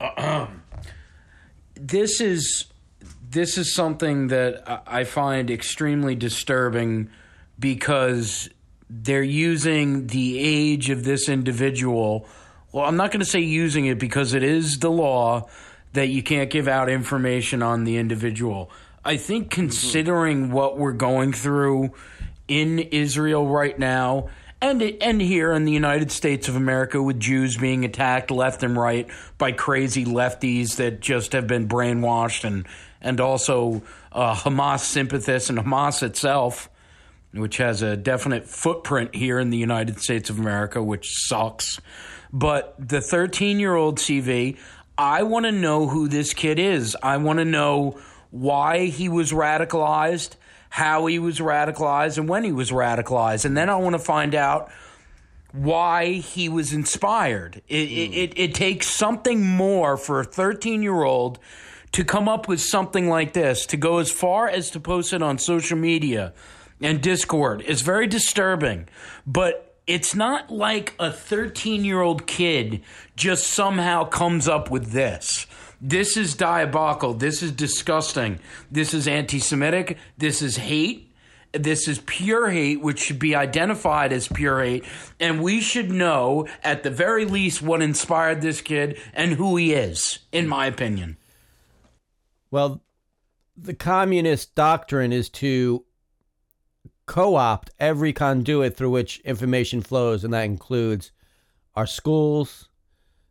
this 1.74 2.20
is 2.20 2.66
this 3.30 3.56
is 3.56 3.74
something 3.74 4.26
that 4.26 4.62
I- 4.68 5.00
I 5.00 5.04
find 5.04 5.50
extremely 5.50 6.16
disturbing 6.16 7.10
because 7.60 8.50
they're 8.88 9.22
using 9.22 10.08
the 10.08 10.38
age 10.38 10.90
of 10.90 11.04
this 11.04 11.28
individual. 11.28 12.26
Well, 12.72 12.84
I'm 12.86 12.96
not 12.96 13.12
going 13.12 13.20
to 13.20 13.30
say 13.30 13.38
using 13.38 13.86
it 13.86 14.00
because 14.00 14.34
it 14.34 14.42
is 14.42 14.80
the 14.80 14.90
law 14.90 15.48
that 15.92 16.08
you 16.08 16.22
can't 16.22 16.50
give 16.50 16.68
out 16.68 16.88
information 16.88 17.62
on 17.62 17.84
the 17.84 17.96
individual. 17.96 18.70
I 19.04 19.16
think 19.16 19.50
considering 19.50 20.52
what 20.52 20.78
we're 20.78 20.92
going 20.92 21.32
through 21.32 21.92
in 22.48 22.78
Israel 22.78 23.46
right 23.46 23.78
now 23.78 24.28
and 24.60 24.82
and 24.82 25.20
here 25.20 25.52
in 25.52 25.64
the 25.64 25.72
United 25.72 26.10
States 26.10 26.48
of 26.48 26.56
America 26.56 27.02
with 27.02 27.18
Jews 27.18 27.56
being 27.56 27.84
attacked 27.84 28.30
left 28.30 28.62
and 28.62 28.76
right 28.76 29.08
by 29.38 29.52
crazy 29.52 30.04
lefties 30.04 30.76
that 30.76 31.00
just 31.00 31.32
have 31.32 31.46
been 31.46 31.68
brainwashed 31.68 32.44
and 32.44 32.66
and 33.00 33.20
also 33.20 33.82
uh, 34.12 34.34
Hamas 34.34 34.80
sympathists 34.80 35.48
and 35.48 35.58
Hamas 35.58 36.02
itself 36.02 36.68
which 37.32 37.58
has 37.58 37.80
a 37.80 37.96
definite 37.96 38.48
footprint 38.48 39.14
here 39.14 39.38
in 39.38 39.50
the 39.50 39.58
United 39.58 40.00
States 40.00 40.28
of 40.28 40.38
America 40.38 40.82
which 40.82 41.08
sucks 41.10 41.80
but 42.32 42.74
the 42.78 43.00
13 43.00 43.58
year 43.58 43.74
old 43.74 43.98
CV 43.98 44.58
I 45.00 45.22
want 45.22 45.46
to 45.46 45.52
know 45.52 45.88
who 45.88 46.08
this 46.08 46.34
kid 46.34 46.58
is 46.58 46.96
I 47.02 47.16
want 47.16 47.38
to 47.38 47.44
know 47.44 47.98
why 48.30 48.86
he 48.86 49.08
was 49.08 49.32
radicalized 49.32 50.36
how 50.70 51.06
he 51.06 51.18
was 51.18 51.40
radicalized 51.40 52.16
and 52.16 52.28
when 52.28 52.44
he 52.44 52.52
was 52.52 52.70
radicalized. 52.70 53.44
And 53.44 53.56
then 53.56 53.68
I 53.68 53.76
want 53.76 53.94
to 53.94 53.98
find 53.98 54.34
out 54.34 54.70
why 55.52 56.12
he 56.12 56.48
was 56.48 56.72
inspired. 56.72 57.60
It, 57.68 57.90
it, 57.90 58.06
hmm. 58.08 58.14
it, 58.14 58.38
it 58.38 58.54
takes 58.54 58.86
something 58.86 59.44
more 59.44 59.96
for 59.96 60.20
a 60.20 60.24
13 60.24 60.82
year 60.82 61.02
old 61.02 61.38
to 61.92 62.04
come 62.04 62.28
up 62.28 62.46
with 62.46 62.60
something 62.60 63.08
like 63.08 63.32
this, 63.32 63.66
to 63.66 63.76
go 63.76 63.98
as 63.98 64.12
far 64.12 64.48
as 64.48 64.70
to 64.70 64.80
post 64.80 65.12
it 65.12 65.22
on 65.22 65.38
social 65.38 65.76
media 65.76 66.32
and 66.80 67.02
Discord. 67.02 67.64
It's 67.66 67.82
very 67.82 68.06
disturbing. 68.06 68.88
But 69.26 69.69
it's 69.90 70.14
not 70.14 70.52
like 70.52 70.94
a 71.00 71.10
13 71.10 71.84
year 71.84 72.00
old 72.00 72.24
kid 72.28 72.80
just 73.16 73.48
somehow 73.48 74.04
comes 74.04 74.46
up 74.46 74.70
with 74.70 74.92
this. 74.92 75.48
This 75.80 76.16
is 76.16 76.36
diabolical. 76.36 77.12
This 77.12 77.42
is 77.42 77.50
disgusting. 77.50 78.38
This 78.70 78.94
is 78.94 79.08
anti 79.08 79.40
Semitic. 79.40 79.98
This 80.16 80.42
is 80.42 80.58
hate. 80.58 81.12
This 81.52 81.88
is 81.88 81.98
pure 82.06 82.50
hate, 82.50 82.80
which 82.80 83.00
should 83.00 83.18
be 83.18 83.34
identified 83.34 84.12
as 84.12 84.28
pure 84.28 84.62
hate. 84.62 84.84
And 85.18 85.42
we 85.42 85.60
should 85.60 85.90
know, 85.90 86.46
at 86.62 86.84
the 86.84 86.90
very 86.90 87.24
least, 87.24 87.60
what 87.60 87.82
inspired 87.82 88.42
this 88.42 88.60
kid 88.60 88.96
and 89.12 89.32
who 89.32 89.56
he 89.56 89.72
is, 89.72 90.20
in 90.30 90.46
my 90.46 90.66
opinion. 90.66 91.16
Well, 92.52 92.84
the 93.56 93.74
communist 93.74 94.54
doctrine 94.54 95.12
is 95.12 95.28
to 95.30 95.84
co 97.10 97.34
opt 97.34 97.70
every 97.80 98.12
conduit 98.12 98.76
through 98.76 98.90
which 98.90 99.18
information 99.24 99.82
flows, 99.82 100.22
and 100.22 100.32
that 100.32 100.44
includes 100.44 101.10
our 101.74 101.84
schools, 101.84 102.68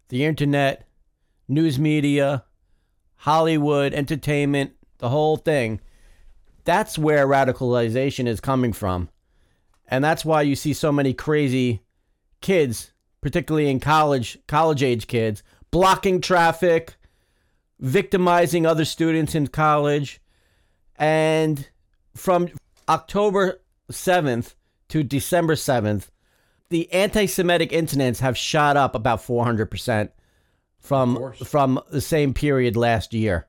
the 0.10 0.26
internet, 0.26 0.86
news 1.48 1.80
media, 1.80 2.44
Hollywood, 3.16 3.94
entertainment, 3.94 4.74
the 4.98 5.08
whole 5.08 5.38
thing. 5.38 5.80
That's 6.66 7.00
where 7.00 7.26
radicalization 7.26 8.28
is 8.28 8.42
coming 8.42 8.74
from. 8.74 9.08
And 9.88 10.04
that's 10.04 10.26
why 10.26 10.42
you 10.42 10.58
see 10.58 10.74
so 10.74 10.92
many 10.92 11.14
crazy 11.14 11.82
kids, 12.42 12.92
particularly 13.22 13.70
in 13.70 13.80
college, 13.80 14.38
college 14.46 14.84
age 14.84 15.08
kids, 15.08 15.42
blocking 15.72 16.20
traffic, 16.20 16.98
victimizing 17.80 18.66
other 18.66 18.84
students 18.84 19.36
in 19.36 19.48
college. 19.48 20.20
And 20.98 21.66
from 22.14 22.50
October 22.90 23.62
7th 23.92 24.56
to 24.90 25.04
December 25.04 25.56
7th, 25.56 26.10
the 26.70 26.92
anti 26.92 27.26
Semitic 27.26 27.72
incidents 27.72 28.20
have 28.20 28.38
shot 28.38 28.78
up 28.78 28.96
about 28.96 29.20
400% 29.20 30.10
from, 30.80 31.34
from 31.46 31.80
the 31.92 32.02
same 32.02 32.34
period 32.34 32.76
last 32.76 33.14
year. 33.14 33.48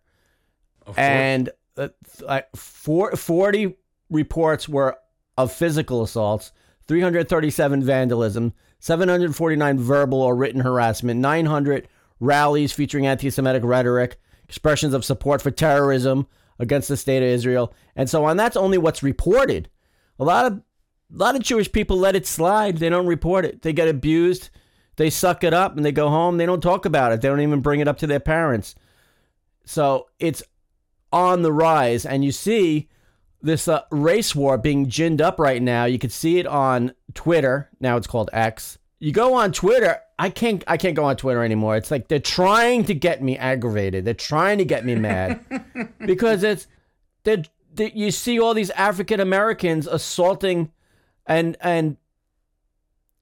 And 0.97 1.51
uh, 1.77 1.89
th- 2.19 2.29
uh, 2.29 2.41
four, 2.57 3.15
40 3.15 3.77
reports 4.11 4.69
were 4.69 4.99
of 5.37 5.53
physical 5.53 6.03
assaults, 6.03 6.53
337 6.89 7.83
vandalism, 7.83 8.53
749 8.81 9.79
verbal 9.79 10.21
or 10.21 10.35
written 10.35 10.61
harassment, 10.61 11.21
900 11.21 11.89
rallies 12.19 12.73
featuring 12.73 13.07
anti 13.07 13.31
Semitic 13.31 13.63
rhetoric, 13.65 14.19
expressions 14.45 14.95
of 14.95 15.05
support 15.05 15.41
for 15.41 15.51
terrorism 15.51 16.27
against 16.59 16.89
the 16.89 16.97
state 16.97 17.23
of 17.23 17.29
Israel, 17.29 17.73
and 17.97 18.09
so 18.09 18.25
on. 18.25 18.37
That's 18.37 18.57
only 18.57 18.79
what's 18.79 19.03
reported. 19.03 19.69
A 20.21 20.25
lot 20.25 20.47
of 20.47 20.53
a 21.13 21.17
lot 21.17 21.35
of 21.35 21.43
Jewish 21.43 21.73
people 21.73 21.97
let 21.97 22.15
it 22.15 22.27
slide. 22.27 22.79
They 22.79 22.89
don't 22.89 23.07
report 23.07 23.45
it. 23.45 23.63
They 23.63 23.73
get 23.73 23.89
abused. 23.89 24.51
They 24.97 25.11
suck 25.11 25.43
it 25.43 25.55
up 25.55 25.77
and 25.77 25.85
they 25.85 25.93
go 25.93 26.09
home. 26.09 26.37
They 26.37 26.47
don't 26.47 26.63
talk 26.63 26.85
about 26.85 27.11
it. 27.11 27.21
They 27.21 27.29
don't 27.29 27.41
even 27.41 27.63
bring 27.63 27.81
it 27.81 27.89
up 27.89 27.99
to 27.99 28.07
their 28.07 28.21
parents. 28.21 28.75
So 29.65 30.09
it's 30.19 30.43
on 31.13 31.43
the 31.43 31.53
rise, 31.53 32.07
and 32.07 32.25
you 32.25 32.33
see 32.33 32.89
this 33.43 33.67
uh, 33.67 33.83
race 33.91 34.35
war 34.35 34.59
being 34.59 34.87
ginned 34.87 35.21
up 35.21 35.41
right 35.41 35.63
now. 35.63 35.87
You 35.87 35.99
can 35.99 36.11
see 36.11 36.39
it 36.39 36.47
on 36.47 36.93
Twitter. 37.15 37.71
Now 37.81 37.97
it's 37.97 38.07
called 38.07 38.31
X. 38.33 38.79
You 38.99 39.13
go 39.13 39.35
on 39.35 39.53
Twitter. 39.53 39.99
I 40.19 40.29
can't. 40.29 40.63
I 40.69 40.77
can't 40.77 40.95
go 40.95 41.05
on 41.05 41.17
Twitter 41.17 41.43
anymore. 41.43 41.77
It's 41.77 41.91
like 41.91 42.09
they're 42.09 42.19
trying 42.19 42.85
to 42.85 42.95
get 42.95 43.23
me 43.23 43.39
aggravated. 43.39 44.05
They're 44.05 44.15
trying 44.15 44.59
to 44.59 44.65
get 44.65 44.85
me 44.85 44.95
mad 44.95 45.41
because 46.05 46.43
it's 46.43 46.67
you 47.81 48.11
see 48.11 48.39
all 48.41 48.55
these 48.55 48.71
African 48.71 49.21
Americans 49.21 49.87
assaulting 49.87 50.71
and 51.27 51.57
and 51.61 51.97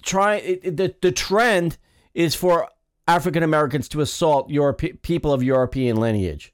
try 0.03 0.37
it, 0.37 0.61
it- 0.63 0.77
the 0.77 0.95
the 1.01 1.13
trend 1.13 1.79
is 2.15 2.35
for 2.35 2.69
African 3.07 3.43
Americans 3.43 3.89
to 3.91 4.01
assault 4.01 4.51
Europe 4.51 4.83
people 5.03 5.33
of 5.33 5.43
European 5.43 5.97
lineage. 5.97 6.53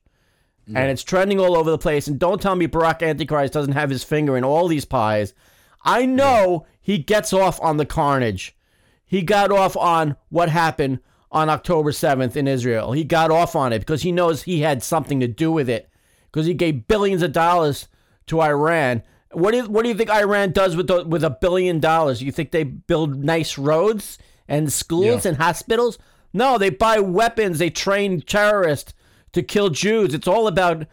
And 0.67 0.91
it's 0.91 1.03
trending 1.03 1.39
all 1.41 1.57
over 1.59 1.71
the 1.71 1.77
place. 1.79 2.07
And 2.07 2.19
don't 2.19 2.41
tell 2.41 2.55
me 2.57 2.67
Barack 2.67 3.03
Antichrist 3.07 3.53
doesn't 3.53 3.75
have 3.75 3.91
his 3.91 4.03
finger 4.05 4.35
in 4.37 4.45
all 4.45 4.67
these 4.67 4.85
pies. 4.87 5.35
I 5.83 6.07
know 6.07 6.65
he 6.81 6.97
gets 6.99 7.33
off 7.35 7.61
on 7.61 7.77
the 7.77 7.85
carnage. 7.85 8.57
He 9.05 9.21
got 9.21 9.53
off 9.53 9.77
on 9.77 10.17
what 10.31 10.49
happened 10.49 11.01
on 11.31 11.51
October 11.51 11.91
7th 11.91 12.35
in 12.37 12.49
Israel. 12.49 12.93
He 12.93 13.05
got 13.05 13.31
off 13.31 13.55
on 13.55 13.73
it 13.75 13.81
because 13.81 14.03
he 14.03 14.13
knows 14.13 14.43
he 14.45 14.61
had 14.61 14.83
something 14.83 15.21
to 15.21 15.29
do 15.29 15.53
with 15.53 15.69
it. 15.69 15.91
Because 16.31 16.47
he 16.47 16.55
gave 16.55 16.89
billions 16.89 17.23
of 17.23 17.33
dollars 17.33 17.89
to 18.27 18.41
Iran. 18.41 19.03
What 19.33 19.51
do 19.51 19.59
you, 19.59 19.65
what 19.69 19.83
do 19.83 19.89
you 19.89 19.95
think 19.95 20.11
Iran 20.11 20.53
does 20.53 20.77
with 20.77 20.87
the, 20.87 21.05
with 21.05 21.25
a 21.25 21.31
billion 21.31 21.81
dollars? 21.81 22.23
You 22.23 22.31
think 22.33 22.51
they 22.53 22.65
build 22.65 23.25
nice 23.25 23.59
roads 23.59 24.19
and 24.49 24.73
schools 24.73 25.25
Yeah. 25.25 25.31
and 25.31 25.37
hospitals? 25.39 25.99
No, 26.33 26.59
they 26.59 26.71
buy 26.71 26.99
weapons. 27.01 27.59
They 27.59 27.71
train 27.71 28.21
terrorists 28.21 28.95
to 29.33 29.43
kill 29.43 29.71
Jews. 29.71 30.15
It's 30.15 30.29
all 30.29 30.47
about 30.47 30.87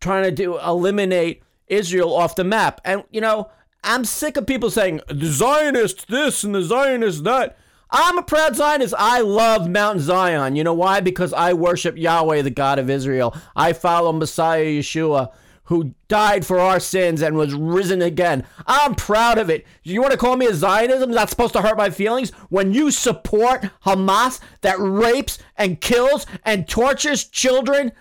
trying 0.00 0.24
to 0.24 0.30
do 0.32 0.58
eliminate 0.58 1.42
Israel 1.68 2.14
off 2.14 2.34
the 2.36 2.44
map. 2.44 2.80
And 2.84 3.04
you 3.10 3.20
know, 3.20 3.50
I'm 3.84 4.04
sick 4.04 4.36
of 4.36 4.46
people 4.46 4.70
saying 4.70 5.00
the 5.08 5.26
Zionist 5.26 6.08
this 6.08 6.42
and 6.44 6.54
the 6.54 6.62
Zionist 6.62 7.24
that. 7.24 7.56
I'm 7.88 8.18
a 8.18 8.22
proud 8.22 8.56
Zionist. 8.56 8.94
I 8.98 9.20
love 9.20 9.68
Mount 9.70 10.00
Zion. 10.00 10.56
You 10.56 10.64
know 10.64 10.74
why? 10.74 10.98
Because 11.00 11.32
I 11.32 11.52
worship 11.52 11.96
Yahweh, 11.96 12.42
the 12.42 12.50
God 12.50 12.80
of 12.80 12.90
Israel. 12.90 13.32
I 13.54 13.72
follow 13.74 14.12
Messiah 14.12 14.64
Yeshua, 14.64 15.30
who 15.66 15.94
died 16.08 16.44
for 16.46 16.58
our 16.58 16.80
sins 16.80 17.22
and 17.22 17.36
was 17.36 17.54
risen 17.54 18.02
again. 18.02 18.44
I'm 18.66 18.94
proud 18.94 19.38
of 19.38 19.50
it. 19.50 19.66
You 19.82 20.00
want 20.00 20.12
to 20.12 20.18
call 20.18 20.36
me 20.36 20.46
a 20.46 20.54
Zionism? 20.54 21.10
That's 21.12 21.30
supposed 21.30 21.54
to 21.54 21.62
hurt 21.62 21.76
my 21.76 21.90
feelings? 21.90 22.30
When 22.48 22.72
you 22.72 22.90
support 22.90 23.68
Hamas 23.84 24.40
that 24.62 24.76
rapes 24.78 25.38
and 25.56 25.80
kills 25.80 26.26
and 26.44 26.68
tortures 26.68 27.24
children 27.24 27.92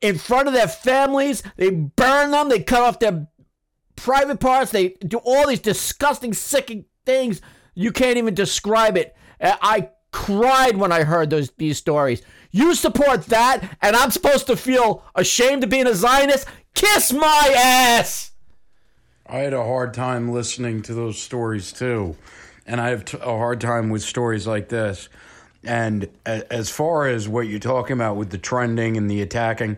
in 0.00 0.18
front 0.18 0.48
of 0.48 0.54
their 0.54 0.68
families, 0.68 1.42
they 1.56 1.70
burn 1.70 2.32
them, 2.32 2.48
they 2.48 2.62
cut 2.62 2.82
off 2.82 2.98
their 2.98 3.28
private 3.94 4.40
parts, 4.40 4.72
they 4.72 4.90
do 5.06 5.18
all 5.18 5.46
these 5.46 5.60
disgusting, 5.60 6.32
sickening 6.32 6.84
things. 7.04 7.40
You 7.74 7.92
can't 7.92 8.18
even 8.18 8.34
describe 8.34 8.96
it. 8.96 9.14
Uh, 9.40 9.56
I 9.60 9.90
cried 10.12 10.76
when 10.76 10.92
I 10.92 11.02
heard 11.04 11.30
those 11.30 11.50
these 11.58 11.78
stories. 11.78 12.22
You 12.56 12.74
support 12.74 13.26
that, 13.26 13.76
and 13.82 13.94
I'm 13.94 14.10
supposed 14.10 14.46
to 14.46 14.56
feel 14.56 15.02
ashamed 15.14 15.62
of 15.64 15.68
being 15.68 15.86
a 15.86 15.94
Zionist? 15.94 16.48
Kiss 16.72 17.12
my 17.12 17.54
ass! 17.54 18.30
I 19.26 19.40
had 19.40 19.52
a 19.52 19.62
hard 19.62 19.92
time 19.92 20.32
listening 20.32 20.80
to 20.84 20.94
those 20.94 21.20
stories 21.20 21.70
too. 21.70 22.16
And 22.66 22.80
I 22.80 22.88
have 22.88 23.04
t- 23.04 23.18
a 23.20 23.26
hard 23.26 23.60
time 23.60 23.90
with 23.90 24.00
stories 24.00 24.46
like 24.46 24.70
this. 24.70 25.10
And 25.64 26.08
a- 26.24 26.50
as 26.50 26.70
far 26.70 27.06
as 27.06 27.28
what 27.28 27.42
you're 27.46 27.58
talking 27.60 27.92
about 27.92 28.16
with 28.16 28.30
the 28.30 28.38
trending 28.38 28.96
and 28.96 29.10
the 29.10 29.20
attacking, 29.20 29.76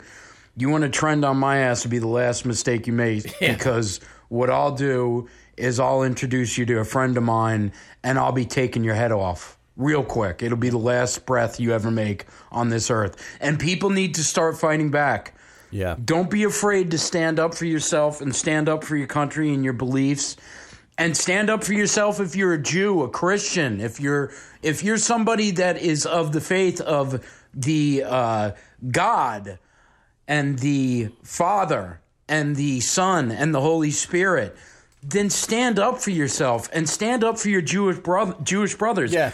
you 0.56 0.68
want 0.68 0.84
to 0.84 0.88
trend 0.88 1.24
on 1.24 1.36
my 1.36 1.58
ass 1.58 1.82
to 1.82 1.88
be 1.88 1.98
the 1.98 2.06
last 2.06 2.46
mistake 2.46 2.86
you 2.86 2.92
made 2.92 3.34
because 3.40 3.98
what 4.28 4.50
I'll 4.50 4.76
do 4.76 5.28
is 5.56 5.80
I'll 5.80 6.04
introduce 6.04 6.56
you 6.56 6.64
to 6.66 6.78
a 6.78 6.84
friend 6.84 7.16
of 7.16 7.24
mine 7.24 7.72
and 8.04 8.20
I'll 8.20 8.30
be 8.30 8.46
taking 8.46 8.84
your 8.84 8.94
head 8.94 9.10
off 9.10 9.57
real 9.78 10.04
quick. 10.04 10.42
It'll 10.42 10.58
be 10.58 10.68
the 10.68 10.76
last 10.76 11.24
breath 11.24 11.58
you 11.58 11.72
ever 11.72 11.90
make 11.90 12.26
on 12.52 12.68
this 12.68 12.90
earth. 12.90 13.16
And 13.40 13.58
people 13.58 13.88
need 13.88 14.16
to 14.16 14.24
start 14.24 14.58
fighting 14.58 14.90
back. 14.90 15.34
Yeah. 15.70 15.96
Don't 16.04 16.28
be 16.28 16.44
afraid 16.44 16.90
to 16.90 16.98
stand 16.98 17.38
up 17.38 17.54
for 17.54 17.64
yourself 17.64 18.20
and 18.20 18.34
stand 18.34 18.68
up 18.68 18.84
for 18.84 18.96
your 18.96 19.06
country 19.06 19.54
and 19.54 19.64
your 19.64 19.72
beliefs. 19.72 20.36
And 20.98 21.16
stand 21.16 21.48
up 21.48 21.62
for 21.62 21.74
yourself 21.74 22.18
if 22.18 22.34
you're 22.34 22.54
a 22.54 22.60
Jew, 22.60 23.04
a 23.04 23.08
Christian, 23.08 23.80
if 23.80 24.00
you're 24.00 24.32
if 24.62 24.82
you're 24.82 24.98
somebody 24.98 25.52
that 25.52 25.78
is 25.78 26.04
of 26.04 26.32
the 26.32 26.40
faith 26.40 26.80
of 26.80 27.24
the 27.54 28.02
uh, 28.04 28.50
God 28.90 29.60
and 30.26 30.58
the 30.58 31.10
Father 31.22 32.00
and 32.28 32.56
the 32.56 32.80
Son 32.80 33.30
and 33.30 33.54
the 33.54 33.60
Holy 33.60 33.92
Spirit, 33.92 34.56
then 35.02 35.30
stand 35.30 35.78
up 35.78 36.00
for 36.00 36.10
yourself 36.10 36.68
and 36.72 36.88
stand 36.88 37.22
up 37.22 37.38
for 37.38 37.48
your 37.48 37.62
Jewish 37.62 37.98
brother, 37.98 38.34
Jewish 38.42 38.74
brothers. 38.74 39.12
Yeah. 39.12 39.32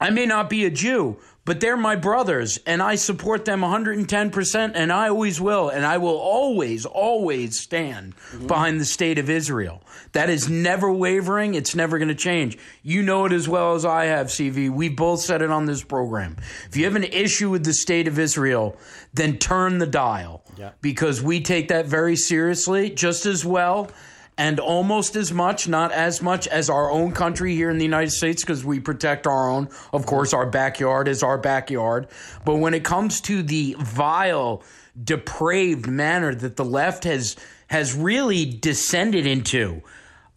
I 0.00 0.10
may 0.10 0.26
not 0.26 0.50
be 0.50 0.64
a 0.64 0.70
Jew, 0.70 1.16
but 1.46 1.60
they're 1.60 1.76
my 1.76 1.94
brothers, 1.94 2.58
and 2.66 2.82
I 2.82 2.96
support 2.96 3.44
them 3.44 3.60
110%, 3.60 4.72
and 4.74 4.92
I 4.92 5.08
always 5.08 5.40
will, 5.40 5.68
and 5.68 5.86
I 5.86 5.96
will 5.98 6.16
always, 6.16 6.84
always 6.84 7.60
stand 7.60 8.16
mm-hmm. 8.16 8.48
behind 8.48 8.80
the 8.80 8.84
state 8.84 9.16
of 9.16 9.30
Israel. 9.30 9.80
That 10.12 10.28
is 10.28 10.48
never 10.50 10.92
wavering. 10.92 11.54
It's 11.54 11.74
never 11.74 11.98
going 11.98 12.08
to 12.08 12.16
change. 12.16 12.58
You 12.82 13.02
know 13.02 13.26
it 13.26 13.32
as 13.32 13.48
well 13.48 13.74
as 13.74 13.84
I 13.84 14.06
have, 14.06 14.26
CV. 14.26 14.68
We 14.68 14.88
both 14.88 15.20
said 15.20 15.40
it 15.40 15.50
on 15.50 15.66
this 15.66 15.84
program. 15.84 16.36
If 16.68 16.76
you 16.76 16.84
have 16.84 16.96
an 16.96 17.04
issue 17.04 17.48
with 17.48 17.64
the 17.64 17.74
state 17.74 18.08
of 18.08 18.18
Israel, 18.18 18.76
then 19.14 19.38
turn 19.38 19.78
the 19.78 19.86
dial. 19.86 20.42
Yeah. 20.58 20.72
Because 20.80 21.22
we 21.22 21.40
take 21.40 21.68
that 21.68 21.86
very 21.86 22.16
seriously, 22.16 22.90
just 22.90 23.24
as 23.24 23.44
well 23.44 23.90
and 24.38 24.60
almost 24.60 25.16
as 25.16 25.32
much, 25.32 25.66
not 25.66 25.92
as 25.92 26.20
much 26.20 26.46
as 26.48 26.68
our 26.68 26.90
own 26.90 27.12
country 27.12 27.54
here 27.54 27.70
in 27.70 27.78
the 27.78 27.84
United 27.84 28.10
States, 28.10 28.42
because 28.42 28.64
we 28.64 28.80
protect 28.80 29.26
our 29.26 29.48
own. 29.48 29.68
Of 29.92 30.04
course, 30.06 30.34
our 30.34 30.46
backyard 30.46 31.08
is 31.08 31.22
our 31.22 31.38
backyard. 31.38 32.08
But 32.44 32.56
when 32.56 32.74
it 32.74 32.84
comes 32.84 33.20
to 33.22 33.42
the 33.42 33.76
vile, 33.78 34.62
depraved 35.02 35.86
manner 35.86 36.34
that 36.34 36.56
the 36.56 36.64
left 36.64 37.04
has 37.04 37.36
has 37.68 37.94
really 37.94 38.44
descended 38.44 39.26
into, 39.26 39.82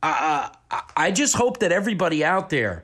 uh, 0.01 0.49
I- 0.71 0.81
I 0.97 1.11
just 1.11 1.35
hope 1.35 1.59
that 1.59 1.71
everybody 1.71 2.25
out 2.25 2.49
there, 2.49 2.83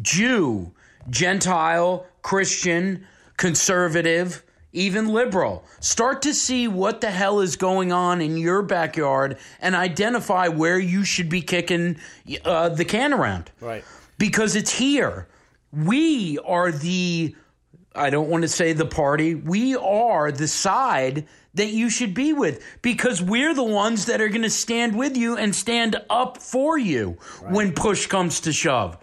Jew, 0.00 0.70
Gentile, 1.10 2.06
Christian, 2.22 3.04
conservative, 3.36 4.44
even 4.72 5.08
liberal, 5.08 5.64
start 5.80 6.22
to 6.22 6.34
see 6.34 6.66
what 6.66 7.00
the 7.00 7.10
hell 7.10 7.40
is 7.40 7.56
going 7.56 7.92
on 7.92 8.20
in 8.20 8.36
your 8.36 8.62
backyard 8.62 9.38
and 9.60 9.74
identify 9.74 10.48
where 10.48 10.78
you 10.78 11.04
should 11.04 11.28
be 11.28 11.42
kicking 11.42 11.98
uh, 12.44 12.68
the 12.70 12.84
can 12.84 13.12
around. 13.12 13.50
Right. 13.60 13.84
Because 14.18 14.56
it's 14.56 14.72
here. 14.72 15.28
We 15.72 16.38
are 16.38 16.72
the, 16.72 17.34
I 17.94 18.10
don't 18.10 18.28
want 18.28 18.42
to 18.42 18.48
say 18.48 18.72
the 18.72 18.86
party, 18.86 19.34
we 19.34 19.76
are 19.76 20.32
the 20.32 20.48
side 20.48 21.26
that 21.54 21.68
you 21.68 21.90
should 21.90 22.14
be 22.14 22.32
with 22.32 22.64
because 22.80 23.20
we're 23.20 23.54
the 23.54 23.62
ones 23.62 24.06
that 24.06 24.20
are 24.20 24.28
going 24.28 24.42
to 24.42 24.50
stand 24.50 24.96
with 24.96 25.16
you 25.16 25.36
and 25.36 25.54
stand 25.54 25.96
up 26.08 26.38
for 26.38 26.78
you 26.78 27.18
when 27.48 27.72
push 27.72 28.06
comes 28.06 28.40
to 28.40 28.52
shove. 28.52 28.96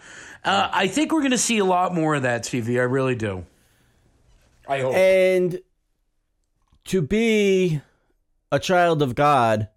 Uh, 0.44 0.68
I 0.72 0.88
think 0.88 1.12
we're 1.12 1.20
going 1.20 1.30
to 1.32 1.38
see 1.38 1.58
a 1.58 1.64
lot 1.64 1.94
more 1.94 2.14
of 2.14 2.22
that, 2.22 2.42
CV. 2.42 2.80
I 2.80 2.84
really 2.84 3.14
do. 3.14 3.44
I 4.70 4.80
hope. 4.80 4.94
And 4.94 5.60
to 6.84 7.02
be 7.02 7.80
a 8.52 8.60
child 8.60 9.02
of 9.02 9.16
God 9.16 9.68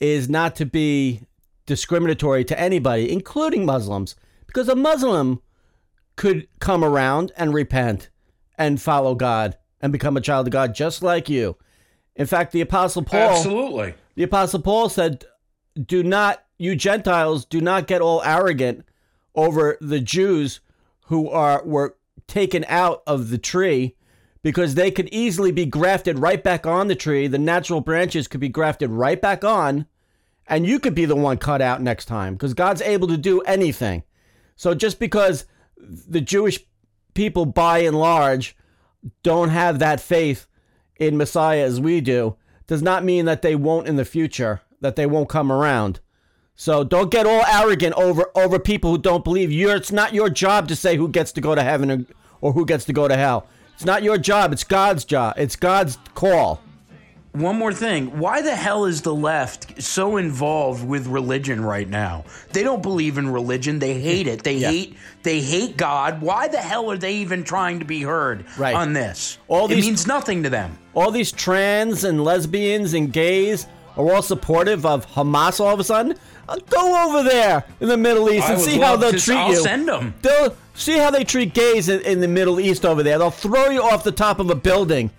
is 0.00 0.30
not 0.30 0.56
to 0.56 0.66
be 0.66 1.20
discriminatory 1.66 2.42
to 2.44 2.58
anybody, 2.58 3.12
including 3.12 3.66
Muslims, 3.66 4.16
because 4.46 4.68
a 4.70 4.74
Muslim 4.74 5.42
could 6.16 6.48
come 6.58 6.82
around 6.82 7.32
and 7.36 7.52
repent 7.52 8.08
and 8.56 8.80
follow 8.80 9.14
God 9.14 9.58
and 9.80 9.92
become 9.92 10.16
a 10.16 10.22
child 10.22 10.46
of 10.46 10.52
God 10.52 10.74
just 10.74 11.02
like 11.02 11.28
you. 11.28 11.56
In 12.16 12.26
fact, 12.26 12.52
the 12.52 12.62
apostle 12.62 13.02
Paul 13.02 13.30
Absolutely. 13.30 13.94
the 14.14 14.22
apostle 14.22 14.60
Paul 14.62 14.88
said, 14.88 15.26
"Do 15.80 16.02
not 16.02 16.42
you 16.56 16.74
Gentiles 16.74 17.44
do 17.44 17.60
not 17.60 17.86
get 17.86 18.00
all 18.00 18.22
arrogant 18.22 18.86
over 19.34 19.76
the 19.82 20.00
Jews 20.00 20.60
who 21.02 21.28
are 21.28 21.62
were 21.64 21.96
taken 22.26 22.64
out 22.68 23.02
of 23.06 23.30
the 23.30 23.38
tree 23.38 23.94
because 24.42 24.74
they 24.74 24.90
could 24.90 25.08
easily 25.10 25.52
be 25.52 25.66
grafted 25.66 26.18
right 26.18 26.42
back 26.42 26.66
on 26.66 26.88
the 26.88 26.94
tree. 26.94 27.26
The 27.26 27.38
natural 27.38 27.80
branches 27.80 28.28
could 28.28 28.40
be 28.40 28.48
grafted 28.48 28.90
right 28.90 29.20
back 29.20 29.44
on, 29.44 29.86
and 30.46 30.66
you 30.66 30.78
could 30.78 30.94
be 30.94 31.04
the 31.04 31.16
one 31.16 31.38
cut 31.38 31.60
out 31.60 31.82
next 31.82 32.06
time 32.06 32.34
because 32.34 32.54
God's 32.54 32.82
able 32.82 33.08
to 33.08 33.16
do 33.16 33.40
anything. 33.42 34.02
So 34.56 34.74
just 34.74 34.98
because 34.98 35.44
the 35.76 36.20
Jewish 36.20 36.64
people 37.14 37.46
by 37.46 37.78
and 37.80 37.98
large 37.98 38.56
don't 39.22 39.50
have 39.50 39.78
that 39.78 40.00
faith 40.00 40.46
in 40.96 41.16
Messiah 41.16 41.64
as 41.64 41.80
we 41.80 42.00
do 42.00 42.36
does 42.66 42.82
not 42.82 43.04
mean 43.04 43.24
that 43.24 43.42
they 43.42 43.54
won't 43.54 43.88
in 43.88 43.96
the 43.96 44.04
future, 44.04 44.60
that 44.80 44.96
they 44.96 45.06
won't 45.06 45.28
come 45.28 45.50
around. 45.50 46.00
So 46.54 46.82
don't 46.82 47.10
get 47.10 47.26
all 47.26 47.44
arrogant 47.46 47.94
over 47.94 48.30
over 48.34 48.58
people 48.58 48.90
who 48.90 48.98
don't 48.98 49.22
believe 49.22 49.52
you. 49.52 49.70
It's 49.70 49.92
not 49.92 50.12
your 50.12 50.28
job 50.28 50.66
to 50.68 50.76
say 50.76 50.96
who 50.96 51.08
gets 51.08 51.30
to 51.32 51.40
go 51.40 51.54
to 51.54 51.62
heaven 51.62 51.90
or, 51.90 52.04
or 52.40 52.52
who 52.52 52.66
gets 52.66 52.84
to 52.86 52.92
go 52.92 53.06
to 53.06 53.16
hell. 53.16 53.46
It's 53.78 53.84
not 53.84 54.02
your 54.02 54.18
job. 54.18 54.52
It's 54.52 54.64
God's 54.64 55.04
job. 55.04 55.34
It's 55.38 55.54
God's 55.54 55.98
call. 56.16 56.60
One 57.30 57.54
more 57.54 57.72
thing. 57.72 58.18
Why 58.18 58.42
the 58.42 58.56
hell 58.56 58.86
is 58.86 59.02
the 59.02 59.14
left 59.14 59.80
so 59.80 60.16
involved 60.16 60.84
with 60.84 61.06
religion 61.06 61.64
right 61.64 61.88
now? 61.88 62.24
They 62.52 62.64
don't 62.64 62.82
believe 62.82 63.18
in 63.18 63.30
religion. 63.30 63.78
They 63.78 64.00
hate 64.00 64.26
it. 64.26 64.42
They 64.42 64.54
Yeah. 64.56 64.70
hate 64.72 64.96
they 65.22 65.38
hate 65.38 65.76
God. 65.76 66.20
Why 66.22 66.48
the 66.48 66.58
hell 66.58 66.90
are 66.90 66.96
they 66.96 67.14
even 67.18 67.44
trying 67.44 67.78
to 67.78 67.84
be 67.84 68.02
heard 68.02 68.46
Right. 68.56 68.74
on 68.74 68.94
this? 68.94 69.38
All 69.46 69.70
it 69.70 69.76
means 69.76 70.08
nothing 70.08 70.42
to 70.42 70.50
them. 70.50 70.76
All 70.94 71.12
these 71.12 71.30
trans 71.30 72.02
and 72.02 72.24
lesbians 72.24 72.94
and 72.94 73.12
gays 73.12 73.68
are 73.96 74.12
all 74.12 74.22
supportive 74.22 74.84
of 74.84 75.06
Hamas 75.12 75.60
all 75.60 75.72
of 75.72 75.78
a 75.78 75.84
sudden. 75.84 76.16
Go 76.70 77.06
over 77.06 77.22
there 77.28 77.64
in 77.80 77.88
the 77.88 77.96
Middle 77.96 78.30
East 78.30 78.48
I 78.48 78.52
and 78.54 78.60
see 78.62 78.78
how 78.78 78.96
they'll 78.96 79.12
to- 79.12 79.18
treat 79.20 79.36
I'll 79.36 79.50
you. 79.50 79.62
send 79.62 79.88
'em. 79.90 80.14
They'll 80.22 80.56
see 80.74 80.96
how 80.98 81.10
they 81.10 81.24
treat 81.24 81.52
gays 81.54 81.88
in, 81.88 82.00
in 82.02 82.20
the 82.20 82.28
Middle 82.28 82.58
East 82.60 82.84
over 82.86 83.02
there. 83.02 83.18
They'll 83.18 83.30
throw 83.30 83.68
you 83.70 83.82
off 83.82 84.04
the 84.04 84.12
top 84.12 84.38
of 84.40 84.48
a 84.50 84.54
building. 84.54 85.10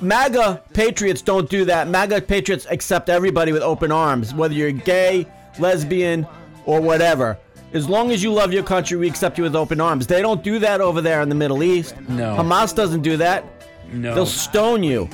MAGA 0.00 0.62
patriots 0.72 1.22
don't 1.22 1.48
do 1.48 1.64
that. 1.66 1.88
MAGA 1.88 2.22
patriots 2.22 2.66
accept 2.70 3.08
everybody 3.08 3.52
with 3.52 3.62
open 3.62 3.92
arms, 3.92 4.34
whether 4.34 4.54
you're 4.54 4.72
gay, 4.72 5.26
lesbian, 5.58 6.26
or 6.66 6.80
whatever. 6.80 7.38
As 7.72 7.88
long 7.88 8.10
as 8.10 8.22
you 8.22 8.32
love 8.32 8.52
your 8.52 8.62
country, 8.62 8.96
we 8.96 9.06
accept 9.08 9.36
you 9.38 9.44
with 9.44 9.56
open 9.56 9.80
arms. 9.80 10.06
They 10.06 10.22
don't 10.22 10.42
do 10.42 10.58
that 10.60 10.80
over 10.80 11.00
there 11.00 11.22
in 11.22 11.28
the 11.28 11.34
Middle 11.34 11.62
East. 11.62 11.94
No. 12.08 12.36
Hamas 12.36 12.74
doesn't 12.74 13.02
do 13.02 13.16
that. 13.18 13.44
No. 13.92 14.14
They'll 14.14 14.26
stone 14.26 14.82
you. 14.82 15.08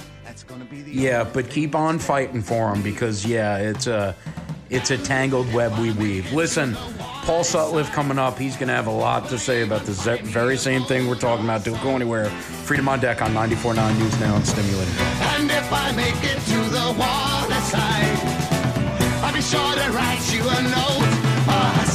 Yeah, 0.86 1.24
but 1.24 1.48
keep 1.51 1.74
on 1.74 1.98
fighting 1.98 2.42
for 2.42 2.72
them 2.72 2.82
because 2.82 3.24
yeah, 3.24 3.59
it's 3.59 3.86
a 3.86 4.14
it's 4.71 4.91
a 4.93 4.99
tangled 4.99 5.53
web 5.53 5.77
we 5.79 5.91
weave. 5.93 6.33
Listen, 6.33 6.75
Paul 7.25 7.43
Sutliff 7.43 7.91
coming 7.93 8.18
up. 8.18 8.39
He's 8.39 8.57
going 8.57 8.68
to 8.68 8.75
have 8.75 8.87
a 8.87 8.93
lot 8.93 9.29
to 9.29 9.39
say 9.39 9.62
about 9.62 9.83
the 9.85 9.93
very 10.23 10.57
same 10.57 10.85
thing 10.85 11.09
we're 11.09 11.16
talking 11.16 11.45
about. 11.45 11.64
Don't 11.64 11.83
go 11.83 11.91
anywhere. 11.91 12.31
Freedom 12.31 12.89
on 12.89 13.01
deck 13.01 13.21
on 13.21 13.33
94.9 13.33 13.99
News 13.99 14.21
Now 14.21 14.37
and 14.37 14.47
Stimulating. 14.47 14.95
And 14.95 15.51
if 15.51 15.73
I 15.73 15.93
make 15.93 16.14
it 16.23 16.39
to 16.39 16.71
the 16.71 16.95
water 16.99 17.61
side, 17.62 18.18
I'll 19.25 19.35
be 19.35 19.43
sure 19.43 19.75
to 19.75 19.91
write 19.91 20.33
you 20.33 20.43
a 20.43 20.62
note 20.62 21.31
uh, 21.49 21.83
or 21.83 21.87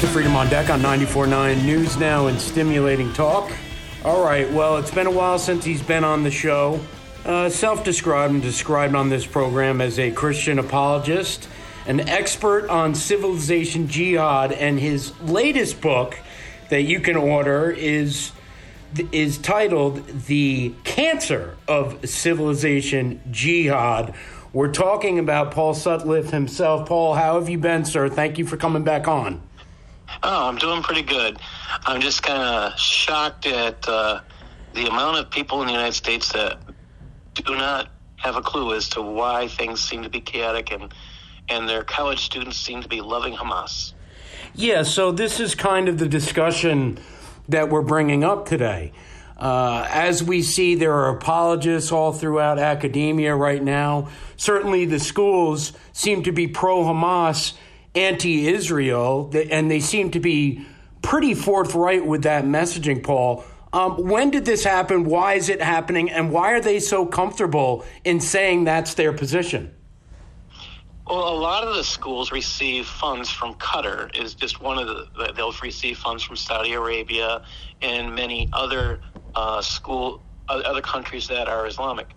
to 0.00 0.06
Freedom 0.06 0.34
on 0.34 0.48
Deck 0.48 0.70
on 0.70 0.80
94.9 0.80 1.62
News 1.62 1.98
Now 1.98 2.28
and 2.28 2.40
Stimulating 2.40 3.12
Talk. 3.12 3.52
All 4.02 4.24
right, 4.24 4.50
well, 4.50 4.78
it's 4.78 4.90
been 4.90 5.06
a 5.06 5.10
while 5.10 5.38
since 5.38 5.62
he's 5.62 5.82
been 5.82 6.04
on 6.04 6.22
the 6.22 6.30
show. 6.30 6.80
Uh, 7.26 7.50
Self 7.50 7.84
described 7.84 8.32
and 8.32 8.42
described 8.42 8.94
on 8.94 9.10
this 9.10 9.26
program 9.26 9.82
as 9.82 9.98
a 9.98 10.10
Christian 10.10 10.58
apologist, 10.58 11.48
an 11.86 12.08
expert 12.08 12.66
on 12.70 12.94
civilization 12.94 13.88
jihad, 13.88 14.52
and 14.52 14.80
his 14.80 15.12
latest 15.20 15.82
book 15.82 16.18
that 16.70 16.82
you 16.82 17.00
can 17.00 17.16
order 17.16 17.70
is 17.70 18.32
is 19.12 19.36
titled 19.36 20.06
The 20.26 20.72
Cancer 20.84 21.58
of 21.68 22.08
Civilization 22.08 23.20
Jihad. 23.30 24.14
We're 24.54 24.72
talking 24.72 25.18
about 25.18 25.50
Paul 25.50 25.74
Sutliff 25.74 26.30
himself. 26.30 26.88
Paul, 26.88 27.14
how 27.14 27.38
have 27.38 27.50
you 27.50 27.58
been, 27.58 27.84
sir? 27.84 28.08
Thank 28.08 28.38
you 28.38 28.46
for 28.46 28.56
coming 28.56 28.82
back 28.82 29.06
on. 29.06 29.42
Oh, 30.22 30.48
I'm 30.48 30.56
doing 30.56 30.82
pretty 30.82 31.02
good. 31.02 31.38
I'm 31.86 32.00
just 32.00 32.22
kind 32.22 32.42
of 32.42 32.78
shocked 32.78 33.46
at 33.46 33.88
uh, 33.88 34.20
the 34.74 34.86
amount 34.86 35.18
of 35.18 35.30
people 35.30 35.60
in 35.62 35.66
the 35.66 35.72
United 35.72 35.94
States 35.94 36.32
that 36.32 36.58
do 37.34 37.54
not 37.54 37.88
have 38.16 38.36
a 38.36 38.42
clue 38.42 38.74
as 38.74 38.88
to 38.90 39.02
why 39.02 39.48
things 39.48 39.80
seem 39.80 40.02
to 40.02 40.08
be 40.08 40.20
chaotic 40.20 40.72
and 40.72 40.92
and 41.48 41.68
their 41.68 41.82
college 41.82 42.20
students 42.20 42.56
seem 42.56 42.80
to 42.80 42.88
be 42.88 43.00
loving 43.00 43.34
Hamas. 43.34 43.92
Yeah, 44.54 44.82
so 44.84 45.10
this 45.10 45.40
is 45.40 45.54
kind 45.56 45.88
of 45.88 45.98
the 45.98 46.08
discussion 46.08 46.98
that 47.48 47.68
we're 47.68 47.82
bringing 47.82 48.22
up 48.22 48.46
today. 48.46 48.92
Uh, 49.36 49.86
as 49.90 50.22
we 50.22 50.42
see, 50.42 50.74
there 50.74 50.92
are 50.92 51.08
apologists 51.08 51.90
all 51.90 52.12
throughout 52.12 52.58
academia 52.58 53.34
right 53.34 53.62
now. 53.62 54.08
Certainly, 54.36 54.84
the 54.86 55.00
schools 55.00 55.72
seem 55.92 56.22
to 56.24 56.30
be 56.30 56.46
pro 56.46 56.84
Hamas, 56.84 57.54
anti 57.94 58.46
Israel, 58.48 59.30
and 59.50 59.70
they 59.70 59.80
seem 59.80 60.10
to 60.12 60.20
be 60.20 60.66
pretty 61.02 61.34
forthright 61.34 62.04
with 62.04 62.22
that 62.22 62.44
messaging, 62.44 63.02
Paul. 63.02 63.44
Um, 63.72 64.08
when 64.08 64.30
did 64.30 64.44
this 64.44 64.64
happen? 64.64 65.04
Why 65.04 65.34
is 65.34 65.48
it 65.48 65.62
happening? 65.62 66.10
And 66.10 66.32
why 66.32 66.52
are 66.52 66.60
they 66.60 66.80
so 66.80 67.06
comfortable 67.06 67.84
in 68.04 68.20
saying 68.20 68.64
that's 68.64 68.94
their 68.94 69.12
position? 69.12 69.74
Well, 71.06 71.28
a 71.28 71.38
lot 71.38 71.64
of 71.64 71.74
the 71.74 71.82
schools 71.82 72.30
receive 72.30 72.86
funds 72.86 73.30
from 73.30 73.54
Qatar. 73.54 74.14
Is 74.16 74.34
just 74.34 74.60
one 74.60 74.78
of 74.78 74.86
the 74.86 75.32
they'll 75.34 75.54
receive 75.62 75.98
funds 75.98 76.22
from 76.22 76.36
Saudi 76.36 76.72
Arabia 76.72 77.42
and 77.82 78.14
many 78.14 78.48
other 78.52 79.00
uh, 79.34 79.60
school 79.60 80.22
other 80.48 80.80
countries 80.80 81.26
that 81.28 81.48
are 81.48 81.66
Islamic. 81.66 82.08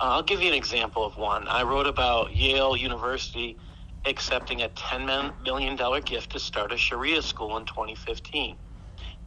Uh, 0.00 0.14
I'll 0.14 0.22
give 0.22 0.40
you 0.40 0.48
an 0.48 0.54
example 0.54 1.04
of 1.04 1.16
one. 1.16 1.46
I 1.46 1.62
wrote 1.62 1.86
about 1.86 2.34
Yale 2.34 2.76
University 2.76 3.56
accepting 4.04 4.62
a 4.62 4.68
ten 4.68 5.06
million 5.44 5.76
dollar 5.76 6.00
gift 6.00 6.32
to 6.32 6.40
start 6.40 6.72
a 6.72 6.76
Sharia 6.76 7.22
school 7.22 7.56
in 7.56 7.64
2015, 7.66 8.56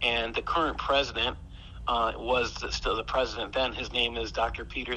and 0.02 0.34
the 0.36 0.42
current 0.42 0.78
president 0.78 1.38
uh, 1.88 2.14
was 2.18 2.54
the, 2.56 2.72
still 2.72 2.96
the 2.96 3.04
president 3.04 3.54
then. 3.54 3.74
His 3.74 3.94
name 3.94 4.18
is 4.18 4.32
Dr. 4.32 4.66
Peter 4.66 4.96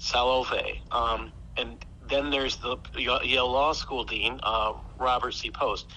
Salovey. 0.00 0.80
Um, 0.92 1.32
and 1.56 1.84
then 2.08 2.30
there's 2.30 2.56
the 2.56 2.76
Yale 2.96 3.50
Law 3.50 3.72
School 3.72 4.04
dean, 4.04 4.40
uh, 4.42 4.74
Robert 4.98 5.34
C. 5.34 5.50
Post. 5.50 5.92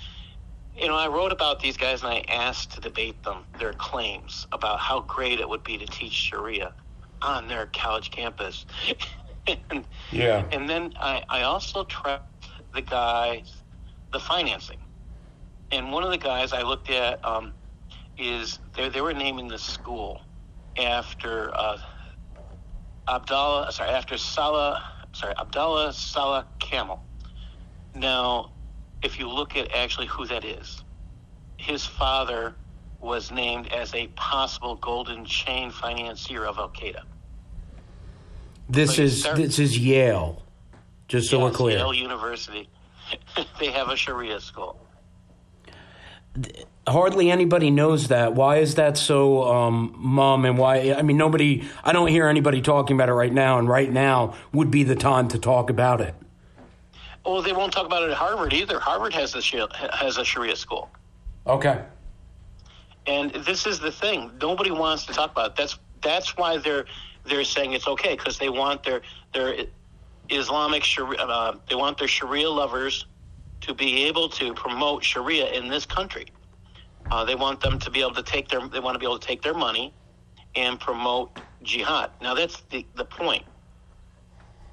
You 0.76 0.88
know, 0.88 0.95
I 0.97 1.08
wrote 1.08 1.32
about 1.32 1.60
these 1.60 1.78
guys 1.78 2.02
and 2.02 2.12
I 2.12 2.24
asked 2.30 2.72
to 2.74 2.82
debate 2.82 3.24
them, 3.24 3.45
their 3.60 3.74
claims 3.74 4.47
about 4.52 4.80
how 4.80 5.02
great 5.02 5.39
it 5.39 5.47
would 5.47 5.64
be 5.64 5.78
to 5.78 5.86
teach 5.86 6.14
Sharia 6.14 6.74
on 7.22 7.47
their 7.47 7.68
college 7.68 8.12
campus. 8.12 8.66
and, 9.70 9.86
Yeah. 10.12 10.45
and 10.52 10.70
then 10.70 10.93
I, 10.99 11.24
I 11.30 11.43
also 11.43 11.84
tracked 11.84 12.30
the 12.74 12.82
guys, 12.82 13.53
the 14.11 14.19
financing. 14.19 14.80
And 15.72 15.91
one 15.91 16.03
of 16.03 16.11
the 16.11 16.17
guys 16.17 16.53
I 16.53 16.61
looked 16.63 16.89
at 16.89 17.24
um, 17.26 17.53
is 18.17 18.59
they, 18.76 18.89
they 18.89 19.01
were 19.01 19.13
naming 19.13 19.47
the 19.47 19.57
school 19.57 20.22
after 20.78 21.51
uh, 21.55 21.78
Abdallah, 23.07 23.72
sorry, 23.72 23.89
after 23.89 24.17
Salah, 24.17 24.84
sorry, 25.13 25.34
Abdallah 25.38 25.93
Salah 25.93 26.45
Kamel. 26.59 27.03
Now, 27.95 28.51
if 29.03 29.19
you 29.19 29.28
look 29.30 29.55
at 29.55 29.72
actually 29.74 30.07
who 30.07 30.26
that 30.28 30.45
is, 30.45 30.84
his 31.57 31.86
father 31.86 32.55
was 32.99 33.32
named 33.32 33.67
as 33.74 33.93
a 33.95 34.07
possible 34.09 34.76
golden 34.76 35.26
chain 35.26 35.72
financier 35.72 36.45
of 36.45 36.57
Al 36.57 36.69
Qaeda. 36.69 37.01
This 38.69 38.95
So 38.95 39.01
is 39.01 39.19
start- 39.22 39.38
this 39.38 39.59
is 39.59 39.78
Yale. 39.78 40.41
Just 41.12 41.30
so 41.30 41.41
we're 41.41 41.51
clear. 41.51 41.78
Yale 41.78 41.93
University. 41.93 42.70
they 43.59 43.70
have 43.70 43.89
a 43.89 43.97
Sharia 43.97 44.39
school. 44.39 44.80
hardly 46.88 47.30
anybody 47.30 47.70
knows 47.70 48.07
that. 48.07 48.34
Why 48.34 48.59
is 48.59 48.76
that 48.76 48.95
so 48.95 49.43
um, 49.43 49.93
mum? 49.97 50.45
And 50.45 50.57
why? 50.57 50.93
I 50.93 51.01
mean, 51.01 51.18
nobody. 51.18 51.68
I 51.84 51.91
don't 51.91 52.07
hear 52.07 52.30
anybody 52.30 52.62
talking 52.62 52.95
about 52.95 53.09
it 53.09 53.14
right 53.14 53.34
now. 53.34 53.59
And 53.59 53.68
right 53.68 53.91
now 53.91 54.36
would 54.53 54.72
be 54.72 54.86
the 54.86 54.95
time 54.95 55.28
to 55.28 55.38
talk 55.38 55.70
about 55.70 55.99
it. 55.99 56.16
Well, 57.26 57.41
they 57.41 57.51
won't 57.51 57.74
talk 57.74 57.86
about 57.86 58.03
it 58.03 58.12
at 58.12 58.16
Harvard 58.16 58.53
either. 58.53 58.80
Harvard 58.80 59.14
has 59.14 59.36
a 59.36 59.41
Sharia, 59.41 59.68
has 59.91 60.18
a 60.18 60.24
Sharia 60.24 60.55
school. 60.55 60.89
Okay. 61.45 61.84
And 63.05 63.32
this 63.32 63.68
is 63.68 63.82
the 63.82 63.91
thing. 63.91 64.32
Nobody 64.39 64.72
wants 64.72 65.07
to 65.07 65.14
talk 65.14 65.32
about 65.32 65.49
it. 65.49 65.55
That's 65.57 65.78
that's 66.01 66.38
why 66.38 66.55
they're 66.55 66.86
they're 67.26 67.43
saying 67.43 67.74
it's 67.74 67.88
okay 67.89 68.16
because 68.16 68.38
they 68.38 68.47
want 68.47 68.84
their 68.84 69.01
their 69.34 69.66
Islamic 70.32 70.84
Sharia 70.86 71.19
uh, 71.21 71.59
they 71.69 71.75
want 71.75 71.99
their 71.99 72.09
Sharia 72.09 72.49
lovers 72.49 73.07
to 73.61 73.73
be 73.75 74.05
able 74.05 74.29
to 74.29 74.53
promote 74.55 75.03
Sharia 75.03 75.51
in 75.51 75.69
this 75.69 75.86
country. 75.86 76.27
Uh, 77.11 77.25
they 77.25 77.36
want 77.36 77.61
them 77.61 77.79
to 77.79 77.91
be 77.91 78.01
able 78.01 78.15
to 78.15 78.23
take 78.23 78.49
their 78.49 78.67
they 78.69 78.79
want 78.82 78.95
to 78.95 78.99
be 78.99 79.05
able 79.05 79.19
to 79.19 79.27
take 79.27 79.43
their 79.43 79.53
money 79.55 79.95
and 80.55 80.79
promote 80.79 81.32
jihad. 81.63 82.11
Now 82.21 82.36
that's 82.36 82.63
the 82.71 82.88
the 82.95 83.05
point. 83.05 83.45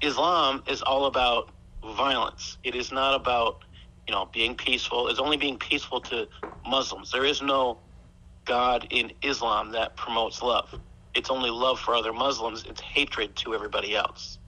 Islam 0.01 0.63
is 0.67 0.81
all 0.83 1.05
about 1.07 1.51
violence. 1.85 2.57
It 2.63 2.75
is 2.75 2.91
not 2.91 3.15
about 3.15 3.65
you 4.07 4.13
know 4.15 4.29
being 4.33 4.55
peaceful. 4.55 5.09
It's 5.09 5.19
only 5.19 5.37
being 5.37 5.59
peaceful 5.59 6.01
to 6.01 6.27
Muslims. 6.67 7.11
There 7.11 7.25
is 7.25 7.41
no 7.41 7.81
God 8.47 8.87
in 8.91 9.13
Islam 9.23 9.71
that 9.73 9.97
promotes 9.97 10.43
love. 10.43 10.73
It's 11.15 11.31
only 11.31 11.51
love 11.51 11.79
for 11.79 11.95
other 11.95 12.13
Muslims. 12.13 12.65
It's 12.65 12.81
hatred 12.81 13.37
to 13.37 13.55
everybody 13.55 13.95
else. 13.95 14.38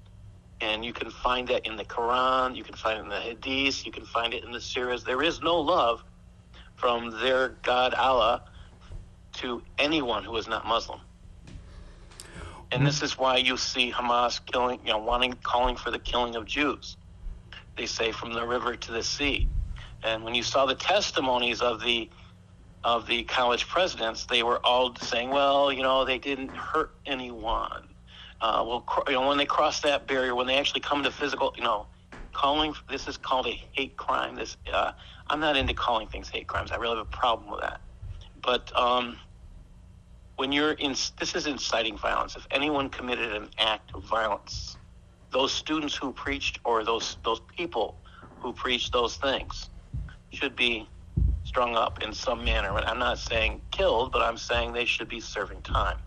And 0.61 0.85
you 0.85 0.93
can 0.93 1.09
find 1.09 1.47
that 1.47 1.65
in 1.65 1.75
the 1.75 1.83
Quran. 1.83 2.55
You 2.55 2.63
can 2.63 2.75
find 2.75 2.99
it 2.99 3.01
in 3.01 3.09
the 3.09 3.19
Hadith. 3.19 3.85
You 3.85 3.91
can 3.91 4.05
find 4.05 4.33
it 4.33 4.43
in 4.43 4.51
the 4.51 4.59
Surahs. 4.59 5.03
There 5.03 5.23
is 5.23 5.41
no 5.41 5.59
love 5.59 6.03
from 6.75 7.09
their 7.19 7.49
God 7.63 7.93
Allah 7.95 8.43
to 9.33 9.61
anyone 9.77 10.23
who 10.23 10.35
is 10.37 10.47
not 10.47 10.67
Muslim. 10.67 10.99
And 12.71 12.85
this 12.85 13.01
is 13.01 13.17
why 13.17 13.37
you 13.37 13.57
see 13.57 13.91
Hamas 13.91 14.39
killing, 14.45 14.79
you 14.85 14.91
know, 14.91 14.97
wanting, 14.97 15.33
calling 15.43 15.75
for 15.75 15.91
the 15.91 15.99
killing 15.99 16.35
of 16.35 16.45
Jews. 16.45 16.95
They 17.75 17.85
say 17.85 18.11
from 18.11 18.33
the 18.33 18.45
river 18.45 18.75
to 18.75 18.91
the 18.91 19.03
sea. 19.03 19.49
And 20.03 20.23
when 20.23 20.33
you 20.35 20.43
saw 20.43 20.65
the 20.65 20.75
testimonies 20.75 21.61
of 21.61 21.81
the 21.81 22.09
of 22.83 23.05
the 23.05 23.23
college 23.23 23.67
presidents, 23.67 24.25
they 24.25 24.41
were 24.41 24.57
all 24.65 24.95
saying, 24.95 25.29
"Well, 25.29 25.71
you 25.71 25.83
know, 25.83 26.03
they 26.03 26.17
didn't 26.17 26.49
hurt 26.49 26.95
anyone. 27.05 27.90
Uh, 28.41 28.63
well, 28.67 28.81
cr- 28.81 29.11
you 29.11 29.13
know, 29.17 29.27
when 29.27 29.37
they 29.37 29.45
cross 29.45 29.81
that 29.81 30.07
barrier, 30.07 30.33
when 30.33 30.47
they 30.47 30.57
actually 30.57 30.81
come 30.81 31.03
to 31.03 31.11
physical, 31.11 31.53
you 31.55 31.63
know, 31.63 31.85
calling 32.33 32.73
this 32.89 33.07
is 33.07 33.15
called 33.15 33.45
a 33.45 33.61
hate 33.71 33.95
crime. 33.97 34.35
This 34.35 34.57
uh, 34.73 34.93
I'm 35.29 35.39
not 35.39 35.55
into 35.55 35.75
calling 35.75 36.07
things 36.07 36.27
hate 36.27 36.47
crimes. 36.47 36.71
I 36.71 36.77
really 36.77 36.97
have 36.97 37.05
a 37.05 37.17
problem 37.17 37.51
with 37.51 37.61
that. 37.61 37.81
But 38.41 38.75
um, 38.75 39.17
when 40.37 40.51
you're 40.51 40.71
in, 40.71 40.95
this 41.19 41.35
is 41.35 41.45
inciting 41.45 41.97
violence. 41.97 42.35
If 42.35 42.47
anyone 42.49 42.89
committed 42.89 43.31
an 43.33 43.49
act 43.59 43.91
of 43.93 44.03
violence, 44.05 44.77
those 45.31 45.53
students 45.53 45.95
who 45.95 46.11
preached 46.11 46.59
or 46.63 46.83
those 46.83 47.17
those 47.23 47.41
people 47.55 47.97
who 48.39 48.53
preached 48.53 48.91
those 48.91 49.17
things 49.17 49.69
should 50.31 50.55
be 50.55 50.89
strung 51.43 51.75
up 51.75 52.01
in 52.01 52.11
some 52.11 52.43
manner. 52.43 52.71
I'm 52.71 52.97
not 52.97 53.19
saying 53.19 53.61
killed, 53.69 54.11
but 54.11 54.23
I'm 54.23 54.37
saying 54.37 54.73
they 54.73 54.85
should 54.85 55.09
be 55.09 55.19
serving 55.19 55.61
time 55.61 55.97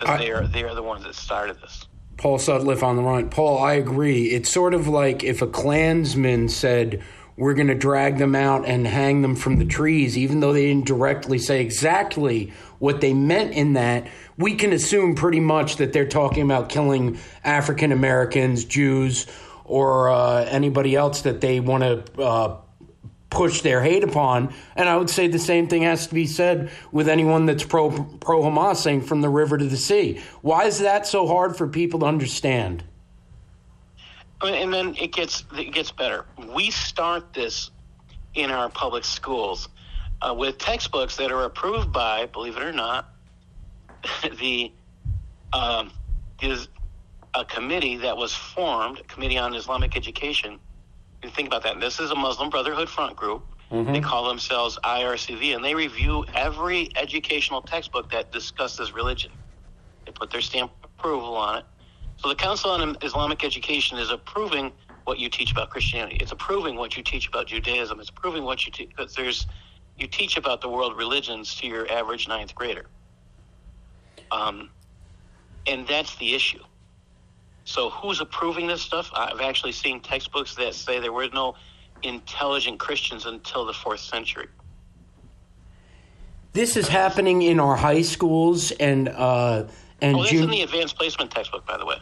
because 0.00 0.18
they 0.18 0.30
are 0.30 0.46
they 0.46 0.64
are 0.64 0.74
the 0.74 0.82
ones 0.82 1.04
that 1.04 1.14
started 1.14 1.60
this. 1.60 1.86
Paul 2.16 2.38
Sutliff 2.38 2.82
on 2.82 2.96
the 2.96 3.02
line. 3.02 3.30
Paul, 3.30 3.62
I 3.62 3.74
agree. 3.74 4.24
It's 4.24 4.50
sort 4.50 4.74
of 4.74 4.86
like 4.88 5.24
if 5.24 5.40
a 5.40 5.46
Klansman 5.46 6.50
said, 6.50 7.02
we're 7.36 7.54
going 7.54 7.68
to 7.68 7.74
drag 7.74 8.18
them 8.18 8.34
out 8.34 8.66
and 8.66 8.86
hang 8.86 9.22
them 9.22 9.34
from 9.34 9.56
the 9.56 9.64
trees, 9.64 10.18
even 10.18 10.40
though 10.40 10.52
they 10.52 10.66
didn't 10.66 10.84
directly 10.84 11.38
say 11.38 11.62
exactly 11.62 12.52
what 12.78 13.00
they 13.00 13.14
meant 13.14 13.54
in 13.54 13.72
that, 13.72 14.06
we 14.36 14.54
can 14.54 14.74
assume 14.74 15.14
pretty 15.14 15.40
much 15.40 15.76
that 15.76 15.94
they're 15.94 16.06
talking 16.06 16.42
about 16.42 16.68
killing 16.68 17.18
African 17.42 17.92
Americans, 17.92 18.66
Jews, 18.66 19.26
or 19.64 20.10
uh, 20.10 20.44
anybody 20.44 20.94
else 20.94 21.22
that 21.22 21.40
they 21.40 21.60
want 21.60 21.82
to 21.82 22.22
uh, 22.22 22.60
push 23.30 23.62
their 23.62 23.82
hate 23.82 24.04
upon. 24.04 24.52
And 24.76 24.88
I 24.88 24.96
would 24.96 25.08
say 25.08 25.28
the 25.28 25.38
same 25.38 25.68
thing 25.68 25.82
has 25.82 26.06
to 26.08 26.14
be 26.14 26.26
said 26.26 26.70
with 26.92 27.08
anyone 27.08 27.46
that's 27.46 27.64
pro 27.64 27.90
pro 27.90 28.42
Hamas, 28.42 28.76
saying 28.76 29.02
from 29.02 29.20
the 29.20 29.28
river 29.28 29.56
to 29.56 29.64
the 29.64 29.76
sea. 29.76 30.20
Why 30.42 30.64
is 30.64 30.80
that 30.80 31.06
so 31.06 31.26
hard 31.26 31.56
for 31.56 31.66
people 31.68 32.00
to 32.00 32.06
understand? 32.06 32.84
and 34.42 34.72
then 34.72 34.94
it 34.98 35.12
gets 35.12 35.44
it 35.56 35.72
gets 35.72 35.90
better. 35.90 36.24
We 36.54 36.70
start 36.70 37.32
this 37.34 37.70
in 38.34 38.50
our 38.50 38.68
public 38.70 39.04
schools 39.04 39.68
uh, 40.22 40.34
with 40.34 40.58
textbooks 40.58 41.16
that 41.16 41.30
are 41.32 41.44
approved 41.44 41.92
by, 41.92 42.26
believe 42.26 42.56
it 42.56 42.62
or 42.62 42.72
not, 42.72 43.12
the 44.40 44.72
um, 45.52 45.92
is 46.42 46.68
a 47.34 47.44
committee 47.44 47.96
that 47.96 48.16
was 48.16 48.34
formed, 48.34 48.98
a 48.98 49.02
committee 49.04 49.38
on 49.38 49.54
Islamic 49.54 49.96
education. 49.96 50.58
You 51.22 51.30
think 51.30 51.48
about 51.48 51.62
that. 51.64 51.80
This 51.80 52.00
is 52.00 52.10
a 52.10 52.14
Muslim 52.14 52.50
Brotherhood 52.50 52.88
front 52.88 53.16
group. 53.16 53.44
They 53.92 54.00
call 54.00 54.26
themselves 54.26 54.78
IRCV, 54.82 55.54
and 55.54 55.64
they 55.64 55.74
review 55.74 56.24
every 56.34 56.90
educational 56.96 57.62
textbook 57.62 58.10
that 58.10 58.32
discusses 58.32 58.92
religion. 58.92 59.30
They 60.06 60.12
put 60.12 60.30
their 60.30 60.40
stamp 60.40 60.72
of 60.82 60.90
approval 60.98 61.36
on 61.36 61.58
it. 61.58 61.64
So 62.16 62.28
the 62.28 62.34
Council 62.34 62.70
on 62.70 62.96
Islamic 63.02 63.44
Education 63.44 63.98
is 63.98 64.10
approving 64.10 64.72
what 65.04 65.18
you 65.18 65.28
teach 65.28 65.52
about 65.52 65.70
Christianity. 65.70 66.16
It's 66.20 66.32
approving 66.32 66.76
what 66.76 66.96
you 66.96 67.02
teach 67.02 67.28
about 67.28 67.46
Judaism. 67.46 68.00
It's 68.00 68.10
approving 68.10 68.44
what 68.44 68.66
you 68.66 68.72
teach 68.72 68.90
because 68.90 69.14
there's 69.14 69.46
you 69.98 70.06
teach 70.06 70.36
about 70.36 70.60
the 70.60 70.68
world 70.68 70.96
religions 70.96 71.54
to 71.56 71.66
your 71.66 71.90
average 71.90 72.26
ninth 72.26 72.54
grader. 72.54 72.86
Um, 74.30 74.70
and 75.66 75.86
that's 75.86 76.16
the 76.16 76.34
issue. 76.34 76.62
So 77.64 77.90
who's 77.90 78.20
approving 78.20 78.66
this 78.66 78.82
stuff? 78.82 79.10
I've 79.14 79.40
actually 79.40 79.72
seen 79.72 80.00
textbooks 80.00 80.54
that 80.56 80.74
say 80.74 80.98
there 80.98 81.12
were 81.12 81.28
no 81.32 81.54
intelligent 82.02 82.78
Christians 82.80 83.26
until 83.26 83.64
the 83.66 83.72
fourth 83.72 84.00
century. 84.00 84.46
This 86.52 86.76
is 86.76 86.88
happening 86.88 87.42
in 87.42 87.60
our 87.60 87.76
high 87.76 88.02
schools 88.02 88.72
and 88.72 89.08
uh, 89.08 89.64
and 90.00 90.16
Oh, 90.16 90.22
that's 90.22 90.32
in 90.32 90.50
the 90.50 90.62
advanced 90.62 90.96
placement 90.96 91.30
textbook, 91.30 91.64
by 91.66 91.76
the 91.76 91.86
way. 91.86 91.96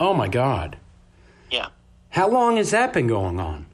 oh 0.00 0.12
my 0.12 0.28
God, 0.28 0.76
Yeah. 1.50 1.68
how 2.10 2.28
long 2.28 2.56
has 2.56 2.70
that 2.72 2.92
been 2.92 3.06
going 3.06 3.40
on? 3.40 3.66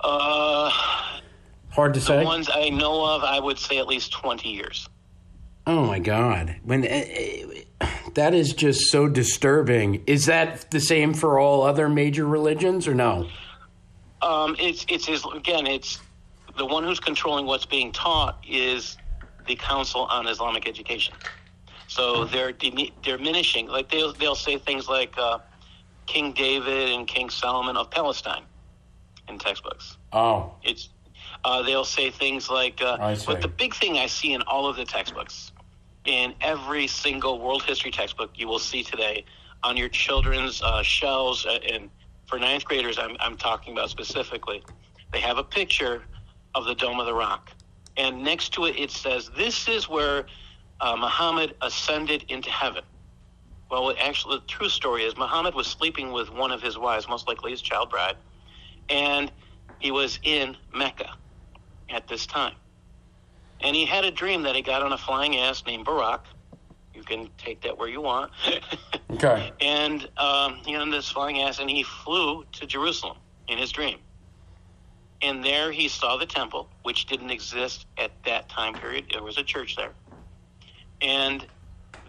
Uh, 0.00 0.70
Hard 1.70 1.94
to 1.94 2.00
say. 2.00 2.18
the 2.18 2.24
ones 2.24 2.48
I 2.52 2.68
know 2.70 3.04
of, 3.04 3.22
I 3.24 3.38
would 3.40 3.58
say 3.58 3.78
at 3.78 3.86
least 3.86 4.12
20 4.12 4.48
years. 4.48 4.88
Oh 5.68 5.84
my 5.86 5.98
God! 5.98 6.56
When 6.64 6.82
uh, 6.84 7.86
that 8.14 8.32
is 8.32 8.54
just 8.54 8.90
so 8.90 9.06
disturbing. 9.06 10.02
Is 10.06 10.24
that 10.26 10.70
the 10.70 10.80
same 10.80 11.12
for 11.12 11.38
all 11.38 11.62
other 11.62 11.90
major 11.90 12.26
religions, 12.26 12.88
or 12.88 12.94
no? 12.94 13.28
Um, 14.22 14.56
it's 14.58 14.86
it's 14.88 15.06
his, 15.06 15.26
again, 15.34 15.66
it's 15.66 16.00
the 16.56 16.64
one 16.64 16.84
who's 16.84 16.98
controlling 17.00 17.44
what's 17.44 17.66
being 17.66 17.92
taught 17.92 18.42
is 18.48 18.96
the 19.46 19.56
Council 19.56 20.06
on 20.06 20.26
Islamic 20.26 20.66
Education. 20.66 21.14
So 21.86 22.24
they're 22.24 22.52
dimi- 22.52 22.92
diminishing. 23.02 23.68
Like 23.68 23.90
they'll 23.90 24.14
they'll 24.14 24.34
say 24.34 24.56
things 24.56 24.88
like 24.88 25.16
uh, 25.18 25.38
King 26.06 26.32
David 26.32 26.90
and 26.90 27.06
King 27.06 27.28
Solomon 27.28 27.76
of 27.76 27.90
Palestine 27.90 28.44
in 29.28 29.38
textbooks. 29.38 29.98
Oh, 30.14 30.54
It's 30.64 30.88
uh, 31.44 31.62
they'll 31.62 31.84
say 31.84 32.10
things 32.10 32.50
like, 32.50 32.80
uh, 32.82 32.96
but 33.26 33.40
the 33.42 33.48
big 33.48 33.74
thing 33.74 33.98
I 33.98 34.06
see 34.06 34.32
in 34.32 34.42
all 34.42 34.66
of 34.66 34.76
the 34.76 34.84
textbooks, 34.84 35.52
in 36.08 36.34
every 36.40 36.86
single 36.86 37.38
world 37.38 37.62
history 37.62 37.90
textbook 37.90 38.30
you 38.34 38.48
will 38.48 38.58
see 38.58 38.82
today 38.82 39.26
on 39.62 39.76
your 39.76 39.90
children's 39.90 40.62
uh, 40.62 40.82
shelves, 40.82 41.44
uh, 41.44 41.58
and 41.70 41.90
for 42.24 42.38
ninth 42.38 42.64
graders, 42.64 42.98
I'm, 42.98 43.14
I'm 43.20 43.36
talking 43.36 43.74
about 43.74 43.90
specifically, 43.90 44.62
they 45.12 45.20
have 45.20 45.36
a 45.36 45.44
picture 45.44 46.02
of 46.54 46.64
the 46.64 46.74
Dome 46.74 46.98
of 46.98 47.04
the 47.04 47.12
Rock, 47.12 47.50
and 47.98 48.22
next 48.22 48.54
to 48.54 48.64
it 48.64 48.76
it 48.78 48.90
says, 48.90 49.30
"This 49.36 49.68
is 49.68 49.86
where 49.86 50.24
uh, 50.80 50.96
Muhammad 50.96 51.54
ascended 51.60 52.24
into 52.30 52.50
heaven." 52.50 52.84
Well, 53.70 53.94
actually, 54.00 54.36
the 54.38 54.46
true 54.46 54.70
story 54.70 55.02
is 55.02 55.14
Muhammad 55.18 55.54
was 55.54 55.66
sleeping 55.66 56.10
with 56.10 56.32
one 56.32 56.52
of 56.52 56.62
his 56.62 56.78
wives, 56.78 57.06
most 57.06 57.28
likely 57.28 57.50
his 57.50 57.60
child 57.60 57.90
bride, 57.90 58.16
and 58.88 59.30
he 59.78 59.90
was 59.90 60.18
in 60.22 60.56
Mecca 60.74 61.10
at 61.90 62.08
this 62.08 62.24
time. 62.24 62.54
And 63.60 63.74
he 63.74 63.84
had 63.84 64.04
a 64.04 64.10
dream 64.10 64.42
that 64.42 64.54
he 64.54 64.62
got 64.62 64.82
on 64.82 64.92
a 64.92 64.98
flying 64.98 65.36
ass 65.36 65.64
named 65.66 65.84
Barak. 65.84 66.24
You 66.94 67.02
can 67.02 67.28
take 67.38 67.60
that 67.62 67.76
where 67.76 67.88
you 67.88 68.00
want. 68.00 68.32
okay. 69.12 69.52
and 69.60 70.08
um, 70.16 70.60
he 70.64 70.74
on 70.74 70.90
this 70.90 71.10
flying 71.10 71.42
ass, 71.42 71.58
and 71.58 71.70
he 71.70 71.82
flew 71.82 72.44
to 72.52 72.66
Jerusalem 72.66 73.16
in 73.48 73.58
his 73.58 73.70
dream. 73.70 73.98
And 75.22 75.44
there 75.44 75.72
he 75.72 75.88
saw 75.88 76.16
the 76.16 76.26
temple, 76.26 76.68
which 76.82 77.06
didn't 77.06 77.30
exist 77.30 77.86
at 77.98 78.12
that 78.24 78.48
time 78.48 78.74
period. 78.74 79.06
There 79.12 79.22
was 79.22 79.36
a 79.36 79.42
church 79.42 79.76
there. 79.76 79.92
And 81.00 81.46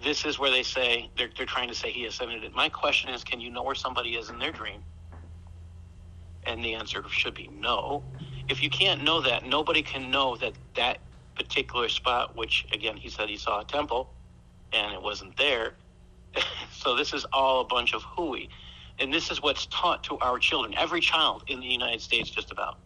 this 0.03 0.25
is 0.25 0.39
where 0.39 0.51
they 0.51 0.63
say, 0.63 1.09
they're, 1.17 1.29
they're 1.35 1.45
trying 1.45 1.69
to 1.69 1.75
say 1.75 1.91
he 1.91 2.05
ascended 2.05 2.43
it. 2.43 2.53
My 2.53 2.69
question 2.69 3.09
is, 3.09 3.23
can 3.23 3.41
you 3.41 3.49
know 3.49 3.63
where 3.63 3.75
somebody 3.75 4.11
is 4.11 4.29
in 4.29 4.37
their 4.39 4.51
dream? 4.51 4.83
And 6.45 6.63
the 6.63 6.75
answer 6.75 7.03
should 7.09 7.33
be 7.33 7.47
no. 7.47 8.03
If 8.47 8.63
you 8.63 8.69
can't 8.69 9.03
know 9.03 9.21
that, 9.21 9.45
nobody 9.45 9.81
can 9.81 10.09
know 10.09 10.37
that 10.37 10.53
that 10.75 10.99
particular 11.39 11.87
spot, 11.87 12.35
which 12.35 12.65
again, 12.73 12.97
he 12.97 13.09
said 13.09 13.29
he 13.29 13.37
saw 13.37 13.61
a 13.61 13.65
temple 13.65 14.13
and 14.73 14.93
it 14.93 15.01
wasn't 15.01 15.35
there. 15.37 15.73
so 16.71 16.95
this 16.95 17.13
is 17.13 17.25
all 17.31 17.61
a 17.61 17.65
bunch 17.65 17.93
of 17.93 18.03
hooey. 18.03 18.49
And 18.99 19.13
this 19.13 19.31
is 19.31 19.41
what's 19.41 19.65
taught 19.67 20.03
to 20.03 20.17
our 20.19 20.37
children. 20.37 20.75
Every 20.77 20.99
child 20.99 21.45
in 21.47 21.61
the 21.61 21.65
United 21.65 22.01
States, 22.01 22.29
just 22.29 22.51
about, 22.51 22.77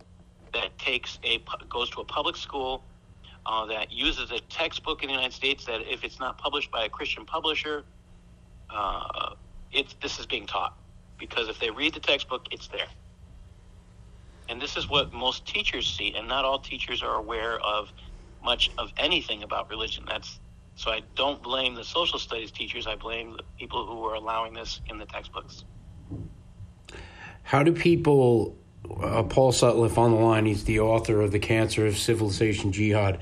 that 0.53 0.77
takes 0.77 1.17
a 1.23 1.41
goes 1.67 1.89
to 1.89 2.01
a 2.01 2.05
public 2.05 2.35
school 2.35 2.83
uh, 3.47 3.65
that 3.65 3.91
uses 3.91 4.29
a 4.29 4.39
textbook 4.41 5.01
in 5.01 5.07
the 5.07 5.13
United 5.13 5.33
States 5.33 5.65
that 5.65 5.81
if 5.91 6.03
it's 6.03 6.19
not 6.19 6.37
published 6.37 6.69
by 6.71 6.85
a 6.85 6.89
Christian 6.89 7.25
publisher, 7.25 7.83
uh, 8.69 9.33
it's 9.71 9.95
this 10.01 10.19
is 10.19 10.27
being 10.27 10.45
taught 10.45 10.77
because 11.17 11.49
if 11.49 11.59
they 11.59 11.71
read 11.71 11.95
the 11.95 11.99
textbook, 11.99 12.45
it's 12.51 12.67
there. 12.67 12.87
And 14.49 14.61
this 14.61 14.77
is 14.77 14.87
what 14.87 15.11
most 15.11 15.47
teachers 15.47 15.87
see, 15.87 16.13
and 16.15 16.27
not 16.27 16.45
all 16.45 16.59
teachers 16.59 17.01
are 17.01 17.15
aware 17.15 17.59
of 17.59 17.91
much 18.43 18.71
of 18.77 18.91
anything 18.97 19.43
about 19.43 19.69
religion. 19.69 20.03
That's 20.07 20.39
so 20.75 20.91
I 20.91 21.01
don't 21.15 21.41
blame 21.41 21.75
the 21.75 21.83
social 21.83 22.19
studies 22.19 22.51
teachers. 22.51 22.87
I 22.87 22.95
blame 22.95 23.33
the 23.37 23.43
people 23.59 23.85
who 23.85 24.03
are 24.05 24.15
allowing 24.15 24.53
this 24.53 24.81
in 24.89 24.97
the 24.97 25.05
textbooks. 25.05 25.65
How 27.43 27.63
do 27.63 27.71
people? 27.71 28.57
Uh, 29.01 29.23
Paul 29.23 29.53
Sutliff 29.53 29.97
on 29.97 30.11
the 30.11 30.17
line. 30.17 30.45
He's 30.45 30.65
the 30.65 30.81
author 30.81 31.21
of 31.21 31.31
the 31.31 31.39
Cancer 31.39 31.85
of 31.85 31.97
Civilization 31.97 32.71
Jihad. 32.71 33.21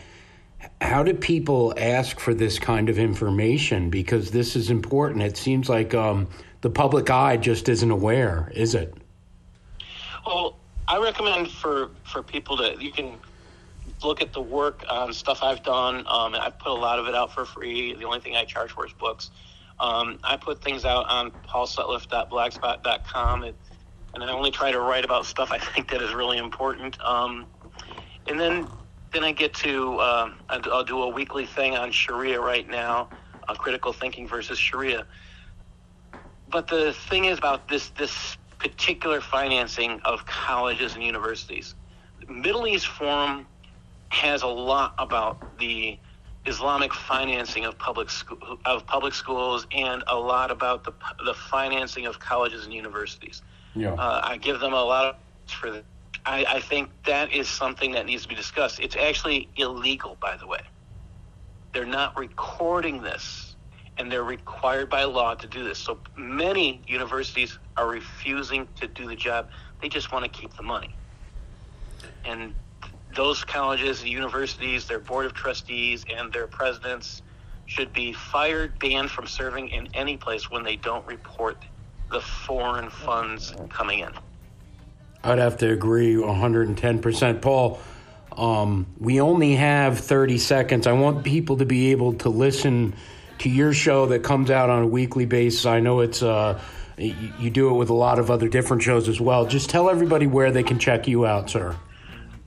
How 0.80 1.04
do 1.04 1.14
people 1.14 1.74
ask 1.78 2.20
for 2.20 2.34
this 2.34 2.58
kind 2.58 2.90
of 2.90 2.98
information? 2.98 3.90
Because 3.90 4.32
this 4.32 4.56
is 4.56 4.72
important. 4.72 5.22
It 5.22 5.38
seems 5.38 5.70
like 5.70 5.94
um, 5.94 6.28
the 6.62 6.70
public 6.70 7.10
eye 7.10 7.38
just 7.38 7.70
isn't 7.70 7.92
aware, 7.92 8.52
is 8.56 8.74
it? 8.74 8.94
Well, 10.26 10.58
I 10.88 10.98
recommend 10.98 11.50
for 11.52 11.92
for 12.04 12.24
people 12.24 12.58
to 12.58 12.76
you 12.80 12.92
can 12.92 13.18
look 14.04 14.22
at 14.22 14.34
the 14.34 14.42
work 14.42 14.84
on 14.90 15.14
stuff 15.14 15.40
I've 15.44 15.64
done. 15.64 16.00
Um, 16.08 16.36
I 16.36 16.50
put 16.50 16.72
a 16.72 16.76
lot 16.76 17.00
of 17.00 17.08
it 17.08 17.16
out 17.16 17.34
for 17.34 17.46
free. 17.46 17.94
The 17.96 18.06
only 18.06 18.20
thing 18.20 18.36
I 18.36 18.46
charge 18.46 18.72
for 18.72 18.86
is 18.86 18.94
books. 18.94 19.32
Um, 19.80 20.20
I 20.24 20.38
put 20.38 20.64
things 20.64 20.86
out 20.86 21.10
on 21.10 21.32
paulsutliff.blogspot.com, 21.50 23.44
and 23.44 24.24
I 24.24 24.32
only 24.32 24.52
try 24.52 24.72
to 24.72 24.80
write 24.80 25.06
about 25.06 25.26
stuff 25.26 25.52
I 25.52 25.58
think 25.74 25.90
that 25.92 26.02
is 26.02 26.14
really 26.14 26.38
important. 26.38 27.02
Um, 27.02 27.48
and 28.28 28.40
then 28.40 28.68
then 29.12 29.24
I 29.24 29.32
get 29.34 29.54
to 29.56 29.98
uh, 29.98 30.32
I'll 30.50 30.74
I'll 30.74 30.84
do 30.84 31.02
a 31.04 31.10
weekly 31.10 31.46
thing 31.46 31.76
on 31.76 31.92
Sharia 31.92 32.40
right 32.40 32.70
now, 32.70 33.10
uh, 33.48 33.56
critical 33.56 33.92
thinking 33.92 34.28
versus 34.28 34.58
Sharia. 34.58 35.06
But 36.50 36.68
the 36.68 36.94
thing 36.94 37.26
is 37.26 37.38
about 37.38 37.68
this 37.68 37.90
this 37.90 38.38
particular 38.60 39.20
financing 39.20 40.00
of 40.06 40.26
colleges 40.28 40.94
and 40.94 41.04
universities. 41.04 41.74
Middle 42.30 42.68
East 42.68 42.88
Forum 42.88 43.48
has 44.12 44.44
a 44.44 44.48
lot 44.48 44.94
about 44.98 45.58
the 45.58 45.98
Islamic 46.46 46.94
financing 46.94 47.66
of 47.66 47.78
public 47.78 48.10
school, 48.10 48.60
of 48.66 48.86
public 48.86 49.14
schools 49.14 49.66
and 49.72 50.04
a 50.08 50.16
lot 50.16 50.52
about 50.52 50.84
the 50.84 50.94
the 51.26 51.34
financing 51.34 52.06
of 52.06 52.20
colleges 52.20 52.66
and 52.66 52.74
universities. 52.74 53.42
Yeah. 53.74 53.94
Uh, 53.94 54.22
I 54.24 54.38
give 54.38 54.60
them 54.60 54.74
a 54.74 54.84
lot 54.84 55.06
of 55.06 55.16
for 55.52 55.72
that. 55.72 55.84
I, 56.26 56.46
I 56.48 56.60
think 56.60 56.90
that 57.06 57.34
is 57.34 57.48
something 57.48 57.94
that 57.94 58.06
needs 58.06 58.24
to 58.24 58.30
be 58.30 58.36
discussed. 58.36 58.80
It's 58.80 58.96
actually 58.96 59.50
illegal, 59.56 60.18
by 60.22 60.38
the 60.38 60.46
way. 60.46 60.62
They're 61.74 61.86
not 61.86 62.18
recording 62.18 63.02
this, 63.02 63.56
and 63.98 64.12
they're 64.12 64.24
required 64.24 64.90
by 64.90 65.06
law 65.06 65.34
to 65.36 65.48
do 65.48 65.64
this. 65.64 65.80
So 65.80 65.98
many 66.16 66.82
universities 66.86 67.58
are 67.78 67.88
refusing 67.88 68.68
to 68.80 68.88
do 68.88 69.08
the 69.08 69.16
job. 69.16 69.50
They 69.82 69.90
just 69.90 70.12
want 70.12 70.26
to 70.26 70.30
keep 70.30 70.56
the 70.56 70.64
money. 70.64 70.94
And 72.26 72.54
those 73.16 73.44
colleges 73.44 74.02
and 74.02 74.10
universities, 74.10 74.88
their 74.88 75.00
board 75.00 75.26
of 75.26 75.34
trustees, 75.34 76.06
and 76.16 76.32
their 76.32 76.48
presidents 76.48 77.22
should 77.66 77.94
be 77.94 78.14
fired, 78.14 78.78
banned 78.80 79.10
from 79.10 79.28
serving 79.28 79.70
in 79.70 79.88
any 79.94 80.18
place 80.18 80.50
when 80.50 80.64
they 80.64 80.76
don't 80.76 81.06
report 81.06 81.58
the 82.12 82.20
foreign 82.20 82.90
funds 82.90 83.54
coming 83.70 84.00
in. 84.00 84.12
I'd 85.24 85.40
have 85.40 85.58
to 85.58 85.72
agree 85.72 86.16
110%. 86.16 87.42
Paul, 87.42 87.80
um, 88.36 88.88
we 89.00 89.22
only 89.22 89.56
have 89.56 90.00
30 90.00 90.38
seconds. 90.38 90.88
I 90.88 90.94
want 90.94 91.24
people 91.24 91.58
to 91.58 91.66
be 91.66 91.92
able 91.92 92.14
to 92.14 92.30
listen 92.30 92.96
to 93.40 93.50
your 93.50 93.74
show 93.74 94.08
that 94.08 94.24
comes 94.24 94.52
out 94.52 94.70
on 94.70 94.84
a 94.84 94.88
weekly 94.88 95.26
basis. 95.26 95.66
I 95.66 95.80
know 95.80 96.02
it's 96.02 96.22
uh, 96.22 96.62
you, 96.98 97.16
you 97.40 97.50
do 97.50 97.70
it 97.70 97.74
with 97.74 97.90
a 97.90 97.94
lot 97.94 98.20
of 98.20 98.30
other 98.30 98.48
different 98.48 98.84
shows 98.84 99.08
as 99.08 99.20
well. 99.22 99.46
Just 99.46 99.70
tell 99.70 99.90
everybody 99.90 100.28
where 100.28 100.52
they 100.52 100.64
can 100.64 100.80
check 100.80 101.08
you 101.08 101.26
out, 101.26 101.50
sir. 101.50 101.76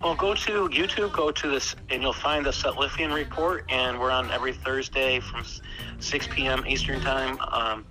Well, 0.04 0.14
go 0.14 0.34
to 0.34 0.68
YouTube, 0.68 1.12
go 1.12 1.30
to 1.30 1.48
this, 1.48 1.74
and 1.88 2.02
you'll 2.02 2.12
find 2.12 2.44
the 2.44 2.50
Sutlifian 2.50 3.14
Report, 3.14 3.64
and 3.70 3.98
we're 3.98 4.10
on 4.10 4.30
every 4.30 4.52
Thursday 4.52 5.18
from 5.18 5.46
6 5.98 6.28
p.m. 6.30 6.62
Eastern 6.66 7.00
Time. 7.00 7.38
Um, 7.50 7.86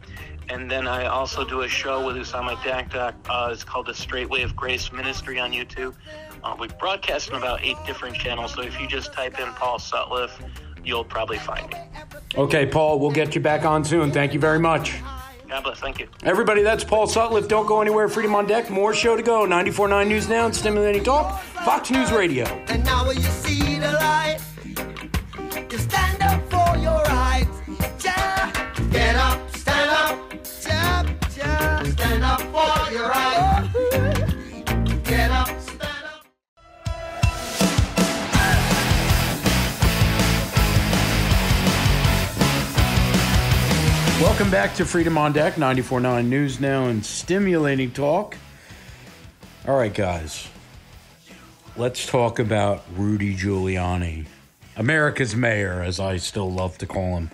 and 0.48 0.70
then 0.70 0.88
I 0.88 1.08
also 1.08 1.44
do 1.44 1.62
a 1.62 1.68
show 1.68 2.06
with 2.06 2.16
Usama 2.16 2.56
Dakdak. 2.58 3.16
Uh, 3.28 3.50
it's 3.52 3.64
called 3.64 3.88
the 3.88 3.96
Straight 3.96 4.30
Way 4.30 4.44
of 4.44 4.56
Grace 4.56 4.92
Ministry 4.92 5.40
on 5.40 5.52
YouTube. 5.54 5.96
Uh, 6.44 6.56
we 6.60 6.68
broadcast 6.80 7.32
on 7.32 7.40
about 7.40 7.64
eight 7.64 7.78
different 7.88 8.16
channels, 8.16 8.54
so 8.54 8.62
if 8.62 8.80
you 8.80 8.88
just 8.88 9.12
type 9.12 9.40
in 9.40 9.48
Paul 9.54 9.80
Sutliff, 9.80 10.30
you'll 10.86 11.04
probably 11.04 11.40
find 11.40 11.68
me. 11.72 11.80
Okay, 12.36 12.68
Paul, 12.68 13.00
we'll 13.00 13.10
get 13.10 13.34
you 13.34 13.42
back 13.42 13.66
on 13.66 13.84
soon. 13.84 14.12
Thank 14.12 14.36
you 14.36 14.40
very 14.40 14.60
much. 14.60 15.02
God 15.54 15.64
bless. 15.66 15.80
Thank 15.80 16.00
you. 16.00 16.08
Everybody, 16.24 16.64
that's 16.64 16.84
Paul 16.84 17.06
Sutliff. 17.06 17.48
Don't 17.48 17.68
go 17.68 17.80
anywhere. 17.80 18.10
Freedom 18.10 18.34
on 18.34 18.48
deck. 18.48 18.72
More 18.72 18.92
show 18.92 19.16
to 19.16 19.22
go. 19.22 19.46
94.9 19.46 20.08
News 20.08 20.28
Now 20.28 20.48
and 20.48 20.56
Stimulating 20.56 21.04
Talk. 21.04 21.40
Fox 21.44 21.92
News 21.92 22.12
Radio. 22.12 22.46
And 22.70 22.84
now 22.84 23.06
when 23.06 23.18
you 23.18 23.22
see 23.22 23.78
the 23.78 23.92
light, 23.92 24.40
you 25.72 25.78
stand 25.78 26.24
up 26.24 26.42
for 26.50 26.76
your 26.80 27.00
rights. 27.04 27.56
Yeah. 28.04 28.52
Get 28.90 29.16
up, 29.16 29.56
stand 29.56 29.92
up. 29.92 30.20
Yeah, 30.66 31.14
yeah. 31.38 31.84
Stand 31.84 32.24
up 32.24 32.42
for 32.42 32.92
your 32.92 33.10
rights. 33.10 35.04
Get 35.08 35.30
up, 35.30 35.48
stand 35.48 35.60
up. 35.60 35.63
Welcome 44.24 44.50
back 44.50 44.74
to 44.76 44.86
Freedom 44.86 45.18
on 45.18 45.34
Deck, 45.34 45.56
94.9 45.56 46.28
News 46.28 46.62
Now 46.62 46.86
and 46.86 47.06
Stimulating 47.06 47.92
Talk. 47.92 48.38
All 49.68 49.76
right, 49.76 49.94
guys. 49.94 50.48
Let's 51.76 52.06
talk 52.06 52.40
about 52.40 52.86
Rudy 52.96 53.36
Giuliani, 53.36 54.26
America's 54.78 55.36
mayor, 55.36 55.82
as 55.82 56.00
I 56.00 56.16
still 56.16 56.50
love 56.50 56.78
to 56.78 56.88
call 56.88 57.18
him. 57.18 57.32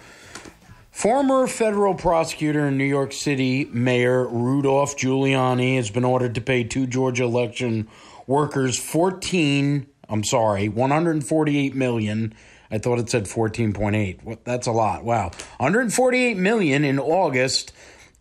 Former 0.89 1.45
federal 1.45 1.93
prosecutor 1.93 2.67
in 2.67 2.79
New 2.79 2.85
York 2.85 3.13
City, 3.13 3.65
Mayor 3.65 4.27
Rudolph 4.27 4.97
Giuliani, 4.97 5.75
has 5.75 5.91
been 5.91 6.03
ordered 6.03 6.33
to 6.33 6.41
pay 6.41 6.63
two 6.63 6.87
Georgia 6.87 7.25
election 7.25 7.87
workers 8.25 8.79
14, 8.79 9.85
I'm 10.09 10.23
sorry, 10.23 10.67
148 10.67 11.75
million. 11.75 12.33
I 12.71 12.77
thought 12.77 12.99
it 12.99 13.09
said 13.09 13.25
14.8. 13.25 14.23
What 14.23 14.45
that's 14.45 14.67
a 14.67 14.71
lot. 14.71 15.03
Wow. 15.03 15.31
148 15.57 16.37
million 16.37 16.83
in 16.83 16.99
August. 16.99 17.73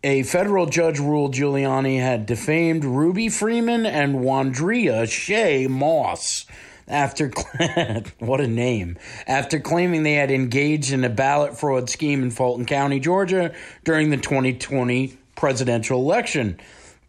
A 0.03 0.23
federal 0.23 0.65
judge 0.65 0.97
ruled 0.97 1.33
Giuliani 1.33 1.99
had 1.99 2.25
defamed 2.25 2.85
Ruby 2.85 3.27
Freeman 3.27 3.85
and 3.85 4.15
Wandrea 4.15 5.03
Shaye 5.03 5.67
Moss 5.67 6.45
after 6.87 7.31
what 8.19 8.41
a 8.41 8.47
name 8.47 8.97
after 9.27 9.59
claiming 9.59 10.03
they 10.03 10.13
had 10.13 10.31
engaged 10.31 10.91
in 10.91 11.03
a 11.03 11.09
ballot 11.09 11.59
fraud 11.59 11.89
scheme 11.89 12.23
in 12.23 12.31
Fulton 12.31 12.65
County, 12.65 12.99
Georgia 12.99 13.53
during 13.83 14.09
the 14.09 14.17
2020 14.17 15.17
presidential 15.35 15.99
election. 15.99 16.59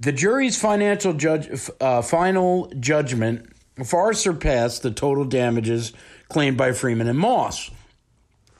The 0.00 0.12
jury's 0.12 0.60
financial 0.60 1.12
judge 1.12 1.70
uh, 1.80 2.02
final 2.02 2.72
judgment 2.78 3.50
far 3.84 4.12
surpassed 4.12 4.82
the 4.82 4.90
total 4.90 5.24
damages 5.24 5.92
claimed 6.30 6.56
by 6.56 6.72
Freeman 6.72 7.08
and 7.08 7.18
Moss 7.18 7.70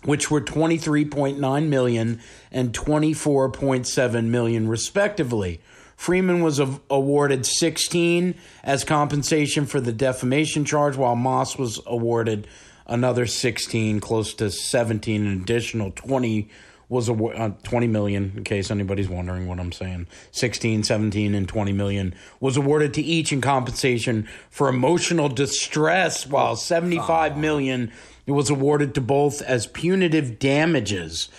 which 0.04 0.30
were 0.30 0.40
23.9 0.40 1.68
million 1.68 2.20
and 2.50 2.72
24.7 2.72 4.24
million 4.24 4.68
respectively. 4.68 5.60
Freeman 5.96 6.42
was 6.42 6.58
awarded 6.88 7.44
16 7.44 8.34
as 8.64 8.84
compensation 8.84 9.66
for 9.66 9.80
the 9.80 9.92
defamation 9.92 10.64
charge 10.64 10.96
while 10.96 11.16
Moss 11.16 11.58
was 11.58 11.80
awarded 11.86 12.46
another 12.86 13.26
16 13.26 14.00
close 14.00 14.32
to 14.34 14.50
17 14.50 15.26
an 15.26 15.42
additional 15.42 15.90
20 15.90 16.48
was 16.90 17.08
a, 17.08 17.14
uh, 17.14 17.50
20 17.62 17.86
million 17.86 18.32
in 18.36 18.44
case 18.44 18.70
anybody's 18.70 19.08
wondering 19.08 19.46
what 19.46 19.58
I'm 19.58 19.72
saying 19.72 20.08
16 20.32 20.82
17 20.82 21.34
and 21.34 21.48
20 21.48 21.72
million 21.72 22.14
was 22.40 22.58
awarded 22.58 22.92
to 22.94 23.02
each 23.02 23.32
in 23.32 23.40
compensation 23.40 24.28
for 24.50 24.68
emotional 24.68 25.30
distress 25.30 26.26
while 26.26 26.56
75 26.56 27.38
million 27.38 27.90
was 28.26 28.50
awarded 28.50 28.94
to 28.94 29.00
both 29.00 29.40
as 29.40 29.66
punitive 29.66 30.38
damages 30.38 31.30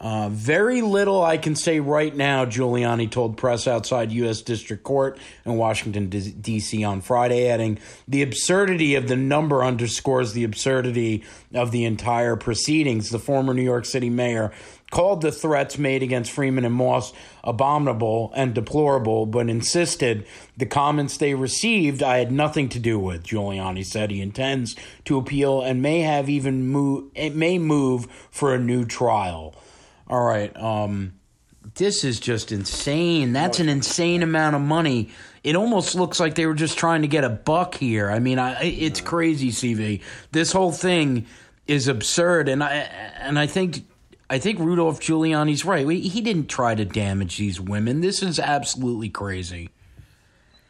uh, 0.00 0.28
very 0.28 0.82
little 0.82 1.22
I 1.22 1.38
can 1.38 1.54
say 1.54 1.78
right 1.78 2.14
now, 2.14 2.44
Giuliani 2.44 3.08
told 3.08 3.36
press 3.36 3.68
outside 3.68 4.10
U.S. 4.10 4.42
District 4.42 4.82
Court 4.82 5.18
in 5.46 5.56
Washington, 5.56 6.08
D.C. 6.08 6.82
on 6.82 7.00
Friday, 7.00 7.48
adding, 7.48 7.78
The 8.08 8.22
absurdity 8.22 8.96
of 8.96 9.06
the 9.06 9.16
number 9.16 9.64
underscores 9.64 10.32
the 10.32 10.42
absurdity 10.42 11.22
of 11.54 11.70
the 11.70 11.84
entire 11.84 12.34
proceedings. 12.34 13.10
The 13.10 13.20
former 13.20 13.54
New 13.54 13.62
York 13.62 13.84
City 13.84 14.10
mayor 14.10 14.52
called 14.94 15.22
the 15.22 15.32
threats 15.32 15.76
made 15.76 16.04
against 16.04 16.30
Freeman 16.30 16.64
and 16.64 16.72
Moss 16.72 17.12
abominable 17.42 18.32
and 18.36 18.54
deplorable, 18.54 19.26
but 19.26 19.50
insisted 19.50 20.24
the 20.56 20.66
comments 20.66 21.16
they 21.16 21.34
received 21.34 22.00
I 22.00 22.18
had 22.18 22.30
nothing 22.30 22.68
to 22.68 22.78
do 22.78 23.00
with. 23.00 23.24
Giuliani 23.24 23.84
said 23.84 24.12
he 24.12 24.20
intends 24.20 24.76
to 25.06 25.18
appeal 25.18 25.62
and 25.62 25.82
may 25.82 26.02
have 26.02 26.28
even 26.28 26.68
move, 26.68 27.10
it 27.16 27.34
may 27.34 27.58
move 27.58 28.06
for 28.30 28.54
a 28.54 28.58
new 28.58 28.84
trial. 28.84 29.56
All 30.06 30.24
right. 30.24 30.56
Um, 30.56 31.14
this 31.74 32.04
is 32.04 32.20
just 32.20 32.52
insane. 32.52 33.32
That's 33.32 33.58
an 33.58 33.68
insane 33.68 34.22
amount 34.22 34.54
of 34.54 34.62
money. 34.62 35.10
It 35.42 35.56
almost 35.56 35.96
looks 35.96 36.20
like 36.20 36.36
they 36.36 36.46
were 36.46 36.54
just 36.54 36.78
trying 36.78 37.02
to 37.02 37.08
get 37.08 37.24
a 37.24 37.30
buck 37.30 37.74
here. 37.74 38.12
I 38.12 38.20
mean, 38.20 38.38
I, 38.38 38.62
it's 38.62 39.00
crazy, 39.00 39.50
CV. 39.50 40.02
This 40.30 40.52
whole 40.52 40.70
thing 40.70 41.26
is 41.66 41.88
absurd, 41.88 42.48
and 42.48 42.62
I 42.62 42.74
and 43.18 43.38
I 43.38 43.46
think 43.46 43.84
I 44.34 44.38
think 44.40 44.58
Rudolph 44.58 44.98
Giuliani's 44.98 45.64
right. 45.64 45.88
He 45.88 46.20
didn't 46.20 46.48
try 46.48 46.74
to 46.74 46.84
damage 46.84 47.38
these 47.38 47.60
women. 47.60 48.00
This 48.00 48.20
is 48.20 48.40
absolutely 48.40 49.08
crazy. 49.08 49.70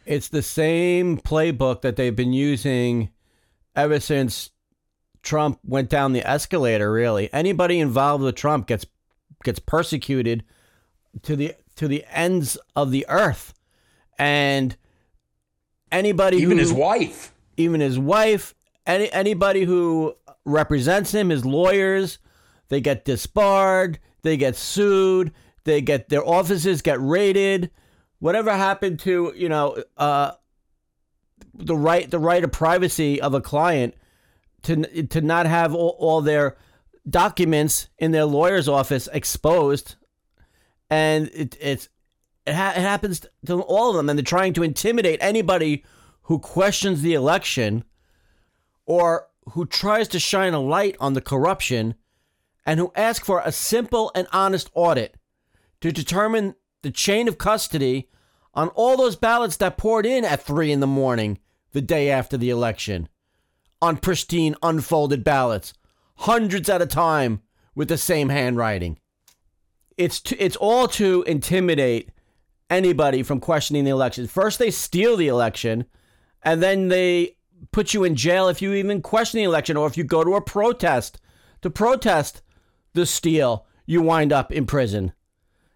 It's 0.05 0.29
the 0.29 0.43
same 0.43 1.17
playbook 1.17 1.81
that 1.81 1.97
they've 1.97 2.15
been 2.15 2.35
using 2.35 3.09
ever 3.75 4.01
since 4.01 4.51
Trump 5.23 5.61
went 5.65 5.89
down 5.89 6.13
the 6.13 6.29
escalator. 6.29 6.93
Really, 6.93 7.33
anybody 7.33 7.81
involved 7.81 8.23
with 8.23 8.35
Trump 8.35 8.67
gets 8.67 8.85
gets 9.45 9.61
persecuted 9.61 10.45
to 11.23 11.35
the 11.35 11.55
to 11.77 11.89
the 11.89 12.05
ends 12.11 12.59
of 12.77 12.91
the 12.91 13.07
earth, 13.09 13.55
and 14.19 14.77
anybody 15.91 16.37
Even 16.37 16.59
who, 16.59 16.65
his 16.65 16.73
wife. 16.75 17.33
even 17.57 17.81
his 17.81 17.99
wife, 17.99 18.55
any 18.87 19.11
anybody 19.11 19.65
who 19.65 20.17
represents 20.45 21.15
him, 21.15 21.31
his 21.31 21.47
lawyers, 21.47 22.19
they 22.69 22.81
get 22.81 23.05
disbarred, 23.05 23.99
they 24.23 24.37
get 24.37 24.57
sued, 24.57 25.33
they 25.65 25.81
get 25.81 26.09
their 26.09 26.27
offices 26.27 26.83
get 26.83 27.01
raided. 27.01 27.71
Whatever 28.19 28.53
happened 28.53 29.01
to 29.01 29.33
you 29.37 29.49
know 29.49 29.83
uh, 29.97 30.33
the 31.55 31.77
right 31.77 32.11
the 32.11 32.19
right 32.19 32.45
of 32.45 32.53
privacy 32.53 33.21
of 33.21 33.35
a 33.35 33.41
client 33.41 33.95
to 34.63 35.07
to 35.07 35.21
not 35.21 35.47
have 35.47 35.75
all, 35.75 35.97
all 35.99 36.21
their 36.21 36.57
documents 37.09 37.89
in 37.99 38.13
their 38.13 38.25
lawyer's 38.25 38.69
office 38.69 39.09
exposed, 39.13 39.97
and 40.91 41.29
it 41.29 41.57
it's 41.61 41.89
it, 42.47 42.55
ha- 42.55 42.75
it 42.77 42.81
happens 42.81 43.27
to 43.47 43.61
all 43.63 43.91
of 43.91 43.97
them, 43.97 44.09
and 44.09 44.19
they're 44.19 44.25
trying 44.25 44.53
to 44.55 44.63
intimidate 44.63 45.19
anybody 45.23 45.85
who 46.23 46.39
questions 46.39 47.03
the 47.03 47.15
election 47.15 47.85
or 48.87 49.29
who 49.51 49.67
tries 49.67 50.09
to 50.09 50.19
shine 50.19 50.55
a 50.55 50.61
light 50.61 50.97
on 51.01 51.13
the 51.13 51.21
corruption 51.21 51.95
and 52.67 52.81
who 52.81 52.93
ask 52.95 53.25
for 53.25 53.43
a 53.45 53.53
simple 53.53 54.11
and 54.15 54.27
honest 54.33 54.71
audit 54.75 55.17
to 55.81 55.93
determine 55.93 56.55
the 56.83 56.91
chain 56.91 57.29
of 57.29 57.39
custody 57.39 58.09
on 58.55 58.69
all 58.69 58.97
those 58.97 59.17
ballots 59.17 59.57
that 59.57 59.77
poured 59.77 60.07
in 60.07 60.25
at 60.25 60.43
three 60.43 60.71
in 60.71 60.81
the 60.81 60.87
morning 60.87 61.39
the 61.73 61.83
day 61.83 62.11
after 62.11 62.37
the 62.37 62.51
election 62.51 63.09
on 63.83 63.99
pristine 63.99 64.55
unfolded 64.63 65.23
ballots, 65.23 65.75
hundreds 66.17 66.71
at 66.71 66.81
a 66.81 66.87
time 66.87 67.43
with 67.75 67.89
the 67.89 67.99
same 67.99 68.31
handwriting. 68.31 68.99
It's 69.99 70.21
to, 70.21 70.43
it's 70.43 70.57
all 70.57 70.89
to 70.89 71.23
intimidate 71.27 72.11
anybody 72.71 73.23
from 73.23 73.41
questioning 73.41 73.85
the 73.85 73.91
election. 73.91 74.27
First, 74.27 74.59
they 74.59 74.71
steal 74.71 75.17
the 75.17 75.29
election, 75.29 75.85
and 76.43 76.63
then 76.63 76.89
they 76.89 77.37
put 77.73 77.93
you 77.93 78.05
in 78.05 78.17
jail 78.17 78.49
if 78.49 78.63
you 78.63 78.73
even 78.73 79.03
question 79.03 79.39
the 79.39 79.45
election 79.45 79.77
or 79.77 79.87
if 79.87 79.97
you 79.97 80.05
go 80.05 80.25
to 80.25 80.35
a 80.35 80.41
protest 80.41 81.21
to 81.63 81.71
protest 81.71 82.43
the 82.95 83.07
steal, 83.07 83.67
you 83.87 84.01
wind 84.03 84.33
up 84.33 84.51
in 84.51 84.67
prison. 84.67 85.13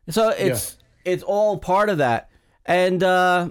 So 0.08 0.30
it's 0.30 0.78
it's 1.04 1.22
all 1.22 1.58
part 1.58 1.90
of 1.90 1.98
that. 1.98 2.30
And 2.64 3.02
uh, 3.02 3.50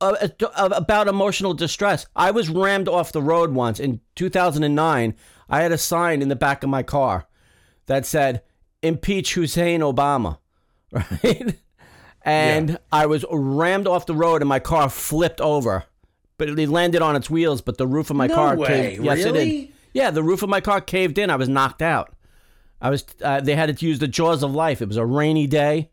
about 0.00 1.08
emotional 1.08 1.54
distress, 1.54 2.06
I 2.14 2.30
was 2.30 2.48
rammed 2.48 2.88
off 2.88 3.12
the 3.12 3.22
road 3.22 3.52
once 3.52 3.80
in 3.80 4.00
2009. 4.16 5.14
I 5.50 5.62
had 5.62 5.72
a 5.72 5.78
sign 5.78 6.22
in 6.22 6.28
the 6.28 6.36
back 6.36 6.62
of 6.62 6.70
my 6.70 6.82
car 6.82 7.26
that 7.86 8.06
said 8.06 8.42
"Impeach 8.82 9.34
Hussein 9.34 9.80
Obama," 9.80 10.38
right? 10.92 11.56
And 12.22 12.78
I 12.92 13.06
was 13.06 13.24
rammed 13.30 13.86
off 13.86 14.06
the 14.06 14.14
road, 14.14 14.42
and 14.42 14.48
my 14.48 14.58
car 14.58 14.90
flipped 14.90 15.40
over, 15.40 15.84
but 16.36 16.48
it 16.50 16.68
landed 16.68 17.00
on 17.00 17.16
its 17.16 17.30
wheels. 17.30 17.62
But 17.62 17.78
the 17.78 17.86
roof 17.86 18.10
of 18.10 18.16
my 18.16 18.26
No 18.26 18.34
car 18.34 18.56
way, 18.56 18.66
caved. 18.66 19.04
Yes, 19.04 19.18
it 19.20 19.24
really? 19.24 19.60
did. 19.60 19.72
Yeah, 19.94 20.10
the 20.10 20.22
roof 20.22 20.42
of 20.42 20.50
my 20.50 20.60
car 20.60 20.80
caved 20.80 21.18
in. 21.18 21.30
I 21.30 21.36
was 21.36 21.48
knocked 21.48 21.80
out. 21.82 22.14
I 22.80 22.90
was. 22.90 23.04
Uh, 23.22 23.40
they 23.40 23.54
had 23.54 23.76
to 23.76 23.86
use 23.86 23.98
the 23.98 24.08
jaws 24.08 24.42
of 24.42 24.54
life. 24.54 24.80
It 24.82 24.88
was 24.88 24.96
a 24.96 25.04
rainy 25.04 25.46
day, 25.46 25.90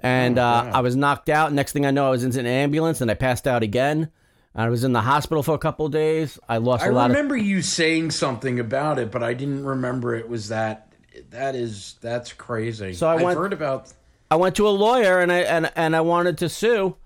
and 0.00 0.38
uh, 0.38 0.70
I 0.72 0.80
was 0.80 0.96
knocked 0.96 1.28
out. 1.28 1.52
Next 1.52 1.72
thing 1.72 1.84
I 1.84 1.90
know, 1.90 2.06
I 2.06 2.10
was 2.10 2.24
in 2.24 2.36
an 2.38 2.46
ambulance, 2.46 3.00
and 3.00 3.10
I 3.10 3.14
passed 3.14 3.46
out 3.46 3.62
again. 3.62 4.10
I 4.54 4.70
was 4.70 4.84
in 4.84 4.92
the 4.92 5.02
hospital 5.02 5.42
for 5.42 5.54
a 5.54 5.58
couple 5.58 5.84
of 5.84 5.92
days. 5.92 6.38
I 6.48 6.56
lost 6.56 6.82
I 6.84 6.88
a 6.88 6.92
lot 6.92 7.10
of. 7.10 7.14
I 7.14 7.18
remember 7.18 7.36
you 7.36 7.60
saying 7.60 8.12
something 8.12 8.58
about 8.58 8.98
it, 8.98 9.10
but 9.10 9.22
I 9.22 9.34
didn't 9.34 9.64
remember 9.64 10.14
it 10.14 10.28
was 10.28 10.48
that. 10.48 10.92
That 11.30 11.54
is 11.54 11.96
that's 12.00 12.32
crazy. 12.32 12.94
So 12.94 13.06
I 13.06 13.16
I've 13.16 13.22
went- 13.22 13.38
heard 13.38 13.52
about. 13.52 13.92
I 14.30 14.36
went 14.36 14.56
to 14.56 14.66
a 14.66 14.70
lawyer 14.70 15.20
and 15.20 15.30
I 15.30 15.40
and 15.40 15.70
and 15.76 15.94
I 15.94 16.00
wanted 16.00 16.38
to 16.38 16.48
sue, 16.48 16.96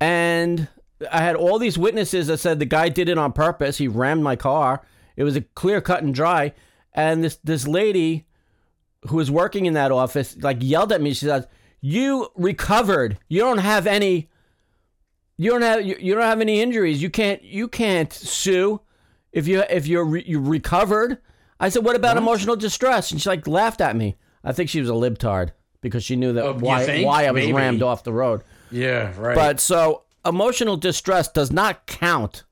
and 0.00 0.68
I 1.10 1.20
had 1.20 1.36
all 1.36 1.58
these 1.58 1.76
witnesses 1.76 2.28
that 2.28 2.38
said 2.38 2.58
the 2.58 2.64
guy 2.64 2.88
did 2.88 3.08
it 3.08 3.18
on 3.18 3.32
purpose. 3.32 3.78
He 3.78 3.88
rammed 3.88 4.22
my 4.22 4.36
car. 4.36 4.82
It 5.16 5.24
was 5.24 5.36
a 5.36 5.40
clear 5.42 5.80
cut 5.80 6.02
and 6.02 6.14
dry. 6.14 6.54
And 6.94 7.22
this 7.22 7.38
this 7.44 7.66
lady 7.66 8.25
who 9.08 9.16
was 9.16 9.30
working 9.30 9.66
in 9.66 9.74
that 9.74 9.92
office 9.92 10.36
like 10.40 10.58
yelled 10.60 10.92
at 10.92 11.00
me. 11.00 11.12
She 11.14 11.26
said, 11.26 11.48
"You 11.80 12.28
recovered. 12.34 13.18
You 13.28 13.40
don't 13.40 13.58
have 13.58 13.86
any. 13.86 14.28
You 15.38 15.50
don't 15.50 15.62
have 15.62 15.84
you, 15.84 15.96
you 16.00 16.14
don't 16.14 16.24
have 16.24 16.40
any 16.40 16.60
injuries. 16.60 17.02
You 17.02 17.10
can't 17.10 17.42
you 17.42 17.68
can't 17.68 18.12
sue 18.12 18.80
if 19.32 19.46
you 19.46 19.62
if 19.68 19.86
you're 19.86 20.04
re, 20.04 20.24
you 20.26 20.40
recovered." 20.40 21.18
I 21.60 21.68
said, 21.68 21.84
"What 21.84 21.96
about 21.96 22.16
emotional 22.16 22.56
distress?" 22.56 23.10
And 23.12 23.20
she 23.20 23.28
like 23.28 23.46
laughed 23.46 23.80
at 23.80 23.96
me. 23.96 24.16
I 24.42 24.52
think 24.52 24.70
she 24.70 24.80
was 24.80 24.88
a 24.90 24.92
libtard 24.94 25.50
because 25.80 26.04
she 26.04 26.16
knew 26.16 26.32
that 26.32 26.44
Oh, 26.44 26.54
why 26.54 27.02
why 27.04 27.26
I 27.26 27.30
was 27.30 27.42
Maybe. 27.42 27.52
rammed 27.52 27.82
off 27.82 28.04
the 28.04 28.12
road. 28.12 28.42
Yeah, 28.70 29.12
right. 29.18 29.34
But 29.34 29.60
so 29.60 30.02
emotional 30.24 30.76
distress 30.76 31.28
does 31.28 31.52
not 31.52 31.86
count. 31.86 32.44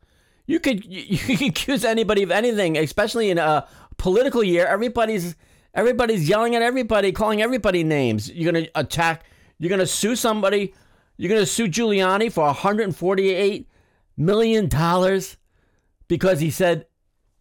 You 0.47 0.61
could 0.61 0.85
you, 0.85 1.01
you 1.27 1.37
can 1.37 1.49
accuse 1.49 1.85
anybody 1.85 2.23
of 2.23 2.31
anything, 2.31 2.77
especially 2.77 3.31
in 3.31 3.39
a 3.39 3.67
political 3.97 4.45
year. 4.45 4.67
Everybody's 4.67 5.37
everybody's 5.75 6.29
yelling 6.29 6.55
at 6.55 6.63
everybody, 6.63 7.13
calling 7.13 7.43
everybody 7.43 7.85
names. 7.85 8.31
You're 8.31 8.53
gonna 8.53 8.67
attack. 8.75 9.25
You're 9.59 9.71
gonna 9.71 9.87
sue 9.87 10.17
somebody. 10.17 10.75
You're 11.17 11.31
gonna 11.31 11.47
sue 11.47 11.69
Giuliani 11.69 12.33
for 12.33 12.45
148 12.45 13.69
million 14.17 14.69
dollars 14.69 15.37
because 16.09 16.41
he 16.41 16.51
said 16.51 16.87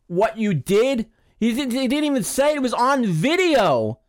what 0.08 0.38
you 0.38 0.54
did. 0.54 1.08
He 1.40 1.54
didn't, 1.54 1.74
he 1.74 1.88
didn't 1.88 2.06
even 2.06 2.24
say 2.24 2.56
it 2.56 2.62
was 2.62 2.74
on 2.74 3.06
video. 3.06 4.00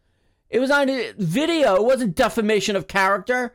It 0.51 0.61
was 0.61 0.71
on 0.71 0.89
video. 1.19 1.77
It 1.77 1.85
wasn't 1.85 2.15
defamation 2.15 2.77
of 2.77 2.87
character 2.87 3.55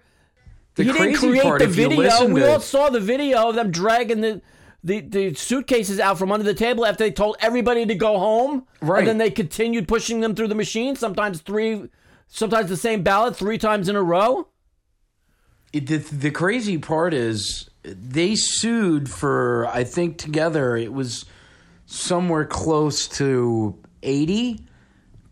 the 0.80 0.86
he 0.86 0.92
didn't 0.94 1.16
create 1.16 1.44
part, 1.44 1.60
the 1.60 1.68
video. 1.68 2.26
We 2.28 2.44
all 2.44 2.60
saw 2.60 2.90
the 2.90 3.00
video 3.00 3.50
of 3.50 3.56
them 3.56 3.72
dragging 3.72 4.22
the, 4.22 4.42
the 4.84 5.02
the 5.02 5.34
suitcases 5.34 6.00
out 6.00 6.18
from 6.18 6.32
under 6.32 6.44
the 6.46 6.54
table 6.54 6.86
after 6.86 7.04
they 7.04 7.12
told 7.12 7.36
everybody 7.40 7.86
to 7.86 7.96
go 7.96 8.18
home. 8.18 8.66
Right. 8.82 9.00
And 9.00 9.08
then 9.08 9.18
they 9.18 9.30
continued 9.32 9.88
pushing 9.88 10.22
them 10.22 10.36
through 10.36 10.48
the 10.48 10.56
machine. 10.56 10.96
Sometimes 10.96 11.42
three, 11.42 11.90
sometimes 12.28 12.70
the 12.70 12.78
same 12.78 13.04
ballot 13.04 13.36
three 13.36 13.58
times 13.58 13.90
in 13.90 13.96
a 13.96 14.04
row. 14.04 14.48
It- 15.74 15.88
the 15.88 15.98
the 15.98 16.32
crazy 16.32 16.78
part 16.78 17.14
is 17.14 17.70
they 17.84 18.36
sued 18.36 19.10
for 19.10 19.68
I 19.68 19.84
think 19.84 20.18
together 20.18 20.76
it 20.78 20.94
was 20.94 21.26
somewhere 21.86 22.46
close 22.46 23.08
to 23.18 23.78
eighty 24.04 24.62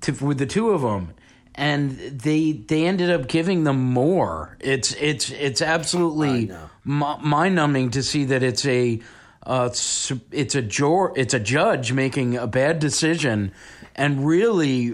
to 0.02 0.12
with 0.14 0.38
the 0.40 0.46
two 0.46 0.70
of 0.72 0.82
them, 0.82 1.14
and 1.56 1.92
they 1.92 2.52
they 2.52 2.86
ended 2.86 3.10
up 3.10 3.28
giving 3.28 3.64
them 3.64 3.80
more. 3.80 4.58
It's 4.60 4.94
it's 5.00 5.32
it's 5.32 5.62
absolutely 5.62 6.52
mind 6.84 7.56
numbing 7.56 7.92
to 7.92 8.04
see 8.04 8.26
that 8.26 8.44
it's 8.44 8.66
a. 8.66 9.00
Uh, 9.48 9.70
s- 9.72 10.12
it's 10.32 10.56
a 10.56 10.62
jor- 10.62 11.14
it's 11.16 11.34
a 11.34 11.40
judge 11.40 11.94
making 11.94 12.36
a 12.36 12.46
bad 12.48 12.80
decision, 12.80 13.54
and 13.96 14.28
really, 14.28 14.94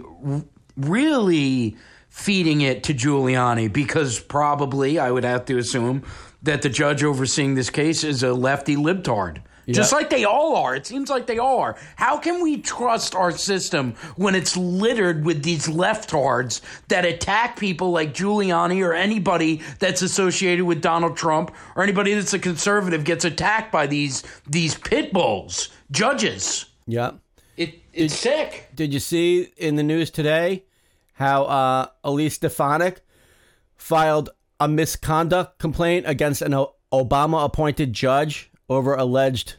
really 0.78 1.76
feeding 2.10 2.62
it 2.62 2.84
to 2.84 2.93
Giuliani 2.93 3.74
because 3.74 4.20
probably 4.20 4.99
I 4.99 5.10
would 5.10 5.24
have 5.24 5.45
to 5.45 5.58
assume 5.58 6.04
that 6.43 6.62
the 6.62 6.70
judge 6.70 7.04
overseeing 7.04 7.56
this 7.56 7.72
case 7.72 8.04
is 8.04 8.22
a 8.22 8.34
lefty 8.34 8.76
libtard. 8.76 9.39
Just 9.68 9.93
like 9.93 10.09
they 10.09 10.26
all 10.26 10.55
are. 10.57 10.76
It 10.76 10.86
seems 10.86 11.09
like 11.09 11.26
they 11.26 11.38
are. 11.38 11.78
How 11.95 12.18
can 12.18 12.43
we 12.43 12.57
trust 12.57 13.16
our 13.16 13.32
system 13.32 13.93
when 14.16 14.36
it's 14.36 14.57
littered 14.57 15.26
with 15.26 15.43
these 15.43 15.68
leftards 15.68 16.61
that 16.89 17.05
attack 17.05 17.57
people 17.57 17.91
like 17.91 18.14
Giuliani 18.14 18.86
or 18.86 18.93
anybody 18.93 19.61
that's 19.80 20.01
associated 20.01 20.66
with 20.66 20.82
Donald 20.82 21.16
Trump 21.16 21.55
or 21.76 21.84
anybody 21.84 22.14
that's 22.14 22.34
a 22.34 22.39
conservative 22.39 23.03
gets 23.03 23.24
attacked 23.24 23.72
by 23.72 23.88
these 23.88 24.24
these 24.47 24.76
pit 24.76 25.14
bulls, 25.14 25.70
judges? 25.91 26.66
Yeah. 26.86 27.11
It, 27.55 27.76
it's 27.93 28.16
sick. 28.16 28.70
Did 28.76 28.93
you 28.93 28.99
see 28.99 29.49
in 29.57 29.76
the 29.76 29.84
news 29.84 30.09
today 30.11 30.66
how 31.14 31.43
uh, 31.45 31.88
Elise 32.03 32.36
Stefanik 32.36 33.01
filed 33.76 34.32
a 34.59 34.68
misconduct 34.68 35.59
complaint 35.59 36.05
against 36.07 36.41
an 36.41 36.53
O- 36.53 36.74
Obama 36.91 37.45
appointed 37.45 37.93
judge 37.93 38.49
over 38.70 38.95
alleged 38.95 39.55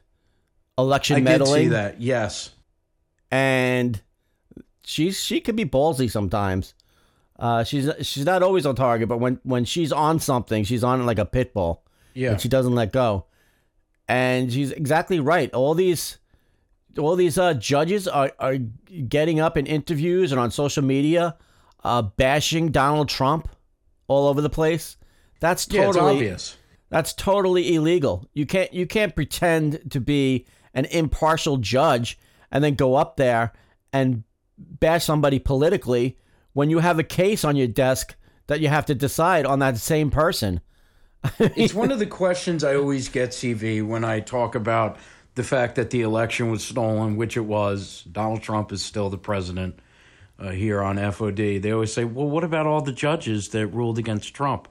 election 0.78 1.16
I 1.16 1.18
did 1.20 1.24
meddling? 1.24 1.62
see 1.64 1.68
that. 1.68 2.00
Yes. 2.00 2.50
and 3.30 4.00
she's 4.84 5.20
she 5.22 5.40
could 5.40 5.56
be 5.56 5.64
ballsy 5.64 6.10
sometimes. 6.10 6.74
Uh, 7.38 7.64
she's 7.64 7.90
she's 8.02 8.24
not 8.24 8.42
always 8.42 8.64
on 8.66 8.74
target, 8.76 9.08
but 9.08 9.18
when 9.18 9.40
when 9.42 9.64
she's 9.64 9.92
on 9.92 10.20
something, 10.20 10.64
she's 10.64 10.84
on 10.84 11.00
it 11.00 11.04
like 11.04 11.18
a 11.18 11.24
pit 11.24 11.52
bull, 11.52 11.82
Yeah. 12.14 12.32
and 12.32 12.40
she 12.40 12.48
doesn't 12.48 12.74
let 12.74 12.92
go. 12.92 13.26
And 14.08 14.52
she's 14.52 14.70
exactly 14.70 15.18
right. 15.20 15.52
All 15.52 15.74
these 15.74 16.18
all 16.98 17.16
these 17.16 17.36
uh, 17.38 17.54
judges 17.54 18.06
are 18.06 18.30
are 18.38 18.56
getting 19.08 19.40
up 19.40 19.56
in 19.56 19.66
interviews 19.66 20.30
and 20.30 20.40
on 20.40 20.50
social 20.52 20.84
media, 20.84 21.36
uh, 21.82 22.02
bashing 22.02 22.70
Donald 22.70 23.08
Trump 23.08 23.48
all 24.06 24.28
over 24.28 24.40
the 24.40 24.50
place. 24.50 24.96
That's 25.40 25.66
yeah, 25.70 25.86
totally 25.86 26.12
obvious. 26.14 26.56
That's 26.94 27.12
totally 27.12 27.74
illegal. 27.74 28.24
You 28.34 28.46
can't 28.46 28.72
you 28.72 28.86
can't 28.86 29.16
pretend 29.16 29.90
to 29.90 30.00
be 30.00 30.46
an 30.74 30.84
impartial 30.84 31.56
judge 31.56 32.16
and 32.52 32.62
then 32.62 32.76
go 32.76 32.94
up 32.94 33.16
there 33.16 33.52
and 33.92 34.22
bash 34.56 35.04
somebody 35.04 35.40
politically 35.40 36.16
when 36.52 36.70
you 36.70 36.78
have 36.78 37.00
a 37.00 37.02
case 37.02 37.44
on 37.44 37.56
your 37.56 37.66
desk 37.66 38.14
that 38.46 38.60
you 38.60 38.68
have 38.68 38.86
to 38.86 38.94
decide 38.94 39.44
on 39.44 39.58
that 39.58 39.76
same 39.76 40.08
person. 40.08 40.60
It's 41.40 41.74
one 41.74 41.90
of 41.90 41.98
the 42.04 42.06
questions 42.06 42.62
I 42.62 42.76
always 42.76 43.08
get, 43.08 43.30
CV, 43.30 43.84
when 43.84 44.04
I 44.04 44.20
talk 44.20 44.54
about 44.54 44.96
the 45.34 45.42
fact 45.42 45.74
that 45.74 45.90
the 45.90 46.02
election 46.02 46.48
was 46.48 46.62
stolen, 46.62 47.16
which 47.16 47.36
it 47.36 47.40
was. 47.40 48.04
Donald 48.12 48.42
Trump 48.42 48.70
is 48.70 48.84
still 48.84 49.10
the 49.10 49.18
president 49.18 49.80
uh, 50.38 50.50
here 50.50 50.80
on 50.80 50.94
FOD. 50.94 51.60
They 51.60 51.72
always 51.72 51.92
say, 51.92 52.04
well, 52.04 52.28
what 52.28 52.44
about 52.44 52.68
all 52.68 52.82
the 52.82 52.92
judges 52.92 53.48
that 53.48 53.66
ruled 53.66 53.98
against 53.98 54.32
Trump? 54.32 54.68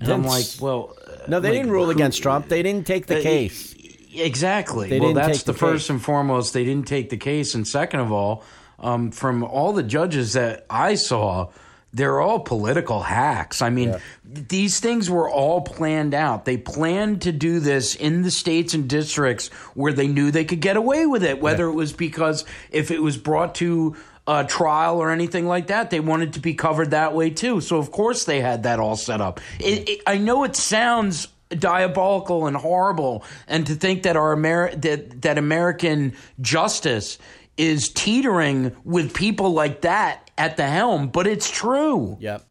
And 0.00 0.12
I'm 0.12 0.24
like, 0.24 0.44
well, 0.60 0.96
No, 1.26 1.40
they 1.40 1.48
like, 1.48 1.58
didn't 1.58 1.72
rule 1.72 1.86
who- 1.86 1.90
against 1.90 2.22
Trump. 2.22 2.48
They 2.48 2.62
didn't 2.62 2.86
take 2.86 3.06
the 3.06 3.18
Uh, 3.18 3.22
case. 3.22 3.74
Exactly. 4.14 4.88
They 4.88 5.00
well, 5.00 5.12
that's 5.14 5.42
the, 5.42 5.52
the 5.52 5.58
first 5.58 5.90
and 5.90 6.02
foremost. 6.02 6.52
They 6.52 6.64
didn't 6.64 6.86
take 6.86 7.10
the 7.10 7.16
case, 7.16 7.54
and 7.54 7.66
second 7.66 8.00
of 8.00 8.10
all, 8.12 8.42
um, 8.80 9.10
from 9.10 9.44
all 9.44 9.72
the 9.72 9.82
judges 9.82 10.32
that 10.32 10.64
I 10.70 10.94
saw, 10.94 11.48
they're 11.92 12.20
all 12.20 12.40
political 12.40 13.00
hacks. 13.02 13.62
I 13.62 13.70
mean, 13.70 13.96
these 14.24 14.78
things 14.80 15.08
were 15.08 15.28
all 15.28 15.60
planned 15.62 16.14
out. 16.14 16.44
They 16.44 16.56
planned 16.56 17.22
to 17.22 17.32
do 17.32 17.60
this 17.60 17.94
in 17.94 18.22
the 18.22 18.30
states 18.30 18.74
and 18.74 18.88
districts 18.88 19.48
where 19.74 19.92
they 19.92 20.06
knew 20.08 20.30
they 20.30 20.44
could 20.44 20.60
get 20.60 20.76
away 20.76 21.06
with 21.06 21.22
it. 21.24 21.40
Whether 21.40 21.66
it 21.66 21.72
was 21.74 21.92
because 21.92 22.44
if 22.70 22.90
it 22.90 23.02
was 23.02 23.16
brought 23.16 23.54
to 23.56 23.96
a 24.28 24.44
trial 24.44 24.98
or 24.98 25.10
anything 25.10 25.46
like 25.46 25.68
that, 25.68 25.90
they 25.90 25.98
wanted 25.98 26.34
to 26.34 26.40
be 26.40 26.54
covered 26.54 26.92
that 26.92 27.14
way 27.14 27.30
too. 27.30 27.60
So 27.60 27.78
of 27.78 27.90
course 27.90 28.24
they 28.24 28.40
had 28.40 28.62
that 28.62 28.78
all 28.78 28.94
set 28.94 29.20
up. 29.20 29.40
It, 29.58 29.88
it, 29.88 30.00
I 30.06 30.18
know 30.18 30.44
it 30.44 30.54
sounds 30.54 31.28
diabolical 31.48 32.46
and 32.46 32.56
horrible 32.56 33.24
and 33.48 33.66
to 33.66 33.74
think 33.74 34.02
that 34.02 34.16
our 34.16 34.34
Amer- 34.34 34.76
that 34.76 35.22
that 35.22 35.38
American 35.38 36.12
justice 36.42 37.18
is 37.56 37.88
teetering 37.88 38.76
with 38.84 39.14
people 39.14 39.54
like 39.54 39.80
that 39.80 40.30
at 40.36 40.58
the 40.58 40.66
helm 40.66 41.08
but 41.08 41.26
it's 41.26 41.50
true 41.50 42.18
Yep. 42.20 42.44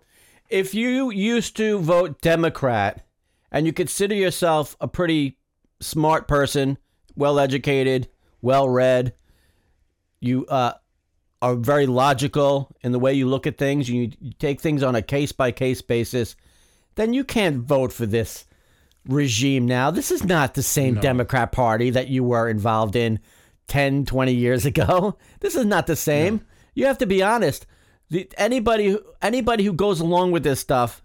If 0.49 0.73
you 0.73 1.11
used 1.11 1.57
to 1.57 1.80
vote 1.80 2.21
Democrat 2.21 3.05
and 3.51 3.65
you 3.65 3.73
consider 3.73 4.15
yourself 4.15 4.78
a 4.80 4.88
pretty 4.88 5.38
smart 5.82 6.28
person, 6.28 6.78
well 7.15 7.38
educated, 7.39 8.07
well 8.41 8.69
read, 8.69 9.13
you 10.21 10.45
uh, 10.45 10.73
are 11.41 11.55
very 11.55 11.85
logical 11.85 12.75
in 12.81 12.91
the 12.91 12.99
way 12.99 13.13
you 13.13 13.27
look 13.27 13.45
at 13.47 13.57
things, 13.57 13.89
you, 13.89 14.11
you 14.19 14.31
take 14.39 14.59
things 14.59 14.81
on 14.83 14.95
a 14.95 15.01
case 15.01 15.31
by 15.31 15.51
case 15.51 15.81
basis, 15.81 16.35
then 16.95 17.13
you 17.13 17.23
can't 17.23 17.57
vote 17.57 17.93
for 17.93 18.05
this 18.05 18.45
regime 19.07 19.65
now. 19.65 19.91
This 19.91 20.09
is 20.11 20.23
not 20.23 20.55
the 20.55 20.63
same 20.63 20.95
Democrat 20.95 21.51
Party 21.51 21.91
that 21.91 22.07
you 22.07 22.23
were 22.23 22.49
involved 22.49 22.95
in 22.95 23.19
10, 23.67 24.05
20 24.05 24.33
years 24.33 24.65
ago. 24.65 25.17
This 25.39 25.55
is 25.55 25.65
not 25.65 25.85
the 25.88 25.95
same. 25.95 26.41
You 26.73 26.85
have 26.88 26.97
to 26.99 27.05
be 27.05 27.21
honest. 27.21 27.65
The, 28.09 28.29
anybody 28.38 28.89
who- 28.89 29.03
anybody 29.21 29.63
who 29.63 29.73
goes 29.73 29.99
along 29.99 30.31
with 30.31 30.43
this 30.43 30.59
stuff 30.59 31.03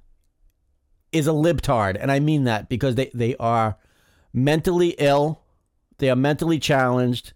is 1.13 1.27
a 1.27 1.33
libtard, 1.33 1.97
and 2.01 2.11
I 2.11 2.21
mean 2.21 2.45
that 2.45 2.69
because 2.71 2.95
they, 2.95 3.11
they 3.13 3.37
are 3.37 3.77
mentally 4.33 4.95
ill, 4.99 5.43
they 5.99 6.09
are 6.09 6.17
mentally 6.17 6.59
challenged, 6.59 7.35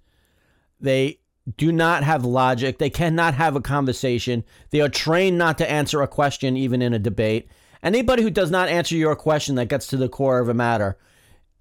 they 0.80 1.18
do 1.56 1.70
not 1.70 2.02
have 2.02 2.24
logic, 2.24 2.78
they 2.78 2.90
cannot 2.90 3.34
have 3.34 3.54
a 3.56 3.60
conversation, 3.60 4.44
they 4.70 4.80
are 4.80 4.88
trained 4.88 5.38
not 5.38 5.58
to 5.58 5.70
answer 5.70 6.02
a 6.02 6.08
question 6.08 6.56
even 6.56 6.82
in 6.82 6.92
a 6.92 6.98
debate. 6.98 7.48
Anybody 7.82 8.22
who 8.22 8.30
does 8.30 8.50
not 8.50 8.68
answer 8.68 8.96
your 8.96 9.14
question 9.14 9.54
that 9.56 9.66
gets 9.68 9.86
to 9.88 9.96
the 9.96 10.08
core 10.08 10.40
of 10.40 10.48
a 10.48 10.54
matter 10.54 10.98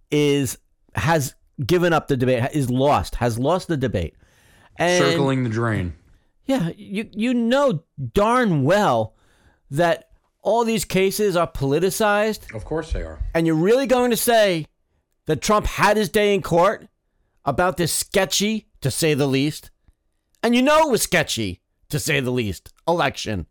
is 0.09 0.57
has 0.95 1.35
given 1.65 1.93
up 1.93 2.07
the 2.07 2.17
debate, 2.17 2.49
is 2.53 2.69
lost, 2.69 3.15
has 3.15 3.37
lost 3.37 3.67
the 3.67 3.77
debate. 3.77 4.15
And 4.77 5.03
Circling 5.03 5.43
the 5.43 5.49
drain. 5.49 5.93
yeah, 6.45 6.69
you 6.75 7.09
you 7.13 7.33
know 7.33 7.83
darn 8.13 8.63
well 8.63 9.15
that 9.71 10.09
all 10.41 10.63
these 10.65 10.85
cases 10.85 11.35
are 11.35 11.47
politicized, 11.51 12.53
Of 12.55 12.65
course 12.65 12.91
they 12.91 13.01
are. 13.03 13.19
and 13.33 13.45
you're 13.47 13.55
really 13.55 13.87
going 13.87 14.11
to 14.11 14.17
say 14.17 14.65
that 15.27 15.41
Trump 15.41 15.65
had 15.65 15.97
his 15.97 16.09
day 16.09 16.33
in 16.33 16.41
court 16.41 16.87
about 17.45 17.77
this 17.77 17.91
sketchy, 17.93 18.67
to 18.81 18.89
say 18.91 19.13
the 19.13 19.27
least, 19.27 19.69
and 20.45 20.55
you 20.55 20.61
know 20.61 20.87
it 20.87 20.91
was 20.91 21.01
sketchy, 21.01 21.59
to 21.89 21.97
say 21.97 22.19
the 22.19 22.29
least, 22.29 22.71
election, 22.87 23.47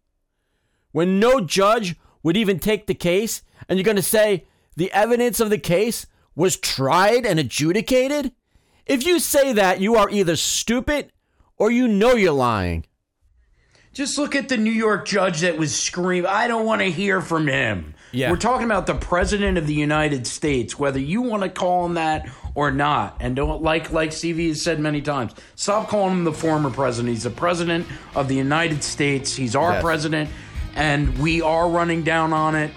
when 0.93 1.19
no 1.19 1.41
judge 1.41 1.97
would 2.23 2.37
even 2.37 2.61
take 2.61 2.87
the 2.87 2.95
case, 2.95 3.43
and 3.69 3.77
you're 3.77 3.85
going 3.85 3.97
to 3.97 4.01
say 4.01 4.47
the 4.77 4.93
evidence 4.93 5.41
of 5.41 5.51
the 5.51 5.59
case 5.59 6.07
was 6.37 6.57
tried 6.57 7.27
and 7.27 7.41
adjudicated? 7.41 8.31
If 8.87 9.05
you 9.05 9.19
say 9.19 9.53
that, 9.55 9.81
you 9.81 9.97
are 9.97 10.09
either 10.09 10.37
stupid 10.37 11.11
or 11.57 11.69
you 11.69 11.89
know 11.89 12.15
you're 12.15 12.31
lying. 12.31 12.85
Just 13.95 14.19
look 14.19 14.35
at 14.35 14.49
the 14.49 14.57
New 14.57 14.73
York 14.73 15.07
judge 15.07 15.43
that 15.43 15.57
was 15.57 15.73
screaming, 15.73 16.27
I 16.29 16.49
don't 16.49 16.67
want 16.67 16.81
to 16.83 16.91
hear 16.91 17.21
from 17.21 17.47
him. 17.47 17.95
Yeah. 18.11 18.29
We're 18.29 18.39
talking 18.39 18.65
about 18.65 18.89
the 18.89 18.97
president 18.97 19.57
of 19.57 19.69
the 19.69 19.75
United 19.75 20.27
States, 20.27 20.77
whether 20.77 20.99
you 20.99 21.23
want 21.23 21.45
to 21.45 21.49
call 21.49 21.87
him 21.87 21.95
that 21.95 22.29
or 22.57 22.73
not. 22.73 23.17
And 23.21 23.37
don't 23.37 23.63
like 23.63 23.93
like 23.93 24.11
CV 24.11 24.49
has 24.49 24.63
said 24.63 24.81
many 24.81 25.01
times, 25.01 25.33
stop 25.55 25.89
calling 25.89 26.11
him 26.13 26.25
the 26.25 26.33
former 26.33 26.71
president. 26.71 27.15
He's 27.15 27.23
the 27.23 27.31
president 27.31 27.87
of 28.17 28.27
the 28.27 28.35
United 28.35 28.83
States. 28.83 29.37
He's 29.37 29.55
our 29.55 29.75
Yes. 29.75 29.83
president, 29.83 30.31
and 30.75 31.17
we 31.19 31.41
are 31.41 31.69
running 31.69 32.03
down 32.03 32.33
on 32.33 32.57
it. 32.57 32.73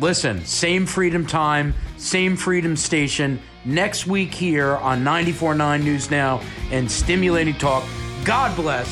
Listen, 0.00 0.42
same 0.46 0.86
freedom 0.86 1.26
time, 1.26 1.74
same 1.98 2.34
freedom 2.34 2.76
station. 2.76 3.38
Next 3.66 4.06
week 4.06 4.32
here 4.32 4.76
on 4.76 5.04
94.9 5.04 5.84
News 5.84 6.10
Now 6.10 6.40
and 6.70 6.90
Stimulating 6.90 7.54
Talk. 7.54 7.84
God 8.24 8.56
bless 8.56 8.88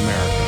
America. 0.00 0.47